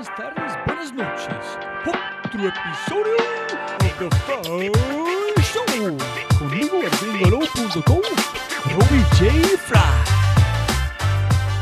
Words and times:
buenas 0.00 0.16
tardes, 0.16 0.52
buenas 0.66 0.92
noches. 0.94 1.58
Otro 2.24 2.48
episodio 2.48 3.16
de 3.80 3.88
The 3.98 4.08
Fry 4.16 4.62
Show. 5.42 5.98
Conmigo 6.38 6.80
en 6.82 7.12
gringolo.com, 7.12 8.00
Robbie 8.64 9.04
J. 9.18 9.58
Fry. 9.58 9.78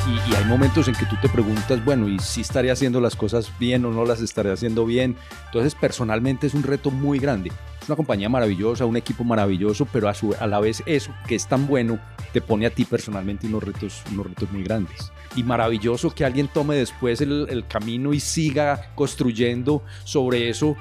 Y, 0.06 0.30
y 0.30 0.34
hay 0.36 0.44
momentos 0.44 0.86
en 0.86 0.94
que 0.94 1.04
tú 1.06 1.16
te 1.20 1.28
preguntas, 1.28 1.84
bueno, 1.84 2.08
¿y 2.08 2.20
si 2.20 2.42
estaré 2.42 2.70
haciendo 2.70 3.00
las 3.00 3.16
cosas 3.16 3.50
bien 3.58 3.84
o 3.84 3.90
no 3.90 4.04
las 4.04 4.20
estaré 4.20 4.52
haciendo 4.52 4.86
bien? 4.86 5.16
Entonces, 5.46 5.74
personalmente 5.74 6.46
es 6.46 6.54
un 6.54 6.62
reto 6.62 6.92
muy 6.92 7.18
grande. 7.18 7.50
Es 7.82 7.88
una 7.88 7.96
compañía 7.96 8.28
maravillosa, 8.28 8.84
un 8.84 8.96
equipo 8.96 9.24
maravilloso, 9.24 9.84
pero 9.92 10.08
a, 10.08 10.14
su, 10.14 10.36
a 10.38 10.46
la 10.46 10.60
vez 10.60 10.84
eso, 10.86 11.12
que 11.26 11.34
es 11.34 11.48
tan 11.48 11.66
bueno, 11.66 11.98
te 12.32 12.40
pone 12.40 12.66
a 12.66 12.70
ti 12.70 12.84
personalmente 12.84 13.46
unos 13.46 13.62
retos, 13.62 14.02
unos 14.12 14.26
retos 14.26 14.50
muy 14.50 14.62
grandes. 14.62 15.12
Y 15.36 15.42
maravilloso 15.42 16.14
que 16.14 16.24
alguien 16.24 16.48
tome 16.48 16.76
después 16.76 17.20
el, 17.20 17.46
el 17.48 17.66
camino 17.66 18.12
y 18.12 18.20
siga 18.20 18.92
construyendo 18.94 19.82
sobre 20.04 20.48
eso 20.48 20.76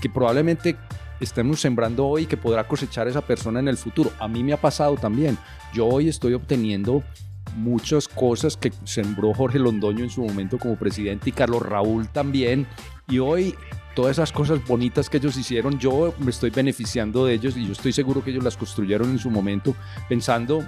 que 0.00 0.08
probablemente 0.08 0.76
estemos 1.20 1.60
sembrando 1.60 2.06
hoy 2.06 2.22
y 2.22 2.26
que 2.26 2.36
podrá 2.36 2.66
cosechar 2.66 3.06
esa 3.08 3.20
persona 3.20 3.60
en 3.60 3.68
el 3.68 3.76
futuro. 3.76 4.10
A 4.18 4.28
mí 4.28 4.42
me 4.42 4.52
ha 4.52 4.60
pasado 4.60 4.96
también. 4.96 5.38
Yo 5.72 5.86
hoy 5.86 6.08
estoy 6.08 6.34
obteniendo 6.34 7.02
muchas 7.56 8.08
cosas 8.08 8.56
que 8.56 8.72
sembró 8.84 9.34
Jorge 9.34 9.58
Londoño 9.58 10.04
en 10.04 10.10
su 10.10 10.22
momento 10.22 10.58
como 10.58 10.76
presidente 10.76 11.30
y 11.30 11.32
Carlos 11.32 11.62
Raúl 11.62 12.08
también. 12.08 12.66
Y 13.08 13.18
hoy 13.18 13.54
todas 13.94 14.12
esas 14.12 14.32
cosas 14.32 14.64
bonitas 14.66 15.10
que 15.10 15.18
ellos 15.18 15.36
hicieron, 15.36 15.78
yo 15.78 16.14
me 16.18 16.30
estoy 16.30 16.50
beneficiando 16.50 17.26
de 17.26 17.34
ellos 17.34 17.56
y 17.56 17.66
yo 17.66 17.72
estoy 17.72 17.92
seguro 17.92 18.22
que 18.22 18.30
ellos 18.30 18.44
las 18.44 18.56
construyeron 18.56 19.10
en 19.10 19.18
su 19.18 19.30
momento 19.30 19.74
pensando 20.08 20.64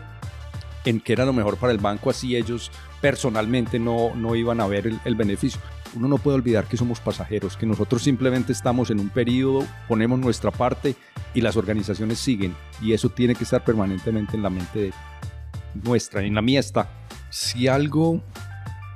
en 0.84 1.00
qué 1.00 1.12
era 1.12 1.24
lo 1.24 1.32
mejor 1.32 1.56
para 1.56 1.72
el 1.72 1.78
banco, 1.78 2.10
así 2.10 2.36
ellos 2.36 2.70
personalmente 3.00 3.78
no, 3.78 4.14
no 4.14 4.34
iban 4.34 4.60
a 4.60 4.66
ver 4.66 4.92
el, 5.04 5.14
beneficio. 5.14 5.60
Uno 5.94 6.08
no 6.08 6.18
puede 6.18 6.36
olvidar 6.36 6.66
que 6.66 6.76
somos 6.76 7.00
pasajeros, 7.00 7.56
que 7.56 7.66
nosotros 7.66 8.02
simplemente 8.02 8.52
estamos 8.52 8.90
en 8.90 9.00
un 9.00 9.10
periodo, 9.10 9.66
ponemos 9.88 10.18
nuestra 10.18 10.50
parte 10.50 10.96
y 11.34 11.40
las 11.40 11.56
organizaciones 11.56 12.18
siguen. 12.18 12.54
Y 12.80 12.92
eso 12.92 13.08
tiene 13.08 13.34
que 13.34 13.44
estar 13.44 13.64
permanentemente 13.64 14.36
en 14.36 14.42
la 14.42 14.50
mente 14.50 14.78
de 14.78 14.92
nuestra, 15.84 16.22
en 16.22 16.34
la 16.34 16.42
mía 16.42 16.60
está. 16.60 16.88
Si 17.30 17.68
algo 17.68 18.22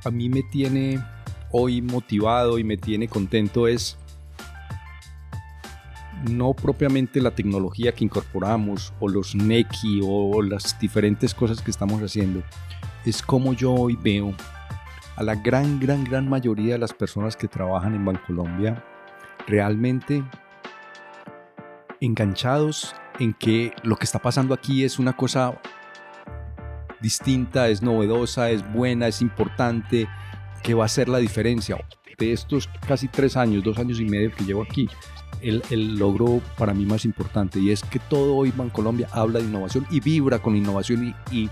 a 0.05 0.11
mí 0.11 0.29
me 0.29 0.43
tiene 0.43 1.03
hoy 1.51 1.83
motivado 1.83 2.59
y 2.59 2.65
me 2.65 2.77
tiene 2.77 3.09
contento 3.09 3.69
es 3.69 3.97
no 6.31 6.55
propiamente 6.55 7.21
la 7.21 7.33
tecnología 7.33 7.93
que 7.93 8.05
incorporamos 8.05 8.93
o 9.01 9.09
los 9.09 9.35
NECI 9.35 10.01
o 10.05 10.43
las 10.43 10.79
diferentes 10.79 11.35
cosas 11.35 11.61
que 11.61 11.71
estamos 11.71 12.03
haciendo, 12.03 12.43
es 13.05 13.23
como 13.23 13.53
yo 13.53 13.73
hoy 13.73 13.97
veo 13.97 14.35
a 15.17 15.23
la 15.23 15.35
gran, 15.35 15.81
gran, 15.81 16.05
gran 16.05 16.29
mayoría 16.29 16.75
de 16.75 16.79
las 16.79 16.93
personas 16.93 17.37
que 17.37 17.49
trabajan 17.49 17.95
en 17.95 18.05
Bancolombia 18.05 18.85
realmente 19.47 20.23
enganchados 22.01 22.95
en 23.19 23.33
que 23.33 23.73
lo 23.83 23.97
que 23.97 24.05
está 24.05 24.19
pasando 24.19 24.53
aquí 24.55 24.85
es 24.85 24.99
una 24.99 25.17
cosa 25.17 25.59
distinta, 27.01 27.69
es 27.69 27.83
novedosa, 27.83 28.51
es 28.51 28.71
buena, 28.73 29.09
es 29.09 29.23
importante, 29.23 30.09
que 30.63 30.75
va 30.75 30.85
a 30.85 30.89
ser 30.89 31.09
la 31.09 31.19
diferencia. 31.19 31.77
De 32.19 32.33
estos 32.33 32.69
casi 32.87 33.09
tres 33.09 33.37
años, 33.37 33.63
dos 33.63 33.79
años 33.79 34.01
y 34.01 34.05
medio 34.05 34.33
que 34.35 34.45
llevo 34.45 34.63
aquí, 34.63 34.89
el, 35.41 35.63
el, 35.71 35.97
logro 35.97 36.41
para 36.59 36.75
mí 36.75 36.87
más 36.87 37.05
importante 37.05 37.59
y 37.59 37.71
es 37.71 37.83
que 37.83 37.99
todo 37.99 38.37
hoy 38.37 38.53
Bancolombia 38.53 39.09
habla 39.13 39.39
de 39.39 39.47
innovación 39.47 39.87
y 39.91 40.01
vibra 40.01 40.39
con 40.39 40.57
innovación 40.57 41.15
y, 41.31 41.37
y, 41.37 41.51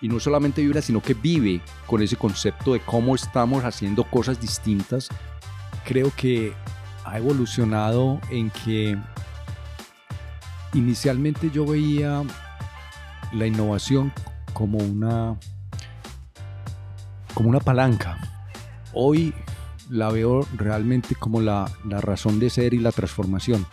y, 0.00 0.08
no 0.08 0.20
solamente 0.20 0.62
vibra, 0.62 0.82
sino 0.82 1.02
que 1.02 1.14
vive 1.14 1.60
con 1.86 2.02
ese 2.02 2.16
concepto 2.16 2.72
de 2.72 2.80
cómo 2.80 3.14
estamos 3.14 3.64
haciendo 3.64 4.04
cosas 4.04 4.40
distintas. 4.40 5.08
Creo 5.84 6.12
que 6.16 6.52
ha 7.04 7.18
evolucionado 7.18 8.20
en 8.30 8.50
que 8.50 8.96
inicialmente 10.74 11.50
yo 11.50 11.64
veía 11.66 12.22
la 13.32 13.46
innovación 13.46 14.12
como 14.52 14.78
una 14.78 15.36
como 17.34 17.50
una 17.50 17.60
palanca. 17.60 18.18
Hoy 18.94 19.34
la 19.90 20.10
veo 20.10 20.46
realmente 20.56 21.14
como 21.14 21.40
la, 21.40 21.70
la, 21.88 22.00
razón 22.00 22.38
de 22.38 22.50
ser 22.50 22.74
y 22.74 22.78
la 22.78 22.92
transformación. 22.92 23.66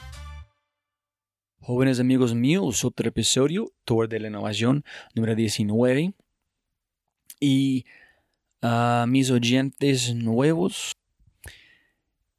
Jóvenes 1.60 2.00
amigos 2.00 2.36
míos, 2.36 2.84
otro 2.84 3.08
episodio, 3.08 3.72
Tour 3.86 4.10
de 4.10 4.20
la 4.20 4.28
Innovación 4.28 4.84
número 5.16 5.36
19. 5.36 6.14
Y 7.40 7.86
a 8.62 9.04
uh, 9.06 9.08
mis 9.10 9.32
oyentes 9.32 10.16
nuevos 10.16 10.94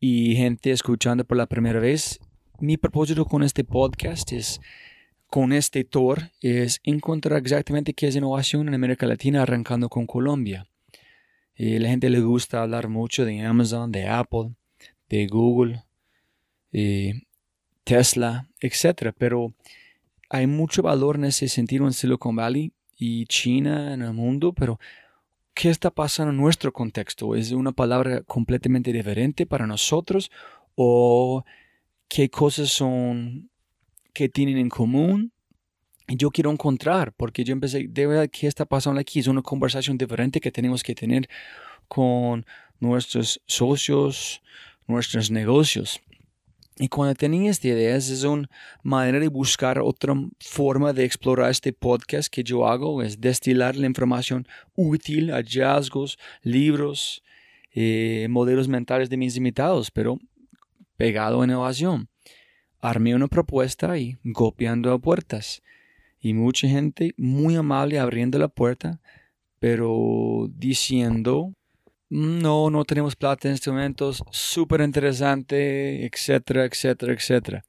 y 0.00 0.36
gente 0.36 0.70
escuchando 0.70 1.24
por 1.24 1.36
la 1.36 1.46
primera 1.46 1.80
vez, 1.80 2.20
mi 2.60 2.76
propósito 2.76 3.24
con 3.24 3.42
este 3.42 3.64
podcast 3.64 4.32
es 4.32 4.60
con 5.34 5.52
este 5.52 5.82
tour 5.82 6.30
es 6.42 6.80
encontrar 6.84 7.40
exactamente 7.40 7.92
qué 7.92 8.06
es 8.06 8.14
innovación 8.14 8.68
en 8.68 8.74
América 8.74 9.04
Latina, 9.06 9.42
arrancando 9.42 9.88
con 9.88 10.06
Colombia. 10.06 10.68
Eh, 11.56 11.78
la 11.78 11.88
gente 11.88 12.10
le 12.10 12.20
gusta 12.20 12.62
hablar 12.62 12.88
mucho 12.88 13.24
de 13.24 13.40
Amazon, 13.42 13.92
de 13.92 14.06
Apple, 14.08 14.50
de 15.08 15.26
Google, 15.26 15.84
eh, 16.72 17.22
Tesla, 17.84 18.48
etc. 18.60 19.12
Pero 19.16 19.54
hay 20.30 20.46
mucho 20.46 20.82
valor 20.82 21.16
en 21.16 21.26
ese 21.26 21.48
sentido 21.48 21.86
en 21.86 21.92
Silicon 21.92 22.36
Valley 22.36 22.72
y 22.96 23.26
China 23.26 23.94
en 23.94 24.02
el 24.02 24.12
mundo, 24.12 24.52
pero 24.52 24.78
¿qué 25.52 25.70
está 25.70 25.90
pasando 25.90 26.32
en 26.32 26.36
nuestro 26.38 26.72
contexto? 26.72 27.34
¿Es 27.34 27.52
una 27.52 27.72
palabra 27.72 28.22
completamente 28.22 28.92
diferente 28.92 29.46
para 29.46 29.66
nosotros 29.66 30.30
o 30.74 31.44
qué 32.08 32.30
cosas 32.30 32.70
son 32.70 33.50
que 34.12 34.28
tienen 34.28 34.56
en 34.56 34.68
común. 34.70 35.32
Yo 36.08 36.30
quiero 36.30 36.50
encontrar, 36.50 37.12
porque 37.12 37.44
yo 37.44 37.52
empecé, 37.52 37.86
de 37.88 38.06
verdad, 38.06 38.28
¿qué 38.30 38.46
está 38.46 38.66
pasando 38.66 39.00
aquí? 39.00 39.20
Es 39.20 39.26
una 39.26 39.42
conversación 39.42 39.96
diferente 39.96 40.40
que 40.40 40.52
tenemos 40.52 40.82
que 40.82 40.94
tener 40.94 41.28
con 41.88 42.44
nuestros 42.78 43.40
socios, 43.46 44.42
nuestros 44.86 45.30
negocios. 45.30 46.00
Y 46.76 46.88
cuando 46.88 47.14
tenía 47.14 47.50
esta 47.50 47.68
idea, 47.68 47.96
es 47.96 48.24
una 48.24 48.50
manera 48.82 49.20
de 49.20 49.28
buscar 49.28 49.78
otra 49.78 50.14
forma 50.40 50.92
de 50.92 51.04
explorar 51.04 51.50
este 51.50 51.72
podcast 51.72 52.28
que 52.28 52.42
yo 52.42 52.66
hago, 52.66 53.00
es 53.02 53.20
destilar 53.20 53.76
la 53.76 53.86
información 53.86 54.46
útil, 54.74 55.30
hallazgos, 55.30 56.18
libros, 56.42 57.22
eh, 57.72 58.26
modelos 58.28 58.66
mentales 58.68 59.08
de 59.08 59.16
mis 59.16 59.36
invitados, 59.36 59.90
pero 59.90 60.18
pegado 60.96 61.40
a 61.40 61.44
innovación 61.44 62.08
armé 62.80 63.14
una 63.14 63.28
propuesta 63.28 63.96
y 63.96 64.18
golpeando 64.22 64.92
a 64.92 64.98
puertas. 64.98 65.62
Y 66.24 66.32
mucha 66.32 66.66
gente 66.66 67.12
muy 67.18 67.54
amable 67.54 67.98
abriendo 67.98 68.38
la 68.38 68.48
puerta, 68.48 68.98
pero 69.58 70.48
diciendo, 70.56 71.52
mm, 72.08 72.38
no, 72.38 72.70
no 72.70 72.82
tenemos 72.86 73.14
plata 73.14 73.46
en 73.46 73.52
estos 73.52 73.74
momentos, 73.74 74.24
súper 74.30 74.80
interesante, 74.80 76.06
etcétera, 76.06 76.64
etcétera, 76.64 77.12
etcétera. 77.12 77.64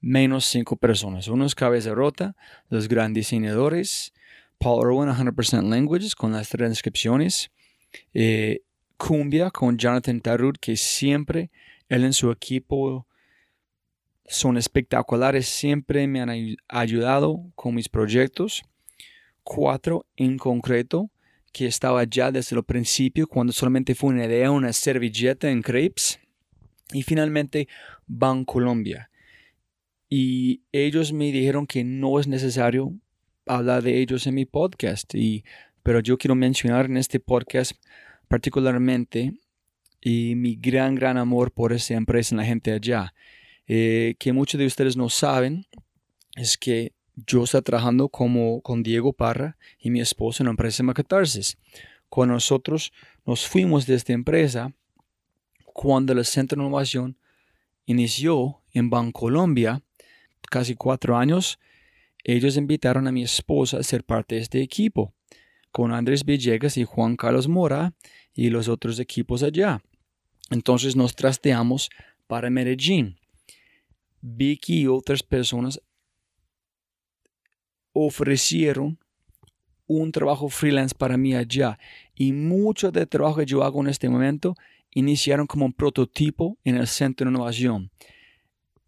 Menos 0.00 0.46
cinco 0.46 0.74
personas. 0.74 1.28
Uno 1.28 1.46
es 1.46 1.54
Cabeza 1.54 1.94
Rota, 1.94 2.34
los 2.70 2.88
grandes 2.88 3.20
diseñadores, 3.26 4.12
Paul 4.58 4.80
Irwin, 4.80 5.08
100% 5.08 5.70
Languages, 5.70 6.16
con 6.16 6.32
las 6.32 6.48
transcripciones, 6.48 7.52
eh, 8.14 8.62
Cumbia 8.96 9.52
con 9.52 9.78
Jonathan 9.78 10.20
Tarut, 10.20 10.58
que 10.60 10.76
siempre 10.76 11.52
él 11.88 12.02
en 12.02 12.14
su 12.14 12.32
equipo 12.32 13.06
son 14.26 14.56
espectaculares, 14.56 15.46
siempre 15.46 16.06
me 16.06 16.20
han 16.20 16.56
ayudado 16.68 17.44
con 17.54 17.74
mis 17.74 17.88
proyectos. 17.88 18.62
Cuatro 19.42 20.06
en 20.16 20.38
concreto, 20.38 21.10
que 21.52 21.66
estaba 21.66 22.04
ya 22.04 22.30
desde 22.30 22.56
el 22.56 22.64
principio, 22.64 23.26
cuando 23.26 23.52
solamente 23.52 23.94
fue 23.94 24.10
una 24.10 24.24
idea, 24.24 24.50
una 24.50 24.72
servilleta 24.72 25.50
en 25.50 25.62
crepes. 25.62 26.18
Y 26.92 27.02
finalmente, 27.02 27.68
Bancolombia. 28.06 29.10
Y 30.08 30.62
ellos 30.72 31.12
me 31.12 31.32
dijeron 31.32 31.66
que 31.66 31.84
no 31.84 32.20
es 32.20 32.26
necesario 32.26 32.92
hablar 33.46 33.82
de 33.82 34.00
ellos 34.00 34.26
en 34.26 34.34
mi 34.34 34.44
podcast. 34.44 35.14
Y, 35.14 35.44
pero 35.82 36.00
yo 36.00 36.18
quiero 36.18 36.34
mencionar 36.34 36.86
en 36.86 36.96
este 36.96 37.18
podcast 37.18 37.72
particularmente 38.28 39.34
y 40.00 40.34
mi 40.34 40.56
gran, 40.56 40.94
gran 40.94 41.16
amor 41.16 41.52
por 41.52 41.72
esa 41.72 41.94
empresa 41.94 42.34
en 42.34 42.38
la 42.38 42.44
gente 42.44 42.72
allá. 42.72 43.14
Eh, 43.74 44.16
que 44.18 44.34
muchos 44.34 44.58
de 44.58 44.66
ustedes 44.66 44.98
no 44.98 45.08
saben 45.08 45.64
es 46.36 46.58
que 46.58 46.92
yo 47.16 47.44
estoy 47.44 47.62
trabajando 47.62 48.10
como 48.10 48.60
con 48.60 48.82
Diego 48.82 49.14
Parra 49.14 49.56
y 49.78 49.88
mi 49.88 50.02
esposo 50.02 50.42
en 50.42 50.48
la 50.48 50.50
empresa 50.50 50.82
Macatarsis. 50.82 51.56
Cuando 52.10 52.34
nosotros 52.34 52.92
nos 53.24 53.48
fuimos 53.48 53.86
de 53.86 53.94
esta 53.94 54.12
empresa, 54.12 54.74
cuando 55.64 56.12
el 56.12 56.22
Centro 56.26 56.60
de 56.60 56.66
Innovación 56.66 57.16
inició 57.86 58.60
en 58.74 58.90
Bancolombia, 58.90 59.82
casi 60.50 60.74
cuatro 60.74 61.16
años, 61.16 61.58
ellos 62.24 62.58
invitaron 62.58 63.08
a 63.08 63.12
mi 63.12 63.22
esposa 63.22 63.78
a 63.78 63.82
ser 63.82 64.04
parte 64.04 64.34
de 64.34 64.42
este 64.42 64.60
equipo, 64.60 65.14
con 65.70 65.94
Andrés 65.94 66.26
Villegas 66.26 66.76
y 66.76 66.84
Juan 66.84 67.16
Carlos 67.16 67.48
Mora 67.48 67.94
y 68.34 68.50
los 68.50 68.68
otros 68.68 68.98
equipos 68.98 69.42
allá. 69.42 69.82
Entonces 70.50 70.94
nos 70.94 71.16
trasteamos 71.16 71.88
para 72.26 72.50
Medellín. 72.50 73.16
Vicky 74.22 74.82
y 74.82 74.86
otras 74.86 75.22
personas 75.22 75.80
ofrecieron 77.92 78.98
un 79.86 80.10
trabajo 80.12 80.48
freelance 80.48 80.94
para 80.94 81.16
mí 81.16 81.34
allá. 81.34 81.78
Y 82.14 82.32
mucho 82.32 82.90
del 82.90 83.08
trabajo 83.08 83.36
que 83.36 83.46
yo 83.46 83.62
hago 83.62 83.80
en 83.82 83.88
este 83.88 84.08
momento 84.08 84.54
iniciaron 84.90 85.46
como 85.46 85.66
un 85.66 85.72
prototipo 85.72 86.56
en 86.64 86.76
el 86.76 86.86
centro 86.86 87.26
de 87.26 87.32
innovación. 87.34 87.90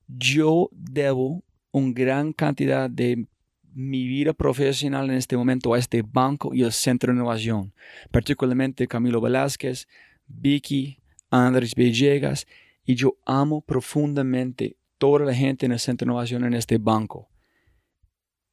Yo 0.06 0.70
debo 0.72 1.42
una 1.72 1.92
gran 1.92 2.32
cantidad 2.32 2.88
de 2.88 3.26
mi 3.74 4.06
vida 4.06 4.32
profesional 4.32 5.10
en 5.10 5.16
este 5.16 5.36
momento 5.36 5.74
a 5.74 5.78
este 5.78 6.02
banco 6.02 6.54
y 6.54 6.62
el 6.62 6.72
centro 6.72 7.12
de 7.12 7.18
innovación, 7.18 7.74
particularmente 8.12 8.86
Camilo 8.86 9.20
Velázquez, 9.20 9.88
Vicky, 10.26 11.00
Andrés 11.30 11.74
Villegas, 11.74 12.46
y 12.84 12.94
yo 12.94 13.16
amo 13.26 13.62
profundamente 13.62 14.76
toda 14.98 15.26
la 15.26 15.34
gente 15.34 15.66
en 15.66 15.72
el 15.72 15.78
centro 15.78 16.06
de 16.06 16.10
innovación 16.10 16.44
en 16.44 16.54
este 16.54 16.78
banco. 16.78 17.28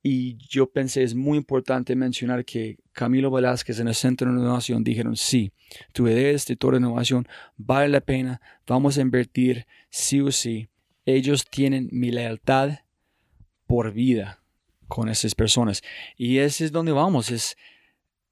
Y 0.03 0.37
yo 0.37 0.71
pensé, 0.71 1.03
es 1.03 1.13
muy 1.13 1.37
importante 1.37 1.95
mencionar 1.95 2.43
que 2.43 2.79
Camilo 2.91 3.29
Velázquez 3.29 3.79
en 3.79 3.87
el 3.87 3.93
Centro 3.93 4.31
de 4.31 4.39
Innovación 4.39 4.83
dijeron, 4.83 5.15
sí, 5.15 5.51
tu 5.93 6.07
idea 6.07 6.35
de 6.35 6.55
toda 6.55 6.77
innovación 6.77 7.27
vale 7.55 7.89
la 7.89 8.01
pena, 8.01 8.41
vamos 8.65 8.97
a 8.97 9.01
invertir 9.01 9.67
sí 9.91 10.19
o 10.19 10.31
sí. 10.31 10.69
Ellos 11.05 11.45
tienen 11.45 11.87
mi 11.91 12.09
lealtad 12.09 12.79
por 13.67 13.93
vida 13.93 14.41
con 14.87 15.07
esas 15.07 15.35
personas. 15.35 15.83
Y 16.17 16.39
ese 16.39 16.65
es 16.65 16.71
donde 16.71 16.91
vamos. 16.91 17.29
Es, 17.29 17.55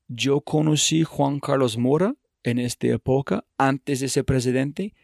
yo 0.08 0.42
conocí 0.42 1.04
Juan 1.04 1.40
Carlos 1.40 1.78
Mora 1.78 2.16
en 2.44 2.58
esta 2.58 2.88
época, 2.88 3.46
antes 3.58 4.00
de 4.00 4.10
ser 4.10 4.26
presidente. 4.26 4.96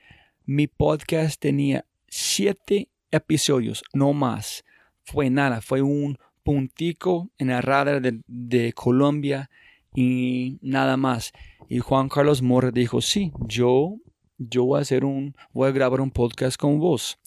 Mi 0.45 0.67
podcast 0.67 1.39
tenía 1.39 1.85
siete 2.07 2.89
episodios, 3.15 3.83
no 3.93 4.13
más. 4.13 4.63
Fue 5.03 5.29
nada, 5.29 5.61
fue 5.61 5.81
un 5.81 6.17
puntico 6.43 7.29
en 7.37 7.47
la 7.47 7.61
radar 7.61 8.01
de, 8.01 8.73
Colombia 8.73 9.49
y 9.93 10.57
nada 10.61 10.97
más. 10.97 11.31
Y 11.69 11.79
Juan 11.79 12.09
Carlos 12.09 12.41
Mora 12.41 12.71
dijo, 12.71 13.01
sí, 13.01 13.31
yo, 13.47 13.97
yo 14.37 14.65
voy 14.65 14.79
a 14.79 14.81
hacer 14.81 15.05
un, 15.05 15.35
voy 15.53 15.69
a 15.69 15.71
grabar 15.71 16.01
un 16.01 16.11
podcast 16.11 16.57
con 16.57 16.79
vos. 16.79 17.19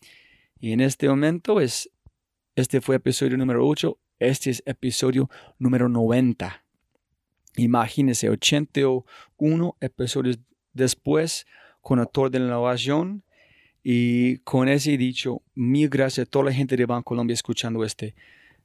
Y 0.61 0.73
en 0.73 0.81
este 0.81 1.09
momento 1.09 1.61
es, 1.61 1.91
este 2.55 2.81
fue 2.81 2.97
episodio 2.97 3.37
número 3.37 3.67
8, 3.67 3.99
este 4.19 4.51
es 4.51 4.63
episodio 4.67 5.29
número 5.59 5.89
90. 5.89 6.65
Imagínense, 7.57 8.31
81 8.31 9.77
episodios 9.81 10.39
después 10.73 11.47
con 11.81 11.99
Actor 11.99 12.31
de 12.31 12.39
la 12.39 12.47
Innovación. 12.47 13.25
Y 13.91 14.37
con 14.41 14.69
ese 14.69 14.99
dicho, 14.99 15.41
mil 15.55 15.89
gracias 15.89 16.27
a 16.27 16.31
toda 16.31 16.45
la 16.45 16.53
gente 16.53 16.77
de 16.77 16.85
Banco 16.85 17.05
Colombia 17.05 17.33
escuchando 17.33 17.83
este 17.83 18.15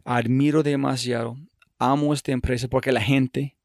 admiro 0.03 0.63
demasiado, 0.63 1.37
amo 1.79 2.13
esta 2.13 2.33
empresa 2.33 2.67
porque 2.67 2.91
la 2.91 2.99
gente, 2.99 3.55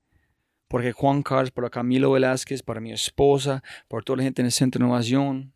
porque 0.68 0.92
Juan 0.92 1.24
Carlos, 1.24 1.50
por 1.50 1.68
Camilo 1.68 2.12
Velázquez, 2.12 2.62
para 2.62 2.80
mi 2.80 2.92
esposa, 2.92 3.64
por 3.88 4.04
toda 4.04 4.18
la 4.18 4.22
gente 4.22 4.40
en 4.40 4.46
el 4.46 4.52
Centro 4.52 4.78
de 4.78 4.84
Innovación. 4.84 5.52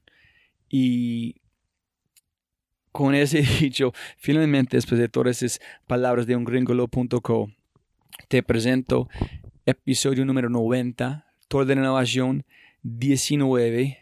Y 0.69 1.37
con 2.91 3.15
ese 3.15 3.43
dicho, 3.61 3.93
finalmente, 4.17 4.79
después 4.79 5.01
de 5.01 5.09
todas 5.09 5.41
esas 5.41 5.61
palabras 5.87 6.27
de 6.27 6.35
ungringolo.co, 6.35 7.53
te 8.27 8.43
presento 8.43 9.09
episodio 9.67 10.25
número 10.25 10.51
90, 10.51 11.27
Tour 11.47 11.65
de 11.65 11.75
Innovación 11.75 12.45
19. 12.83 14.02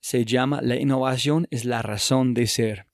Se 0.00 0.24
llama 0.24 0.60
La 0.62 0.76
innovación 0.76 1.46
es 1.50 1.66
la 1.66 1.82
razón 1.82 2.32
de 2.32 2.46
ser 2.46 2.86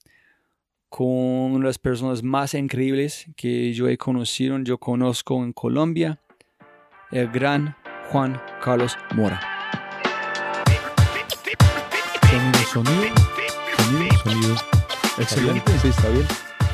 con 0.89 1.63
las 1.63 1.79
personas 1.79 2.21
más 2.21 2.53
increíbles 2.53 3.27
que 3.35 3.73
yo 3.73 3.87
he 3.87 3.97
conocido, 3.97 4.57
yo 4.59 4.77
conozco 4.77 5.41
en 5.43 5.53
Colombia, 5.53 6.19
el 7.11 7.29
gran 7.29 7.75
Juan 8.11 8.41
Carlos 8.61 8.97
Mora. 9.15 9.39
Sonido, 12.29 13.15
sonido, 13.83 14.17
sonido, 14.23 14.55
Excelente. 15.17 15.79
Sí, 15.79 15.87
está 15.87 16.09
bien. 16.09 16.25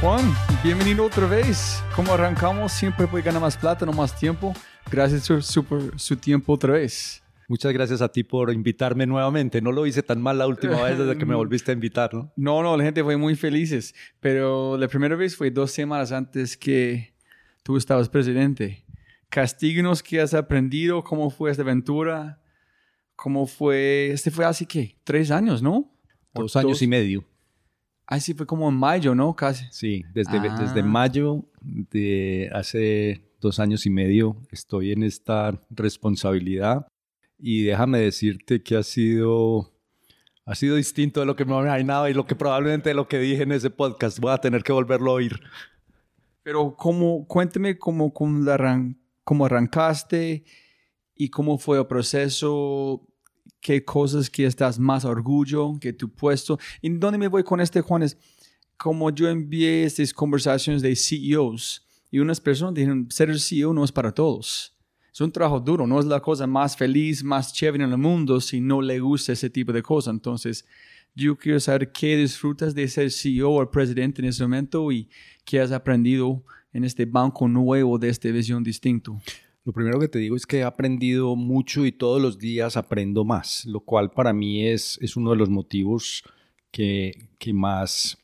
Juan, 0.01 0.35
bienvenido 0.63 1.05
otra 1.05 1.27
vez. 1.27 1.83
Como 1.95 2.11
arrancamos, 2.11 2.71
siempre 2.71 3.07
puede 3.07 3.23
ganar 3.23 3.41
más 3.41 3.55
plata, 3.55 3.85
no 3.85 3.93
más 3.93 4.17
tiempo. 4.17 4.53
Gracias 4.91 5.27
por 5.27 5.43
su, 5.43 5.91
su 5.95 6.17
tiempo 6.17 6.53
otra 6.53 6.73
vez. 6.73 7.22
Muchas 7.53 7.71
gracias 7.71 8.01
a 8.01 8.11
ti 8.11 8.23
por 8.23 8.51
invitarme 8.51 9.05
nuevamente. 9.05 9.61
No 9.61 9.71
lo 9.71 9.85
hice 9.85 10.01
tan 10.01 10.19
mal 10.19 10.39
la 10.39 10.47
última 10.47 10.81
vez 10.81 10.97
desde 10.97 11.15
que 11.19 11.25
me 11.27 11.35
volviste 11.41 11.69
a 11.69 11.75
invitar, 11.75 12.11
¿no? 12.11 12.33
No, 12.35 12.63
no, 12.63 12.75
la 12.75 12.83
gente 12.83 13.03
fue 13.03 13.15
muy 13.15 13.35
felices. 13.35 13.93
Pero 14.19 14.75
la 14.75 14.87
primera 14.87 15.15
vez 15.15 15.35
fue 15.35 15.51
dos 15.51 15.69
semanas 15.69 16.11
antes 16.11 16.57
que 16.57 17.13
tú 17.61 17.77
estabas 17.77 18.09
presidente. 18.09 18.83
Castíguenos 19.29 20.01
qué 20.01 20.19
has 20.19 20.33
aprendido, 20.33 21.03
cómo 21.03 21.29
fue 21.29 21.51
esta 21.51 21.61
aventura, 21.61 22.41
cómo 23.15 23.45
fue. 23.45 24.09
Este 24.09 24.31
fue 24.31 24.45
así 24.45 24.65
que 24.65 24.97
tres 25.03 25.29
años, 25.29 25.61
¿no? 25.61 25.93
Dos 26.33 26.55
años 26.55 26.81
y 26.81 26.87
medio. 26.87 27.23
Ah, 28.07 28.19
sí, 28.19 28.33
fue 28.33 28.47
como 28.47 28.67
en 28.67 28.75
mayo, 28.75 29.13
¿no? 29.13 29.35
Casi. 29.35 29.65
Sí, 29.69 30.03
desde, 30.11 30.39
desde 30.39 30.79
ah. 30.79 30.85
mayo 30.85 31.45
de 31.61 32.49
hace 32.51 33.29
dos 33.39 33.59
años 33.59 33.85
y 33.85 33.91
medio 33.91 34.37
estoy 34.51 34.91
en 34.93 35.03
esta 35.03 35.61
responsabilidad 35.69 36.87
y 37.37 37.63
déjame 37.63 37.99
decirte 37.99 38.63
que 38.63 38.75
ha 38.75 38.83
sido, 38.83 39.71
ha 40.45 40.55
sido 40.55 40.75
distinto 40.75 41.19
de 41.19 41.25
lo 41.25 41.35
que 41.35 41.45
me 41.45 41.57
imaginaba 41.57 42.09
y 42.09 42.13
lo 42.13 42.25
que 42.25 42.35
probablemente 42.35 42.89
de 42.89 42.95
lo 42.95 43.07
que 43.07 43.19
dije 43.19 43.43
en 43.43 43.51
ese 43.51 43.69
podcast. 43.69 44.19
Voy 44.19 44.31
a 44.31 44.37
tener 44.37 44.63
que 44.63 44.71
volverlo 44.71 45.11
a 45.11 45.15
oír. 45.15 45.39
Pero 46.43 46.75
cómo, 46.75 47.25
cuénteme 47.27 47.77
cómo, 47.77 48.13
cómo, 48.13 49.45
arrancaste 49.45 50.43
y 51.15 51.29
cómo 51.29 51.57
fue 51.57 51.79
el 51.79 51.87
proceso, 51.87 53.07
qué 53.61 53.83
cosas 53.85 54.29
que 54.29 54.45
estás 54.45 54.77
más 54.79 55.05
orgullo 55.05 55.73
que 55.79 55.93
tu 55.93 56.09
puesto. 56.09 56.59
¿Y 56.81 56.89
dónde 56.89 57.17
me 57.17 57.27
voy 57.27 57.43
con 57.43 57.61
este, 57.61 57.81
Juan? 57.81 58.03
Es 58.03 58.17
como 58.77 59.09
yo 59.09 59.29
envié 59.29 59.85
estas 59.85 60.13
conversaciones 60.13 60.81
de 60.81 60.95
CEOs 60.95 61.87
y 62.11 62.19
unas 62.19 62.41
personas 62.41 62.73
dijeron, 62.73 63.07
ser 63.09 63.39
CEO 63.39 63.73
no 63.73 63.83
es 63.85 63.91
para 63.91 64.11
todos 64.11 64.72
es 65.13 65.21
un 65.21 65.31
trabajo 65.31 65.59
duro, 65.59 65.85
no 65.85 65.99
es 65.99 66.05
la 66.05 66.19
cosa 66.19 66.47
más 66.47 66.75
feliz, 66.75 67.23
más 67.23 67.53
chévere 67.53 67.83
en 67.83 67.91
el 67.91 67.97
mundo 67.99 68.41
si 68.41 68.59
no 68.59 68.81
le 68.81 68.99
gusta 68.99 69.33
ese 69.33 69.47
tipo 69.47 69.71
de 69.71 69.83
cosas. 69.83 70.11
Entonces, 70.11 70.65
yo 71.13 71.37
quiero 71.37 71.59
saber 71.59 71.91
qué 71.91 72.17
disfrutas 72.17 72.73
de 72.73 72.87
ser 72.87 73.11
CEO 73.11 73.51
o 73.51 73.69
presidente 73.69 74.23
en 74.23 74.29
ese 74.29 74.41
momento 74.41 74.91
y 74.91 75.07
qué 75.45 75.59
has 75.59 75.71
aprendido 75.71 76.43
en 76.73 76.83
este 76.83 77.05
banco 77.05 77.47
nuevo 77.47 77.99
de 77.99 78.09
esta 78.09 78.27
visión 78.29 78.63
distinto. 78.63 79.21
Lo 79.63 79.71
primero 79.71 79.99
que 79.99 80.07
te 80.07 80.17
digo 80.17 80.35
es 80.35 80.47
que 80.47 80.57
he 80.57 80.63
aprendido 80.63 81.35
mucho 81.35 81.85
y 81.85 81.91
todos 81.91 82.19
los 82.19 82.39
días 82.39 82.75
aprendo 82.75 83.23
más, 83.23 83.65
lo 83.65 83.81
cual 83.81 84.09
para 84.09 84.33
mí 84.33 84.65
es, 84.65 84.97
es 84.99 85.15
uno 85.15 85.29
de 85.29 85.37
los 85.37 85.49
motivos 85.49 86.23
que, 86.71 87.29
que 87.37 87.53
más 87.53 88.17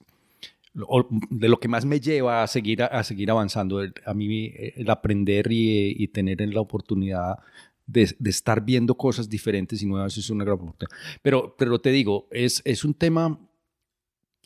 de 1.30 1.50
lo 1.50 1.60
que 1.60 1.68
más 1.68 1.86
me 1.86 2.00
lleva 2.00 2.44
a 2.44 2.48
seguir, 2.48 2.84
a, 2.84 3.04
seguir 3.04 3.32
avanzando. 3.32 3.82
A 4.06 4.14
mí 4.14 4.52
el 4.56 4.90
aprender 4.90 5.48
y, 5.50 6.08
tener 6.10 6.42
la 6.54 6.62
oportunidad 6.62 7.40
de, 7.86 8.16
estar 8.26 8.64
viendo 8.64 8.96
cosas 8.96 9.30
diferentes 9.30 9.82
y 9.82 9.86
nuevas 9.86 10.18
es 10.18 10.30
una 10.30 10.44
gran 10.44 10.56
oportunidad. 10.56 10.96
Pero, 11.22 11.56
pero 11.58 11.80
te 11.80 11.92
digo, 11.92 12.28
es, 12.32 12.62
es 12.66 12.84
un 12.86 12.94
tema 12.94 13.40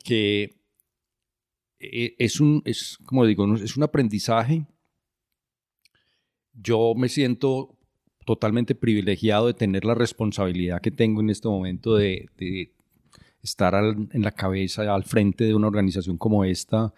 que 0.02 0.54
e, 1.78 2.14
es 2.18 2.40
un, 2.40 2.62
es, 2.64 2.98
como 3.04 3.26
digo, 3.26 3.54
es 3.56 3.76
un 3.76 3.82
aprendizaje. 3.82 4.66
Yo 6.52 6.94
me 6.96 7.08
siento 7.08 7.76
totalmente 8.24 8.74
privilegiado 8.74 9.48
de 9.48 9.54
tener 9.54 9.84
la 9.84 9.94
responsabilidad 9.94 10.80
que 10.80 10.90
tengo 10.90 11.20
en 11.20 11.30
este 11.30 11.48
momento 11.48 11.96
de, 11.96 12.28
estar 13.44 13.74
en 13.74 14.22
la 14.22 14.32
cabeza, 14.32 14.92
al 14.92 15.04
frente 15.04 15.44
de 15.44 15.54
una 15.54 15.68
organización 15.68 16.16
como 16.16 16.44
esta, 16.44 16.92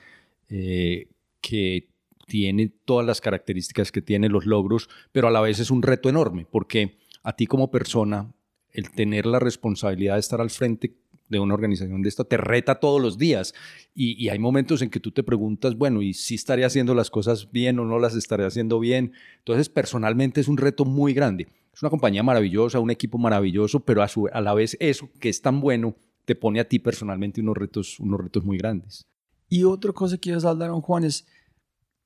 eh, 0.49 1.09
que 1.41 1.89
tiene 2.27 2.73
todas 2.85 3.07
las 3.07 3.21
características 3.21 3.93
que 3.93 4.01
tiene, 4.01 4.29
los 4.29 4.47
logros, 4.47 4.89
pero 5.13 5.29
a 5.29 5.31
la 5.31 5.41
vez 5.41 5.59
es 5.59 5.71
un 5.71 5.83
reto 5.83 6.09
enorme, 6.09 6.47
porque 6.51 6.99
a 7.23 7.35
ti 7.35 7.47
como 7.47 7.71
persona, 7.71 8.33
el 8.73 8.91
tener 8.91 9.27
la 9.27 9.39
responsabilidad 9.39 10.15
de 10.15 10.21
estar 10.21 10.41
al 10.41 10.51
frente 10.51 10.95
de 11.29 11.41
una 11.41 11.55
organización 11.55 12.03
de 12.03 12.09
esta 12.09 12.23
te 12.23 12.37
reta 12.37 12.79
todos 12.79 13.03
los 13.03 13.19
días 13.19 13.53
y, 13.95 14.23
y, 14.23 14.29
hay 14.29 14.39
momentos 14.39 14.81
en 14.83 14.91
que 14.91 15.01
tú 15.01 15.11
te 15.11 15.25
preguntas, 15.25 15.75
bueno, 15.75 16.03
¿y 16.03 16.15
si 16.15 16.37
estaré 16.37 16.65
haciendo 16.65 16.95
las 16.95 17.11
cosas 17.11 17.51
bien 17.51 17.81
o 17.81 17.85
no 17.85 17.99
las 17.99 18.15
estaré 18.15 18.45
haciendo 18.45 18.79
bien? 18.79 19.13
Entonces, 19.39 19.69
personalmente 19.69 20.41
es 20.41 20.47
un 20.47 20.57
reto 20.57 20.85
muy 20.85 21.15
grande. 21.15 21.49
Es 21.73 21.83
una 21.83 21.91
compañía 21.91 22.23
maravillosa, 22.23 22.79
un 22.79 22.91
equipo 22.91 23.19
maravilloso, 23.19 23.81
pero 23.81 24.03
a, 24.03 24.09
su, 24.09 24.29
a 24.33 24.41
la 24.41 24.55
vez 24.55 24.77
eso 24.79 25.11
que 25.19 25.29
es 25.29 25.43
tan 25.43 25.61
bueno 25.61 25.97
te 26.27 26.35
pone 26.35 26.61
a 26.61 26.69
ti 26.69 26.79
personalmente 26.79 27.41
unos 27.41 27.57
retos, 27.57 27.99
unos 27.99 28.21
retos 28.21 28.45
muy 28.45 28.59
grandes. 28.59 29.07
Y 29.49 29.63
otra 29.63 29.93
cosa 29.93 30.19
que 30.19 30.31
ellos 30.31 30.45
hablaron, 30.45 30.83
Juan, 30.83 31.05
es 31.05 31.25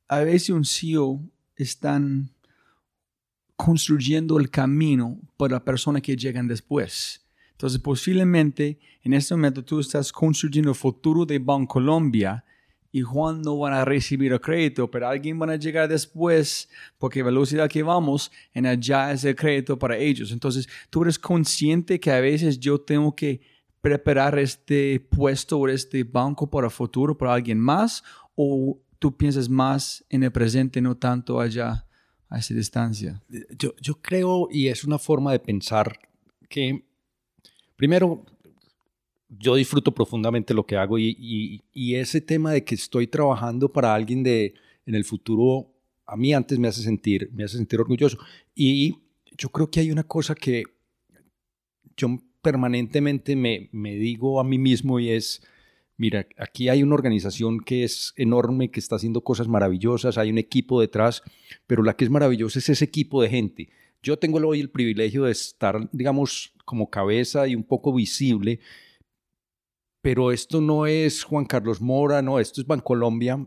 a 0.06 0.20
veces 0.20 0.50
un 0.50 0.64
CEO 0.64 1.20
están 1.56 2.30
construyendo 3.56 4.38
el 4.38 4.50
camino 4.50 5.18
para 5.36 5.54
la 5.54 5.64
persona 5.64 6.00
que 6.00 6.16
llegan 6.16 6.46
después. 6.46 7.26
Entonces, 7.52 7.80
posiblemente 7.80 8.78
en 9.02 9.14
este 9.14 9.34
momento 9.34 9.64
tú 9.64 9.80
estás 9.80 10.12
construyendo 10.12 10.70
el 10.70 10.76
futuro 10.76 11.24
de 11.24 11.38
Bancolombia 11.38 12.44
y 12.92 13.02
Juan 13.02 13.40
no 13.42 13.58
van 13.58 13.72
a 13.72 13.84
recibir 13.84 14.32
el 14.32 14.40
crédito, 14.40 14.90
pero 14.90 15.08
alguien 15.08 15.38
van 15.38 15.50
a 15.50 15.56
llegar 15.56 15.88
después 15.88 16.68
porque 16.98 17.22
velocidad 17.22 17.68
que 17.68 17.82
vamos 17.82 18.32
en 18.52 18.66
allá 18.66 19.12
es 19.12 19.24
el 19.24 19.36
crédito 19.36 19.78
para 19.78 19.96
ellos. 19.96 20.32
Entonces, 20.32 20.68
tú 20.90 21.02
eres 21.02 21.18
consciente 21.18 22.00
que 22.00 22.10
a 22.10 22.20
veces 22.20 22.58
yo 22.58 22.80
tengo 22.80 23.14
que 23.14 23.40
preparar 23.80 24.38
este 24.38 25.00
puesto 25.00 25.58
o 25.58 25.68
este 25.68 26.04
banco 26.04 26.48
para 26.48 26.66
el 26.66 26.70
futuro 26.70 27.16
para 27.16 27.34
alguien 27.34 27.58
más 27.58 28.04
o 28.34 28.78
tú 28.98 29.16
piensas 29.16 29.48
más 29.48 30.04
en 30.10 30.22
el 30.22 30.32
presente, 30.32 30.80
no 30.80 30.96
tanto 30.96 31.40
allá 31.40 31.86
a 32.28 32.38
esa 32.38 32.54
distancia? 32.54 33.22
Yo, 33.58 33.74
yo 33.80 33.94
creo, 34.00 34.48
y 34.50 34.68
es 34.68 34.84
una 34.84 34.98
forma 34.98 35.32
de 35.32 35.40
pensar 35.40 35.98
que, 36.48 36.84
primero, 37.76 38.24
yo 39.30 39.54
disfruto 39.54 39.92
profundamente 39.92 40.52
lo 40.54 40.66
que 40.66 40.76
hago 40.76 40.98
y, 40.98 41.62
ese 41.74 42.20
tema 42.20 42.52
de 42.52 42.64
que 42.64 42.74
estoy 42.74 43.06
trabajando 43.06 43.72
para 43.72 43.94
alguien 43.94 44.22
de 44.22 44.54
en 44.86 44.94
el 44.94 45.04
futuro 45.04 45.72
a 46.06 46.16
mí 46.16 46.32
antes 46.32 46.58
me 46.58 46.68
hace 46.68 46.82
sentir 46.82 47.30
me 47.32 47.44
hace 47.44 47.56
sentir 47.56 47.80
orgulloso 47.80 48.18
y 48.54 48.96
yo 49.36 49.48
creo 49.50 49.70
que 49.70 49.80
hay 49.80 49.90
una 49.90 50.04
cosa 50.04 50.34
que 50.34 50.64
yo 51.96 52.18
permanentemente 52.42 53.36
me, 53.36 53.68
me 53.72 53.94
digo 53.94 54.40
a 54.40 54.44
mí 54.44 54.58
mismo 54.58 55.00
y 55.00 55.10
es 55.10 55.42
mira 55.96 56.26
aquí 56.38 56.68
hay 56.68 56.82
una 56.82 56.94
organización 56.94 57.60
que 57.60 57.84
es 57.84 58.14
enorme 58.16 58.70
que 58.70 58.80
está 58.80 58.96
haciendo 58.96 59.22
cosas 59.22 59.48
maravillosas 59.48 60.16
hay 60.16 60.30
un 60.30 60.38
equipo 60.38 60.80
detrás 60.80 61.22
pero 61.66 61.82
la 61.82 61.94
que 61.94 62.04
es 62.04 62.10
maravillosa 62.10 62.58
es 62.58 62.68
ese 62.68 62.84
equipo 62.84 63.22
de 63.22 63.28
gente. 63.28 63.68
Yo 64.02 64.18
tengo 64.18 64.38
hoy 64.38 64.60
el 64.60 64.70
privilegio 64.70 65.24
de 65.24 65.32
estar 65.32 65.88
digamos 65.92 66.54
como 66.64 66.88
cabeza 66.88 67.46
y 67.46 67.54
un 67.54 67.64
poco 67.64 67.92
visible 67.92 68.60
pero 70.02 70.32
esto 70.32 70.60
no 70.60 70.86
es 70.86 71.24
Juan 71.24 71.44
Carlos 71.44 71.80
Mora, 71.80 72.22
no, 72.22 72.38
esto 72.38 72.60
es 72.60 72.66
Bancolombia 72.66 73.46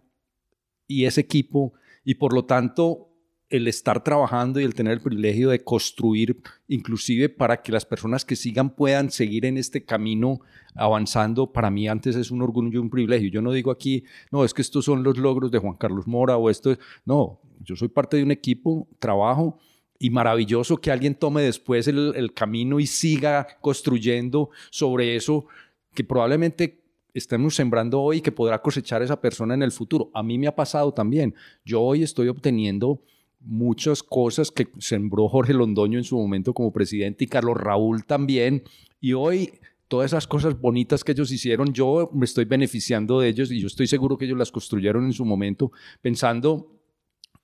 y 0.87 1.05
ese 1.05 1.21
equipo, 1.21 1.73
y 2.03 2.15
por 2.15 2.33
lo 2.33 2.45
tanto 2.45 3.12
el 3.53 3.67
estar 3.67 4.03
trabajando 4.03 4.59
y 4.59 4.63
el 4.63 4.73
tener 4.73 4.93
el 4.93 4.99
privilegio 4.99 5.51
de 5.51 5.63
construir, 5.63 6.41
inclusive 6.67 7.29
para 7.29 7.61
que 7.61 7.71
las 7.71 7.85
personas 7.85 8.25
que 8.25 8.35
sigan 8.35 8.71
puedan 8.71 9.11
seguir 9.11 9.45
en 9.45 9.59
este 9.59 9.85
camino 9.85 10.39
avanzando, 10.73 11.53
para 11.53 11.69
mí 11.69 11.87
antes 11.87 12.15
es 12.15 12.31
un 12.31 12.41
orgullo 12.41 12.71
y 12.71 12.77
un 12.77 12.89
privilegio. 12.89 13.29
Yo 13.29 13.43
no 13.43 13.51
digo 13.51 13.69
aquí, 13.69 14.05
no, 14.31 14.43
es 14.43 14.55
que 14.55 14.63
estos 14.63 14.85
son 14.85 15.03
los 15.03 15.19
logros 15.19 15.51
de 15.51 15.59
Juan 15.59 15.75
Carlos 15.75 16.07
Mora 16.07 16.35
o 16.35 16.49
esto, 16.49 16.71
es... 16.71 16.79
no, 17.05 17.41
yo 17.59 17.75
soy 17.75 17.89
parte 17.89 18.17
de 18.17 18.23
un 18.23 18.31
equipo, 18.31 18.87
trabajo 18.97 19.59
y 19.99 20.09
maravilloso 20.09 20.77
que 20.77 20.89
alguien 20.89 21.13
tome 21.13 21.43
después 21.43 21.87
el, 21.87 22.13
el 22.15 22.33
camino 22.33 22.79
y 22.79 22.87
siga 22.87 23.47
construyendo 23.61 24.49
sobre 24.71 25.15
eso 25.15 25.45
que 25.93 26.03
probablemente 26.03 26.81
estemos 27.13 27.53
sembrando 27.53 28.01
hoy 28.01 28.17
y 28.17 28.21
que 28.21 28.31
podrá 28.31 28.59
cosechar 28.63 29.03
esa 29.03 29.21
persona 29.21 29.53
en 29.53 29.61
el 29.61 29.71
futuro. 29.71 30.09
A 30.15 30.23
mí 30.23 30.39
me 30.39 30.47
ha 30.47 30.55
pasado 30.55 30.91
también. 30.91 31.35
Yo 31.63 31.81
hoy 31.81 32.01
estoy 32.01 32.29
obteniendo 32.29 33.03
muchas 33.43 34.03
cosas 34.03 34.51
que 34.51 34.67
sembró 34.79 35.27
Jorge 35.27 35.53
Londoño 35.53 35.97
en 35.97 36.03
su 36.03 36.17
momento 36.17 36.53
como 36.53 36.71
presidente 36.71 37.25
y 37.25 37.27
Carlos 37.27 37.57
Raúl 37.57 38.05
también. 38.05 38.63
Y 38.99 39.13
hoy 39.13 39.51
todas 39.87 40.11
esas 40.11 40.27
cosas 40.27 40.59
bonitas 40.59 41.03
que 41.03 41.11
ellos 41.11 41.31
hicieron, 41.31 41.73
yo 41.73 42.09
me 42.13 42.25
estoy 42.25 42.45
beneficiando 42.45 43.19
de 43.19 43.29
ellos 43.29 43.51
y 43.51 43.59
yo 43.59 43.67
estoy 43.67 43.87
seguro 43.87 44.17
que 44.17 44.25
ellos 44.25 44.37
las 44.37 44.51
construyeron 44.51 45.05
en 45.05 45.13
su 45.13 45.25
momento 45.25 45.71
pensando 46.01 46.73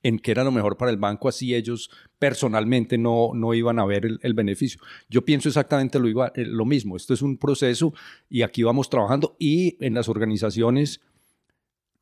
en 0.01 0.17
qué 0.17 0.31
era 0.31 0.43
lo 0.43 0.51
mejor 0.51 0.77
para 0.77 0.91
el 0.91 0.97
banco, 0.97 1.27
así 1.27 1.53
ellos 1.53 1.91
personalmente 2.17 2.97
no, 2.97 3.31
no 3.33 3.53
iban 3.53 3.79
a 3.79 3.85
ver 3.85 4.05
el, 4.21 4.33
beneficio. 4.33 4.81
Yo 5.09 5.25
pienso 5.25 5.49
exactamente 5.49 5.99
lo, 5.99 6.07
igual, 6.07 6.31
eh, 6.35 6.45
lo 6.45 6.65
mismo, 6.65 6.95
esto 6.95 7.13
es 7.13 7.21
un 7.21 7.37
proceso 7.37 7.93
y 8.29 8.41
aquí 8.43 8.63
vamos 8.63 8.89
trabajando 8.89 9.35
y 9.39 9.77
en 9.83 9.93
las 9.93 10.07
organizaciones 10.07 11.01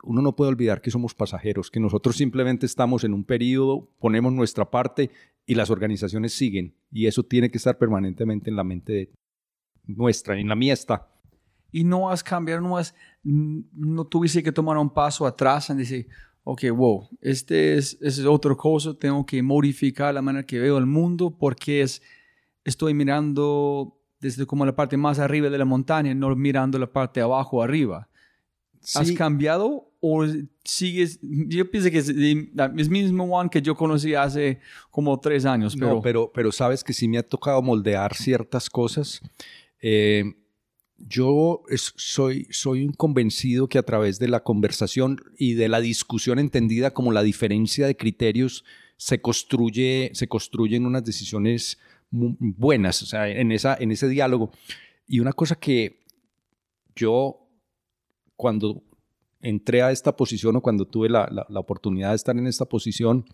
uno 0.03 0.21
no 0.21 0.35
puede 0.35 0.49
olvidar 0.49 0.81
que 0.81 0.91
somos 0.91 1.13
pasajeros, 1.13 1.71
que 1.71 1.79
nosotros 1.79 2.15
simplemente 2.15 2.65
estamos 2.65 3.03
en 3.03 3.13
un 3.13 3.23
periodo, 3.23 3.89
ponemos 3.99 4.33
nuestra 4.33 4.69
parte 4.69 5.09
y 5.45 5.55
las 5.55 5.69
organizaciones 5.69 6.33
siguen 6.33 6.75
y 6.91 7.07
eso 7.07 7.23
tiene 7.23 7.49
que 7.49 7.57
estar 7.57 7.77
permanentemente 7.77 8.49
en 8.49 8.55
la 8.55 8.63
mente 8.63 9.11
nuestra, 9.85 10.39
en 10.39 10.47
la 10.47 10.55
mía 10.55 10.73
está. 10.73 11.07
Y 11.71 11.83
no 11.83 12.09
has 12.09 12.23
cambiado, 12.23 12.61
no 12.61 12.77
has, 12.77 12.95
no 13.23 14.05
tuviste 14.05 14.43
que 14.43 14.51
tomar 14.51 14.77
un 14.77 14.89
paso 14.89 15.25
atrás 15.25 15.69
y 15.69 15.75
decir, 15.75 16.07
ok, 16.43 16.63
wow, 16.73 17.09
este 17.21 17.75
es, 17.75 17.97
es 18.01 18.19
otra 18.25 18.55
cosa, 18.55 18.93
tengo 18.93 19.25
que 19.25 19.41
modificar 19.43 20.13
la 20.13 20.21
manera 20.21 20.45
que 20.45 20.59
veo 20.59 20.77
el 20.77 20.85
mundo 20.85 21.35
porque 21.37 21.81
es, 21.81 22.01
estoy 22.63 22.93
mirando 22.93 23.99
desde 24.19 24.45
como 24.45 24.65
la 24.65 24.75
parte 24.75 24.97
más 24.97 25.19
arriba 25.19 25.49
de 25.49 25.57
la 25.57 25.65
montaña, 25.65 26.13
no 26.13 26.33
mirando 26.35 26.79
la 26.79 26.91
parte 26.91 27.21
abajo 27.21 27.61
arriba. 27.61 28.09
¿Has 28.95 29.11
cambiado 29.11 29.91
o 29.99 30.25
sigues? 30.63 31.19
Yo 31.21 31.69
pienso 31.69 31.91
que 31.91 31.97
es 31.97 32.09
el 32.09 32.89
mismo 32.89 33.27
Juan 33.27 33.49
que 33.49 33.61
yo 33.61 33.75
conocí 33.75 34.13
hace 34.15 34.59
como 34.91 35.19
tres 35.19 35.45
años. 35.45 35.75
Pero... 35.75 35.95
No, 35.95 36.01
pero, 36.01 36.31
pero 36.33 36.51
sabes 36.51 36.83
que 36.83 36.93
sí 36.93 37.07
me 37.07 37.17
ha 37.17 37.23
tocado 37.23 37.61
moldear 37.61 38.15
ciertas 38.15 38.69
cosas. 38.69 39.21
Eh, 39.81 40.35
yo 40.97 41.63
soy, 41.95 42.47
soy 42.49 42.83
un 42.83 42.93
convencido 42.93 43.67
que 43.67 43.77
a 43.77 43.83
través 43.83 44.19
de 44.19 44.27
la 44.27 44.43
conversación 44.43 45.21
y 45.37 45.53
de 45.53 45.69
la 45.69 45.79
discusión 45.79 46.39
entendida 46.39 46.91
como 46.91 47.11
la 47.11 47.23
diferencia 47.23 47.85
de 47.85 47.95
criterios 47.95 48.65
se, 48.97 49.21
construye, 49.21 50.11
se 50.13 50.27
construyen 50.27 50.85
unas 50.85 51.03
decisiones 51.03 51.77
buenas, 52.09 53.03
o 53.03 53.05
sea, 53.05 53.29
en, 53.29 53.51
esa, 53.51 53.75
en 53.79 53.91
ese 53.91 54.07
diálogo. 54.07 54.51
Y 55.07 55.19
una 55.19 55.33
cosa 55.33 55.55
que 55.55 56.03
yo, 56.95 57.46
cuando 58.37 58.83
entré 59.41 59.81
a 59.81 59.91
esta 59.91 60.15
posición 60.15 60.55
o 60.55 60.61
cuando 60.61 60.85
tuve 60.85 61.09
la, 61.09 61.29
la, 61.49 61.59
oportunidad 61.59 62.11
de 62.11 62.15
estar 62.15 62.37
en 62.37 62.47
esta 62.47 62.65
posición, 62.65 63.25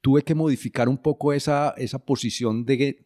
tuve 0.00 0.22
que 0.22 0.34
modificar 0.34 0.88
un 0.88 0.98
poco 0.98 1.32
esa, 1.32 1.74
esa 1.76 1.98
posición 1.98 2.64
de, 2.64 3.04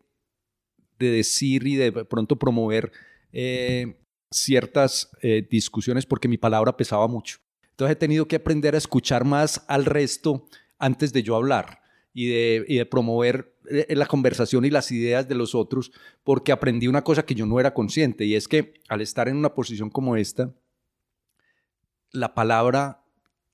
de 0.98 1.10
decir 1.10 1.66
y 1.66 1.76
de 1.76 1.92
pronto 2.04 2.36
promover 2.36 2.92
eh, 3.32 3.96
ciertas 4.30 5.10
eh, 5.20 5.46
discusiones 5.48 6.06
porque 6.06 6.28
mi 6.28 6.38
palabra 6.38 6.76
pesaba 6.76 7.06
mucho. 7.06 7.38
Entonces 7.70 7.96
he 7.96 7.98
tenido 7.98 8.26
que 8.26 8.36
aprender 8.36 8.74
a 8.74 8.78
escuchar 8.78 9.24
más 9.24 9.64
al 9.68 9.84
resto 9.84 10.46
antes 10.78 11.12
de 11.12 11.22
yo 11.22 11.36
hablar 11.36 11.80
y 12.14 12.26
de, 12.26 12.86
promover 12.86 13.56
eh, 13.70 13.94
la 13.94 14.06
conversación 14.06 14.64
y 14.64 14.70
las 14.70 14.90
ideas 14.92 15.28
de 15.28 15.34
los 15.34 15.54
otros, 15.54 15.92
porque 16.24 16.52
aprendí 16.52 16.86
una 16.86 17.02
cosa 17.02 17.24
que 17.24 17.34
yo 17.34 17.46
no 17.46 17.58
era 17.58 17.72
consciente, 17.72 18.26
y 18.26 18.34
es 18.34 18.48
que 18.48 18.74
al 18.88 19.00
estar 19.00 19.28
en 19.28 19.36
una 19.36 19.54
posición 19.54 19.88
como 19.88 20.16
esta, 20.16 20.52
la 22.12 22.34
palabra 22.34 23.04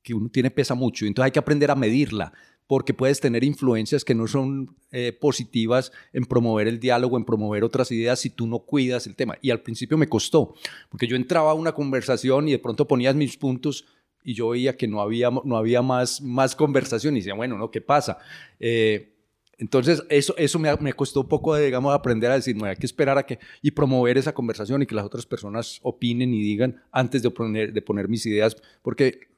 que 0.03 0.15
uno 0.15 0.29
tiene 0.29 0.51
pesa 0.51 0.75
mucho, 0.75 1.07
entonces 1.07 1.27
hay 1.27 1.33
que 1.33 1.39
aprender 1.39 1.71
a 1.71 1.75
medirla, 1.75 2.33
porque 2.67 2.93
puedes 2.93 3.21
tener 3.21 3.45
influencias 3.45 4.05
que 4.05 4.15
no 4.15 4.27
son 4.27 4.77
eh, 4.93 5.17
positivas 5.19 5.91
en 6.13 6.27
promover 6.27 6.69
el 6.69 6.79
diálogo, 6.79 7.17
en 7.17 7.25
promover 7.25 7.65
otras 7.65 7.91
ideas 7.91 8.21
si 8.21 8.31
tú 8.31 8.47
no 8.47 8.59
cuidas 8.61 9.07
el 9.07 9.17
tema. 9.17 9.39
Y 9.41 9.51
al 9.51 9.63
principio 9.63 9.97
me 9.97 10.09
costó, 10.09 10.55
porque 10.91 11.07
yo 11.07 11.17
entraba 11.17 11.53
a 11.53 11.55
una 11.55 11.73
conversación 11.73 12.47
y 12.47 12.53
de 12.53 12.59
pronto 12.59 12.87
ponías 12.87 13.15
mis 13.15 13.39
puntos 13.39 13.87
y 14.23 14.35
yo 14.35 14.51
veía 14.51 14.77
que 14.77 14.87
no 14.87 15.01
había, 15.01 15.31
no 15.31 15.57
había 15.57 15.81
más, 15.81 16.21
más 16.21 16.55
conversación 16.55 17.17
y 17.17 17.21
decía, 17.21 17.35
bueno, 17.35 17.57
¿no? 17.57 17.71
¿Qué 17.71 17.81
pasa? 17.81 18.19
Eh, 18.61 19.18
entonces, 19.59 20.05
eso, 20.09 20.37
eso 20.39 20.59
me, 20.61 20.93
costó 20.93 21.23
un 21.23 21.29
poco, 21.29 21.57
digamos, 21.57 21.93
aprender 21.93 22.31
a 22.31 22.35
decir, 22.35 22.57
no, 22.57 22.65
hay 22.65 22.77
que 22.77 22.87
esperar 22.87 23.19
a 23.19 23.27
que, 23.27 23.41
y 23.61 23.73
promover 23.73 24.17
esa 24.17 24.33
conversación 24.33 24.83
y 24.83 24.87
que 24.87 24.95
las 24.95 25.05
otras 25.05 25.27
personas 25.27 25.81
opinen 25.83 26.33
y 26.33 26.41
digan 26.41 26.81
antes 26.93 27.23
de 27.23 27.31
poner, 27.31 27.73
de 27.73 27.83
poner 27.83 28.09
mis 28.09 28.25
ideas, 28.25 28.57
porque 28.83 29.29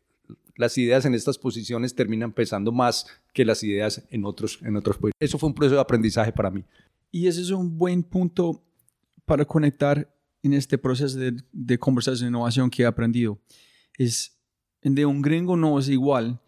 las 0.56 0.76
ideas 0.76 1.06
en 1.06 1.14
estas 1.14 1.38
posiciones 1.38 1.94
terminan 1.94 2.32
pesando 2.32 2.70
más 2.70 3.06
que 3.32 3.46
las 3.46 3.62
ideas 3.62 4.06
en 4.10 4.26
otros, 4.26 4.58
en 4.62 4.76
otros 4.76 4.98
Eso 5.18 5.38
fue 5.38 5.48
un 5.48 5.54
proceso 5.54 5.76
de 5.76 5.80
aprendizaje 5.80 6.32
para 6.32 6.50
mí. 6.50 6.64
Y 7.10 7.26
ese 7.26 7.40
es 7.40 7.50
un 7.50 7.78
buen 7.78 8.02
punto 8.02 8.62
para 9.24 9.46
conectar 9.46 10.14
en 10.42 10.52
este 10.52 10.76
proceso 10.76 11.18
de, 11.18 11.34
de 11.50 11.78
conversación 11.78 12.26
de 12.26 12.36
innovación 12.36 12.68
que 12.68 12.82
he 12.82 12.86
aprendido. 12.86 13.38
Es, 13.96 14.38
de 14.82 15.06
un 15.06 15.22
gringo 15.22 15.56
no 15.56 15.78
es 15.78 15.88
igual 15.88 16.38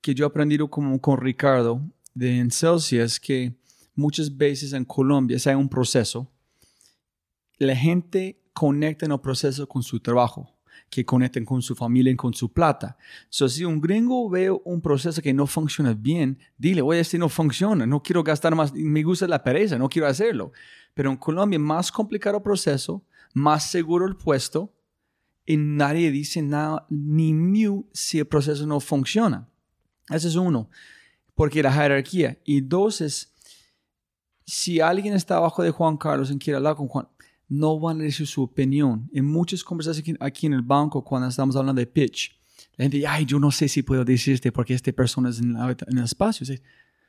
que 0.00 0.12
yo 0.12 0.24
he 0.24 0.28
aprendido 0.28 0.68
como 0.68 1.00
con 1.00 1.20
Ricardo 1.20 1.80
de 2.14 2.38
en 2.38 2.50
Celsius 2.50 3.18
que 3.18 3.54
muchas 3.94 4.34
veces 4.34 4.72
en 4.72 4.84
Colombia 4.84 5.38
hay 5.46 5.54
un 5.54 5.68
proceso, 5.68 6.30
la 7.58 7.76
gente 7.76 8.40
conecta 8.52 9.06
en 9.06 9.12
el 9.12 9.20
proceso 9.20 9.68
con 9.68 9.82
su 9.82 10.00
trabajo 10.00 10.52
que 10.92 11.06
conecten 11.06 11.46
con 11.46 11.62
su 11.62 11.74
familia 11.74 12.12
y 12.12 12.16
con 12.16 12.34
su 12.34 12.52
plata. 12.52 12.98
So, 13.30 13.48
si 13.48 13.64
un 13.64 13.80
gringo 13.80 14.28
ve 14.28 14.50
un 14.50 14.82
proceso 14.82 15.22
que 15.22 15.32
no 15.32 15.46
funciona 15.46 15.94
bien, 15.94 16.38
dile, 16.58 16.82
oye, 16.82 17.00
este 17.00 17.16
no 17.16 17.30
funciona, 17.30 17.86
no 17.86 18.02
quiero 18.02 18.22
gastar 18.22 18.54
más, 18.54 18.74
me 18.74 19.02
gusta 19.02 19.26
la 19.26 19.42
pereza, 19.42 19.78
no 19.78 19.88
quiero 19.88 20.06
hacerlo. 20.06 20.52
Pero 20.92 21.10
en 21.10 21.16
Colombia, 21.16 21.58
más 21.58 21.90
complicado 21.90 22.36
el 22.36 22.42
proceso, 22.42 23.02
más 23.32 23.70
seguro 23.70 24.06
el 24.06 24.16
puesto, 24.16 24.70
y 25.46 25.56
nadie 25.56 26.10
dice 26.10 26.42
nada, 26.42 26.86
ni 26.90 27.32
mu 27.32 27.84
si 27.92 28.18
el 28.18 28.26
proceso 28.26 28.66
no 28.66 28.78
funciona. 28.78 29.48
Ese 30.10 30.28
es 30.28 30.36
uno, 30.36 30.68
porque 31.34 31.62
la 31.62 31.72
jerarquía. 31.72 32.38
Y 32.44 32.60
dos 32.60 33.00
es, 33.00 33.32
si 34.44 34.80
alguien 34.80 35.14
está 35.14 35.36
abajo 35.36 35.62
de 35.62 35.70
Juan 35.70 35.96
Carlos 35.96 36.30
y 36.30 36.38
quiere 36.38 36.56
hablar 36.56 36.76
con 36.76 36.88
Juan, 36.88 37.08
no 37.48 37.78
van 37.78 38.00
a 38.00 38.04
decir 38.04 38.26
su 38.26 38.42
opinión. 38.42 39.10
En 39.12 39.26
muchas 39.26 39.62
conversaciones 39.62 40.16
aquí 40.20 40.46
en 40.46 40.54
el 40.54 40.62
banco, 40.62 41.04
cuando 41.04 41.28
estamos 41.28 41.54
hablando 41.56 41.80
de 41.80 41.86
pitch, 41.86 42.38
la 42.76 42.84
gente, 42.84 43.06
ay, 43.06 43.26
yo 43.26 43.38
no 43.38 43.50
sé 43.50 43.68
si 43.68 43.82
puedo 43.82 44.04
decirte 44.04 44.50
porque 44.50 44.74
esta 44.74 44.92
persona 44.92 45.28
es 45.30 45.40
en, 45.40 45.56
en 45.56 45.98
el 45.98 46.04
espacio. 46.04 46.46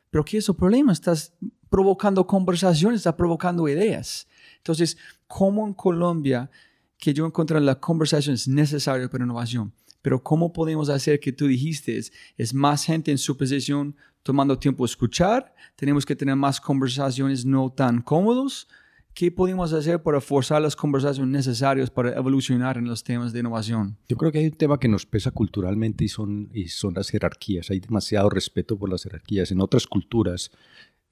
Pero 0.10 0.26
¿qué 0.26 0.38
es 0.38 0.50
el 0.50 0.56
problema? 0.56 0.92
Estás 0.92 1.34
provocando 1.70 2.28
conversaciones, 2.28 3.00
estás 3.00 3.16
provocando 3.16 3.68
ideas. 3.68 4.28
Entonces, 4.58 4.98
¿cómo 5.28 5.66
en 5.66 5.74
Colombia, 5.74 6.52
que 6.98 7.14
yo 7.14 7.26
encontré 7.26 7.60
la 7.60 7.80
conversación 7.80 8.36
es 8.36 8.48
necesaria 8.48 9.10
para 9.10 9.24
innovación, 9.24 9.74
pero 10.04 10.22
cómo 10.22 10.54
podemos 10.54 10.90
hacer 10.90 11.20
que 11.20 11.32
tú 11.32 11.48
dijiste 11.48 12.00
es 12.38 12.54
más 12.54 12.86
gente 12.86 13.10
en 13.10 13.18
su 13.18 13.36
posición 13.36 13.96
tomando 14.22 14.60
tiempo 14.60 14.84
a 14.84 14.86
escuchar, 14.86 15.56
tenemos 15.76 16.06
que 16.06 16.16
tener 16.16 16.36
más 16.36 16.62
conversaciones 16.62 17.44
no 17.44 17.72
tan 17.72 18.04
cómodos, 18.04 18.68
¿Qué 19.14 19.32
podemos 19.32 19.72
hacer 19.74 20.02
para 20.02 20.20
forzar 20.20 20.60
las 20.60 20.76
conversaciones 20.76 21.32
necesarias 21.32 21.92
para 21.92 22.18
evolucionar 22.18 22.78
en 22.78 22.86
los 22.86 23.04
temas 23.04 23.32
de 23.32 23.42
innovación? 23.42 23.96
Yo 24.10 24.18
creo 24.18 24.32
que 24.32 24.40
hay 24.40 24.46
un 24.46 24.58
tema 24.58 24.80
que 24.80 24.88
nos 24.88 25.06
pesa 25.06 25.30
culturalmente 25.30 26.04
y 26.04 26.08
son, 26.08 26.50
y 26.52 26.68
son 26.70 26.96
las 26.96 27.10
jerarquías. 27.10 27.70
Hay 27.70 27.80
demasiado 27.80 28.28
respeto 28.32 28.76
por 28.76 28.90
las 28.90 29.04
jerarquías. 29.04 29.52
En 29.52 29.62
otras 29.62 29.86
culturas 29.86 30.50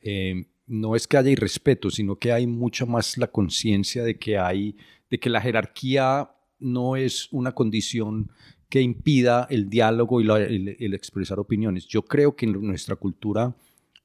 eh, 0.02 0.48
no 0.66 0.96
es 0.96 1.08
que 1.08 1.18
haya 1.18 1.30
irrespeto, 1.30 1.92
sino 1.92 2.16
que 2.16 2.32
hay 2.32 2.48
mucha 2.48 2.88
más 2.88 3.20
la 3.20 3.28
conciencia 3.28 4.04
de 4.04 4.18
que 4.18 4.40
hay, 4.40 4.78
de 5.12 5.20
que 5.20 5.30
la 5.30 5.40
jerarquía 5.40 6.32
no 6.58 6.96
es 6.96 7.28
una 7.32 7.52
condición 7.52 8.32
que 8.72 8.82
impida 8.82 9.48
el 9.50 9.70
diálogo 9.70 10.22
y 10.22 10.30
el 10.30 10.94
expresar 10.94 11.40
opiniones. 11.40 11.86
Yo 11.88 12.04
creo 12.04 12.38
que 12.38 12.46
en 12.46 12.54
nuestra 12.66 12.96
cultura 12.96 13.54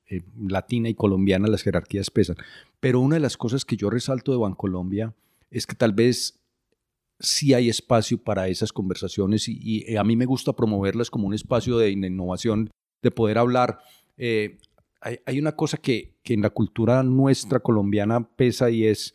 eh, 0.09 0.23
latina 0.37 0.89
y 0.89 0.95
colombiana 0.95 1.47
las 1.47 1.63
jerarquías 1.63 2.11
pesan. 2.11 2.37
Pero 2.81 2.99
una 2.99 3.15
de 3.15 3.21
las 3.21 3.37
cosas 3.37 3.65
que 3.65 3.77
yo 3.77 3.91
resalto 3.91 4.33
de 4.33 4.39
Bancolombia 4.39 5.15
es 5.53 5.69
que 5.69 5.77
tal 5.77 5.93
vez 5.93 6.41
sí 7.21 7.55
hay 7.55 7.69
espacio 7.69 8.19
para 8.19 8.49
esas 8.49 8.73
conversaciones 8.73 9.49
y, 9.49 9.97
a 9.97 10.03
mí 10.03 10.17
me 10.17 10.27
gusta 10.27 10.53
promoverlas 10.53 11.11
como 11.11 11.29
un 11.29 11.35
espacio 11.35 11.79
de 11.79 11.91
innovación, 11.91 12.71
de 13.03 13.11
poder 13.13 13.39
hablar. 13.39 13.79
Eh, 14.17 14.59
hay, 15.01 15.39
una 15.39 15.53
cosa 15.53 15.77
que, 15.77 16.17
en 16.25 16.43
la 16.43 16.51
cultura 16.51 17.05
nuestra 17.05 17.61
colombiana 17.61 18.29
pesa 18.35 18.69
y 18.69 18.85
es 18.85 19.15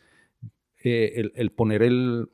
eh, 0.82 1.30
el, 1.34 1.50
poner 1.52 1.82
el, 1.82 2.30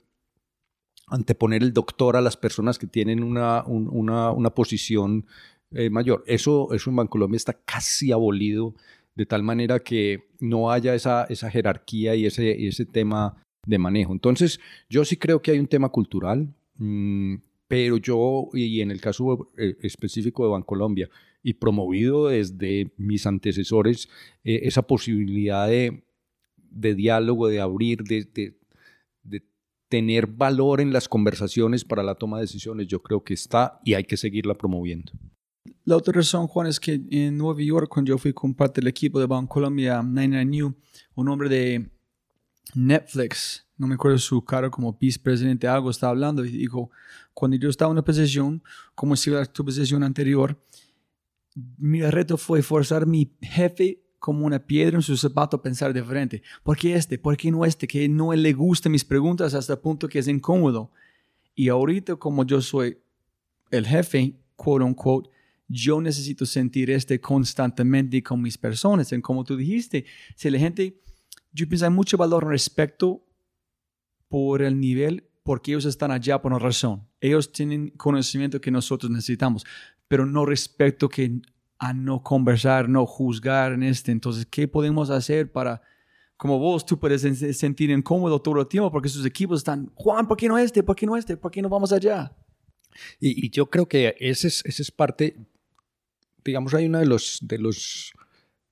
anteponer 1.11 1.63
el 1.63 1.73
doctor 1.73 2.17
a 2.17 2.21
las 2.21 2.37
personas 2.37 2.79
que 2.79 2.87
tienen 2.87 3.23
una, 3.23 3.65
una, 3.65 4.31
una 4.31 4.51
posición 4.51 5.27
eh, 5.73 5.91
mayor. 5.91 6.25
Eso, 6.27 6.73
eso 6.73 6.91
en 6.91 6.97
Bancolombia 6.97 7.37
está 7.37 7.53
casi 7.53 8.13
abolido, 8.13 8.75
de 9.15 9.27
tal 9.27 9.43
manera 9.43 9.81
que 9.81 10.29
no 10.39 10.71
haya 10.71 10.95
esa, 10.95 11.25
esa 11.25 11.51
jerarquía 11.51 12.15
y 12.15 12.27
ese, 12.27 12.67
ese 12.69 12.87
tema 12.87 13.43
de 13.67 13.79
manejo. 13.79 14.13
Entonces, 14.13 14.61
yo 14.89 15.05
sí 15.05 15.17
creo 15.17 15.43
que 15.43 15.51
hay 15.51 15.59
un 15.59 15.67
tema 15.67 15.91
cultural, 15.91 16.55
mm, 16.77 17.35
pero 17.67 17.99
yo, 17.99 18.49
y 18.55 18.81
en 18.81 18.91
el 18.91 19.01
caso 19.01 19.51
eh, 19.59 19.77
específico 19.83 20.45
de 20.45 20.53
Bancolombia, 20.53 21.11
y 21.43 21.55
promovido 21.55 22.29
desde 22.29 22.91
mis 22.97 23.27
antecesores, 23.27 24.09
eh, 24.45 24.61
esa 24.65 24.83
posibilidad 24.83 25.69
de, 25.69 26.03
de, 26.57 26.95
diálogo, 26.95 27.49
de 27.49 27.61
abrir, 27.61 28.03
de, 28.05 28.58
tener 29.89 30.27
valor 30.27 30.81
en 30.81 30.93
las 30.93 31.09
conversaciones 31.09 31.85
para 31.85 32.03
la 32.03 32.15
toma 32.15 32.39
de 32.39 32.45
decisiones, 32.45 32.87
yo 32.87 33.03
creo 33.03 33.23
que 33.25 33.35
está 33.35 33.81
y 33.85 33.95
hay 33.95 34.05
que 34.05 34.17
seguirla 34.17 34.55
promoviendo. 34.55 35.13
La 35.85 35.97
otra 35.97 36.13
razón, 36.13 36.47
Juan, 36.47 36.67
es 36.67 36.79
que 36.79 37.01
en 37.11 37.37
Nueva 37.37 37.63
York, 37.63 37.89
cuando 37.89 38.11
yo 38.11 38.19
fui 38.19 38.33
con 38.33 38.55
parte 38.55 38.81
del 38.81 38.89
equipo 38.89 39.19
de 39.19 39.27
Bancolombia 39.27 40.03
99 40.03 40.45
New, 40.45 40.75
un 41.15 41.29
hombre 41.29 41.49
de 41.49 41.91
Netflix, 42.75 43.67
no 43.77 43.87
me 43.87 43.95
acuerdo 43.95 44.19
su 44.19 44.45
cargo 44.45 44.71
como 44.71 44.93
vicepresidente, 44.93 45.67
algo 45.67 45.91
estaba 45.91 46.11
hablando 46.11 46.45
y 46.45 46.51
dijo, 46.51 46.91
cuando 47.33 47.57
yo 47.57 47.71
estaba 47.71 47.91
en 47.91 47.93
una 47.93 48.05
posición, 48.05 48.63
como 48.95 49.17
si 49.17 49.31
era 49.31 49.47
tu 49.47 49.65
posición 49.65 50.03
anterior, 50.03 50.61
mi 51.79 52.03
reto 52.03 52.37
fue 52.37 52.63
forzar 52.63 53.05
a 53.05 53.07
mi 53.07 53.33
jefe 53.41 54.03
como 54.19 54.47
una 54.47 54.59
piedra 54.59 54.97
en 54.97 55.03
su 55.03 55.17
zapato 55.17 55.63
pensar 55.63 55.93
de 55.93 56.03
frente. 56.03 56.43
¿Por 56.63 56.77
qué 56.77 56.95
este? 56.95 57.19
¿Por 57.19 57.37
qué 57.37 57.51
no 57.51 57.65
este? 57.65 57.87
Que 57.87 58.09
no 58.09 58.33
le 58.33 58.53
gusten 58.53 58.93
mis 58.93 59.05
preguntas 59.05 59.55
hasta 59.55 59.75
el 59.75 59.79
punto 59.79 60.09
que 60.09 60.19
es 60.19 60.29
incómodo. 60.29 60.91
Y 61.55 61.69
ahorita 61.69 62.17
como 62.17 62.45
yo 62.45 62.61
soy 62.61 62.99
el 63.71 63.87
jefe, 63.87 64.35
quote 64.57 64.85
unquote, 64.85 65.31
yo 65.69 66.01
necesito 66.01 66.47
sentir 66.47 66.91
este 66.91 67.21
constantemente 67.21 68.23
con 68.23 68.41
mis 68.41 68.57
personas. 68.57 69.13
En 69.13 69.21
como 69.21 69.45
tú 69.45 69.57
dijiste, 69.57 70.07
si 70.35 70.51
la 70.51 70.59
gente, 70.59 71.01
yo 71.53 71.69
pienso 71.69 71.85
hay 71.85 71.93
mucho 71.93 72.17
valor 72.17 72.47
respecto 72.47 73.25
por 74.29 74.63
el 74.63 74.79
nivel, 74.81 75.29
porque 75.43 75.73
ellos 75.73 75.85
están 75.85 76.11
allá 76.11 76.41
por 76.41 76.53
una 76.53 76.59
razón. 76.59 77.07
Ellos 77.21 77.53
tienen 77.53 77.91
conocimiento 77.91 78.61
que 78.61 78.71
nosotros 78.71 79.11
necesitamos, 79.11 79.65
pero 80.07 80.27
no 80.27 80.45
respecto 80.45 81.09
que 81.09 81.41
a 81.79 81.93
no 81.93 82.23
conversar, 82.23 82.89
no 82.89 83.07
juzgar 83.07 83.73
en 83.73 83.83
este. 83.83 84.13
Entonces, 84.13 84.47
¿qué 84.47 84.67
podemos 84.67 85.11
hacer 85.11 85.51
para, 85.51 85.81
como 86.37 86.59
vos, 86.59 86.85
tú 86.85 86.99
puedes 86.99 87.23
sentir 87.57 87.91
incómodo 87.91 88.41
todo 88.41 88.61
el 88.61 88.67
tiempo 88.67 88.91
porque 88.91 89.09
sus 89.09 89.25
equipos 89.25 89.61
están, 89.61 89.91
Juan, 89.95 90.27
¿por 90.27 90.37
qué 90.37 90.49
no 90.49 90.59
este? 90.59 90.83
¿Por 90.83 90.97
qué 90.97 91.07
no 91.07 91.17
este? 91.17 91.37
¿Por 91.37 91.51
qué 91.51 91.63
no 91.63 91.69
vamos 91.69 91.93
allá? 91.93 92.33
Y, 93.21 93.49
yo 93.51 93.71
creo 93.71 93.87
que 93.87 94.17
ese 94.19 94.49
es, 94.49 94.65
ese 94.65 94.83
es 94.83 94.91
parte 94.91 95.37
digamos, 96.49 96.75
hay 96.75 96.87
una 96.87 97.01
de 97.01 97.07
los, 97.07 97.39
de 97.43 97.59
los 97.59 98.13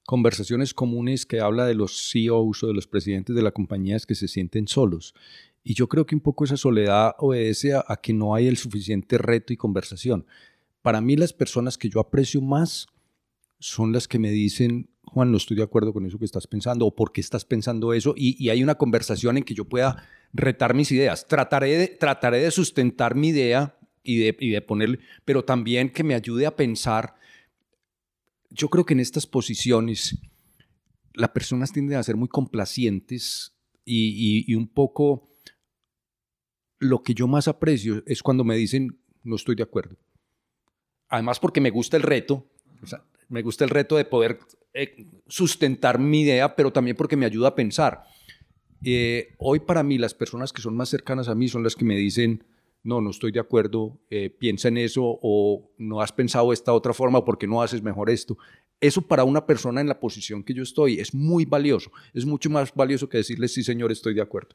conversaciones 0.05 0.73
comunes 0.73 1.27
que 1.27 1.41
habla 1.41 1.67
de 1.67 1.75
los 1.75 2.11
CEOs 2.11 2.63
o 2.63 2.67
de 2.69 2.75
los 2.75 2.87
presidentes 2.87 3.35
de 3.35 3.43
las 3.43 3.53
compañías 3.53 4.07
que 4.07 4.15
se 4.15 4.29
sienten 4.29 4.69
solos. 4.69 5.15
Y 5.63 5.75
yo 5.75 5.89
creo 5.89 6.07
que 6.07 6.15
un 6.15 6.21
poco 6.21 6.45
esa 6.45 6.57
soledad 6.57 7.15
obedece 7.19 7.75
a, 7.75 7.85
que 8.01 8.13
no 8.13 8.35
hay 8.35 8.47
el 8.47 8.57
suficiente 8.57 9.19
reto 9.19 9.53
y 9.53 9.57
conversación. 9.57 10.27
Para 10.81 11.01
mí 11.01 11.17
las 11.17 11.33
personas 11.33 11.77
que 11.77 11.89
yo 11.89 12.01
aprecio 12.01 12.41
más 12.41 12.87
son 13.67 13.93
las 13.93 14.09
que 14.09 14.19
me 14.19 14.31
dicen, 14.31 14.91
Juan, 15.03 15.31
no 15.31 15.37
estoy 15.37 15.57
de 15.57 15.63
acuerdo 15.63 15.93
con 15.93 16.07
eso 16.07 16.19
que 16.19 16.25
estás 16.25 16.47
pensando 16.47 16.87
o 16.87 16.95
por 16.95 17.13
qué 17.13 17.21
estás 17.21 17.45
pensando 17.45 17.93
eso. 17.93 18.15
Y, 18.17 18.49
hay 18.49 18.63
una 18.63 18.77
conversación 18.77 19.37
en 19.37 19.45
que 19.45 19.55
yo 19.55 19.65
pueda 19.65 20.05
retar 20.33 20.75
mis 20.75 20.93
ideas. 20.93 21.27
Trataré 21.27 21.77
de, 21.77 21.89
trataré 21.89 22.39
de 22.39 22.51
sustentar 22.51 23.15
mi 23.15 23.29
idea 23.29 23.77
y 24.03 24.19
de, 24.19 24.37
y 24.39 24.51
de 24.51 24.61
ponerle, 24.61 25.01
pero 25.25 25.45
también 25.45 25.91
que 25.91 26.05
me 26.05 26.15
ayude 26.15 26.47
a 26.47 26.55
pensar 26.55 27.17
yo 28.51 28.69
creo 28.69 28.85
que 28.85 28.95
en 28.95 29.01
estas 29.01 29.27
posiciones 29.27 30.19
las 31.15 31.31
personas 31.31 31.73
tienden 31.73 31.99
a 31.99 32.03
ser 32.03 32.17
muy 32.17 32.29
complacientes 32.29 33.55
y, 33.85 34.55
un 34.55 34.67
poco 34.69 35.29
lo 36.79 37.03
que 37.03 37.15
yo 37.15 37.27
más 37.27 37.49
aprecio 37.49 38.03
es 38.07 38.23
cuando 38.23 38.45
me 38.45 38.57
dicen 38.57 38.99
no 39.23 39.37
estoy 39.37 39.55
de 39.55 39.63
acuerdo. 39.63 39.97
Además 41.09 41.41
porque 41.41 41.61
me 41.61 41.71
gusta 41.71 41.97
el 41.97 42.03
reto, 42.03 42.47
me 43.29 43.43
gusta 43.43 43.65
el 43.65 43.71
reto 43.71 43.97
de 43.97 44.05
poder 44.05 44.39
eh, 44.75 45.07
sustentar 45.27 45.99
mi 45.99 46.23
idea, 46.23 46.55
pero 46.55 46.73
también 46.73 46.97
porque 46.97 47.17
me 47.17 47.27
ayuda 47.27 47.49
a 47.49 47.55
pensar. 47.55 48.05
Eh, 48.85 49.35
hoy 49.39 49.61
para 49.61 49.83
mí 49.83 49.99
las 49.99 50.15
personas 50.15 50.53
que 50.53 50.63
son 50.63 50.77
más 50.77 50.89
cercanas 50.89 51.29
a 51.29 51.35
mí 51.35 51.49
son 51.49 51.63
las 51.63 51.75
que 51.75 51.85
me 51.85 51.97
dicen 51.97 52.45
no, 52.87 53.01
no 53.01 53.11
estoy 53.11 53.33
de 53.33 53.41
acuerdo, 53.41 53.99
eh, 54.11 54.31
piensa 54.31 54.69
en 54.69 54.79
eso 54.79 55.03
o 55.05 55.73
no 55.77 56.01
has 56.01 56.13
pensado 56.13 56.53
esta 56.53 56.73
otra 56.73 56.95
forma 56.95 57.25
porque 57.25 57.49
no 57.49 57.61
haces 57.61 57.83
mejor 57.83 58.11
esto. 58.11 58.39
Eso 58.81 59.03
para 59.03 59.25
una 59.25 59.45
persona 59.45 59.81
en 59.81 59.89
la 59.89 59.99
posición 59.99 60.45
que 60.45 60.55
yo 60.55 60.63
estoy 60.63 61.01
es 61.01 61.13
muy 61.13 61.45
valioso, 61.45 61.91
es 62.15 62.25
mucho 62.25 62.49
más 62.49 62.73
valioso 62.73 63.09
que 63.09 63.19
decirle 63.19 63.49
sí 63.49 63.65
señor, 63.65 63.91
estoy 63.91 64.15
de 64.15 64.23
acuerdo. 64.23 64.55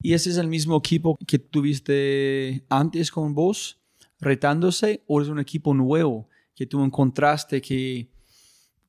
¿Y 0.00 0.14
ese 0.14 0.30
es 0.30 0.38
el 0.38 0.48
mismo 0.48 0.78
equipo 0.78 1.18
que 1.26 1.38
tuviste 1.38 2.64
antes 2.70 3.10
con 3.10 3.34
vos, 3.34 3.80
retándose, 4.18 5.02
o 5.06 5.20
es 5.20 5.28
un 5.28 5.38
equipo 5.38 5.74
nuevo 5.74 6.28
que 6.56 6.66
tú 6.66 6.82
encontraste 6.82 7.60
que, 7.60 8.08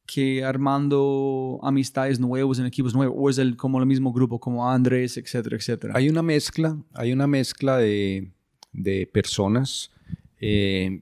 que 0.07 0.43
armando 0.43 1.59
amistades 1.61 2.19
nuevos 2.19 2.57
en 2.57 2.65
equipos 2.65 2.95
nuevos, 2.95 3.15
o 3.19 3.29
es 3.29 3.37
el, 3.37 3.55
como 3.55 3.79
el 3.79 3.85
mismo 3.85 4.11
grupo, 4.11 4.39
como 4.39 4.67
Andrés, 4.67 5.17
etcétera, 5.17 5.57
etcétera? 5.57 5.93
Hay 5.95 6.09
una 6.09 6.23
mezcla, 6.23 6.75
hay 6.93 7.11
una 7.11 7.27
mezcla 7.27 7.77
de, 7.77 8.31
de 8.71 9.05
personas. 9.05 9.91
Eh, 10.39 11.01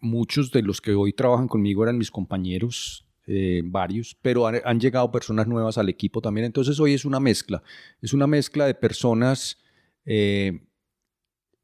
muchos 0.00 0.50
de 0.52 0.62
los 0.62 0.80
que 0.80 0.94
hoy 0.94 1.12
trabajan 1.12 1.48
conmigo 1.48 1.82
eran 1.82 1.98
mis 1.98 2.10
compañeros, 2.10 3.06
eh, 3.26 3.62
varios, 3.64 4.16
pero 4.22 4.46
han, 4.46 4.78
llegado 4.80 5.10
personas 5.10 5.46
nuevas 5.48 5.78
al 5.78 5.88
equipo 5.88 6.20
también. 6.20 6.46
Entonces 6.46 6.78
hoy 6.78 6.94
es 6.94 7.04
una 7.04 7.20
mezcla, 7.20 7.62
es 8.00 8.12
una 8.12 8.26
mezcla 8.26 8.66
de 8.66 8.74
personas 8.74 9.58
eh, 10.04 10.60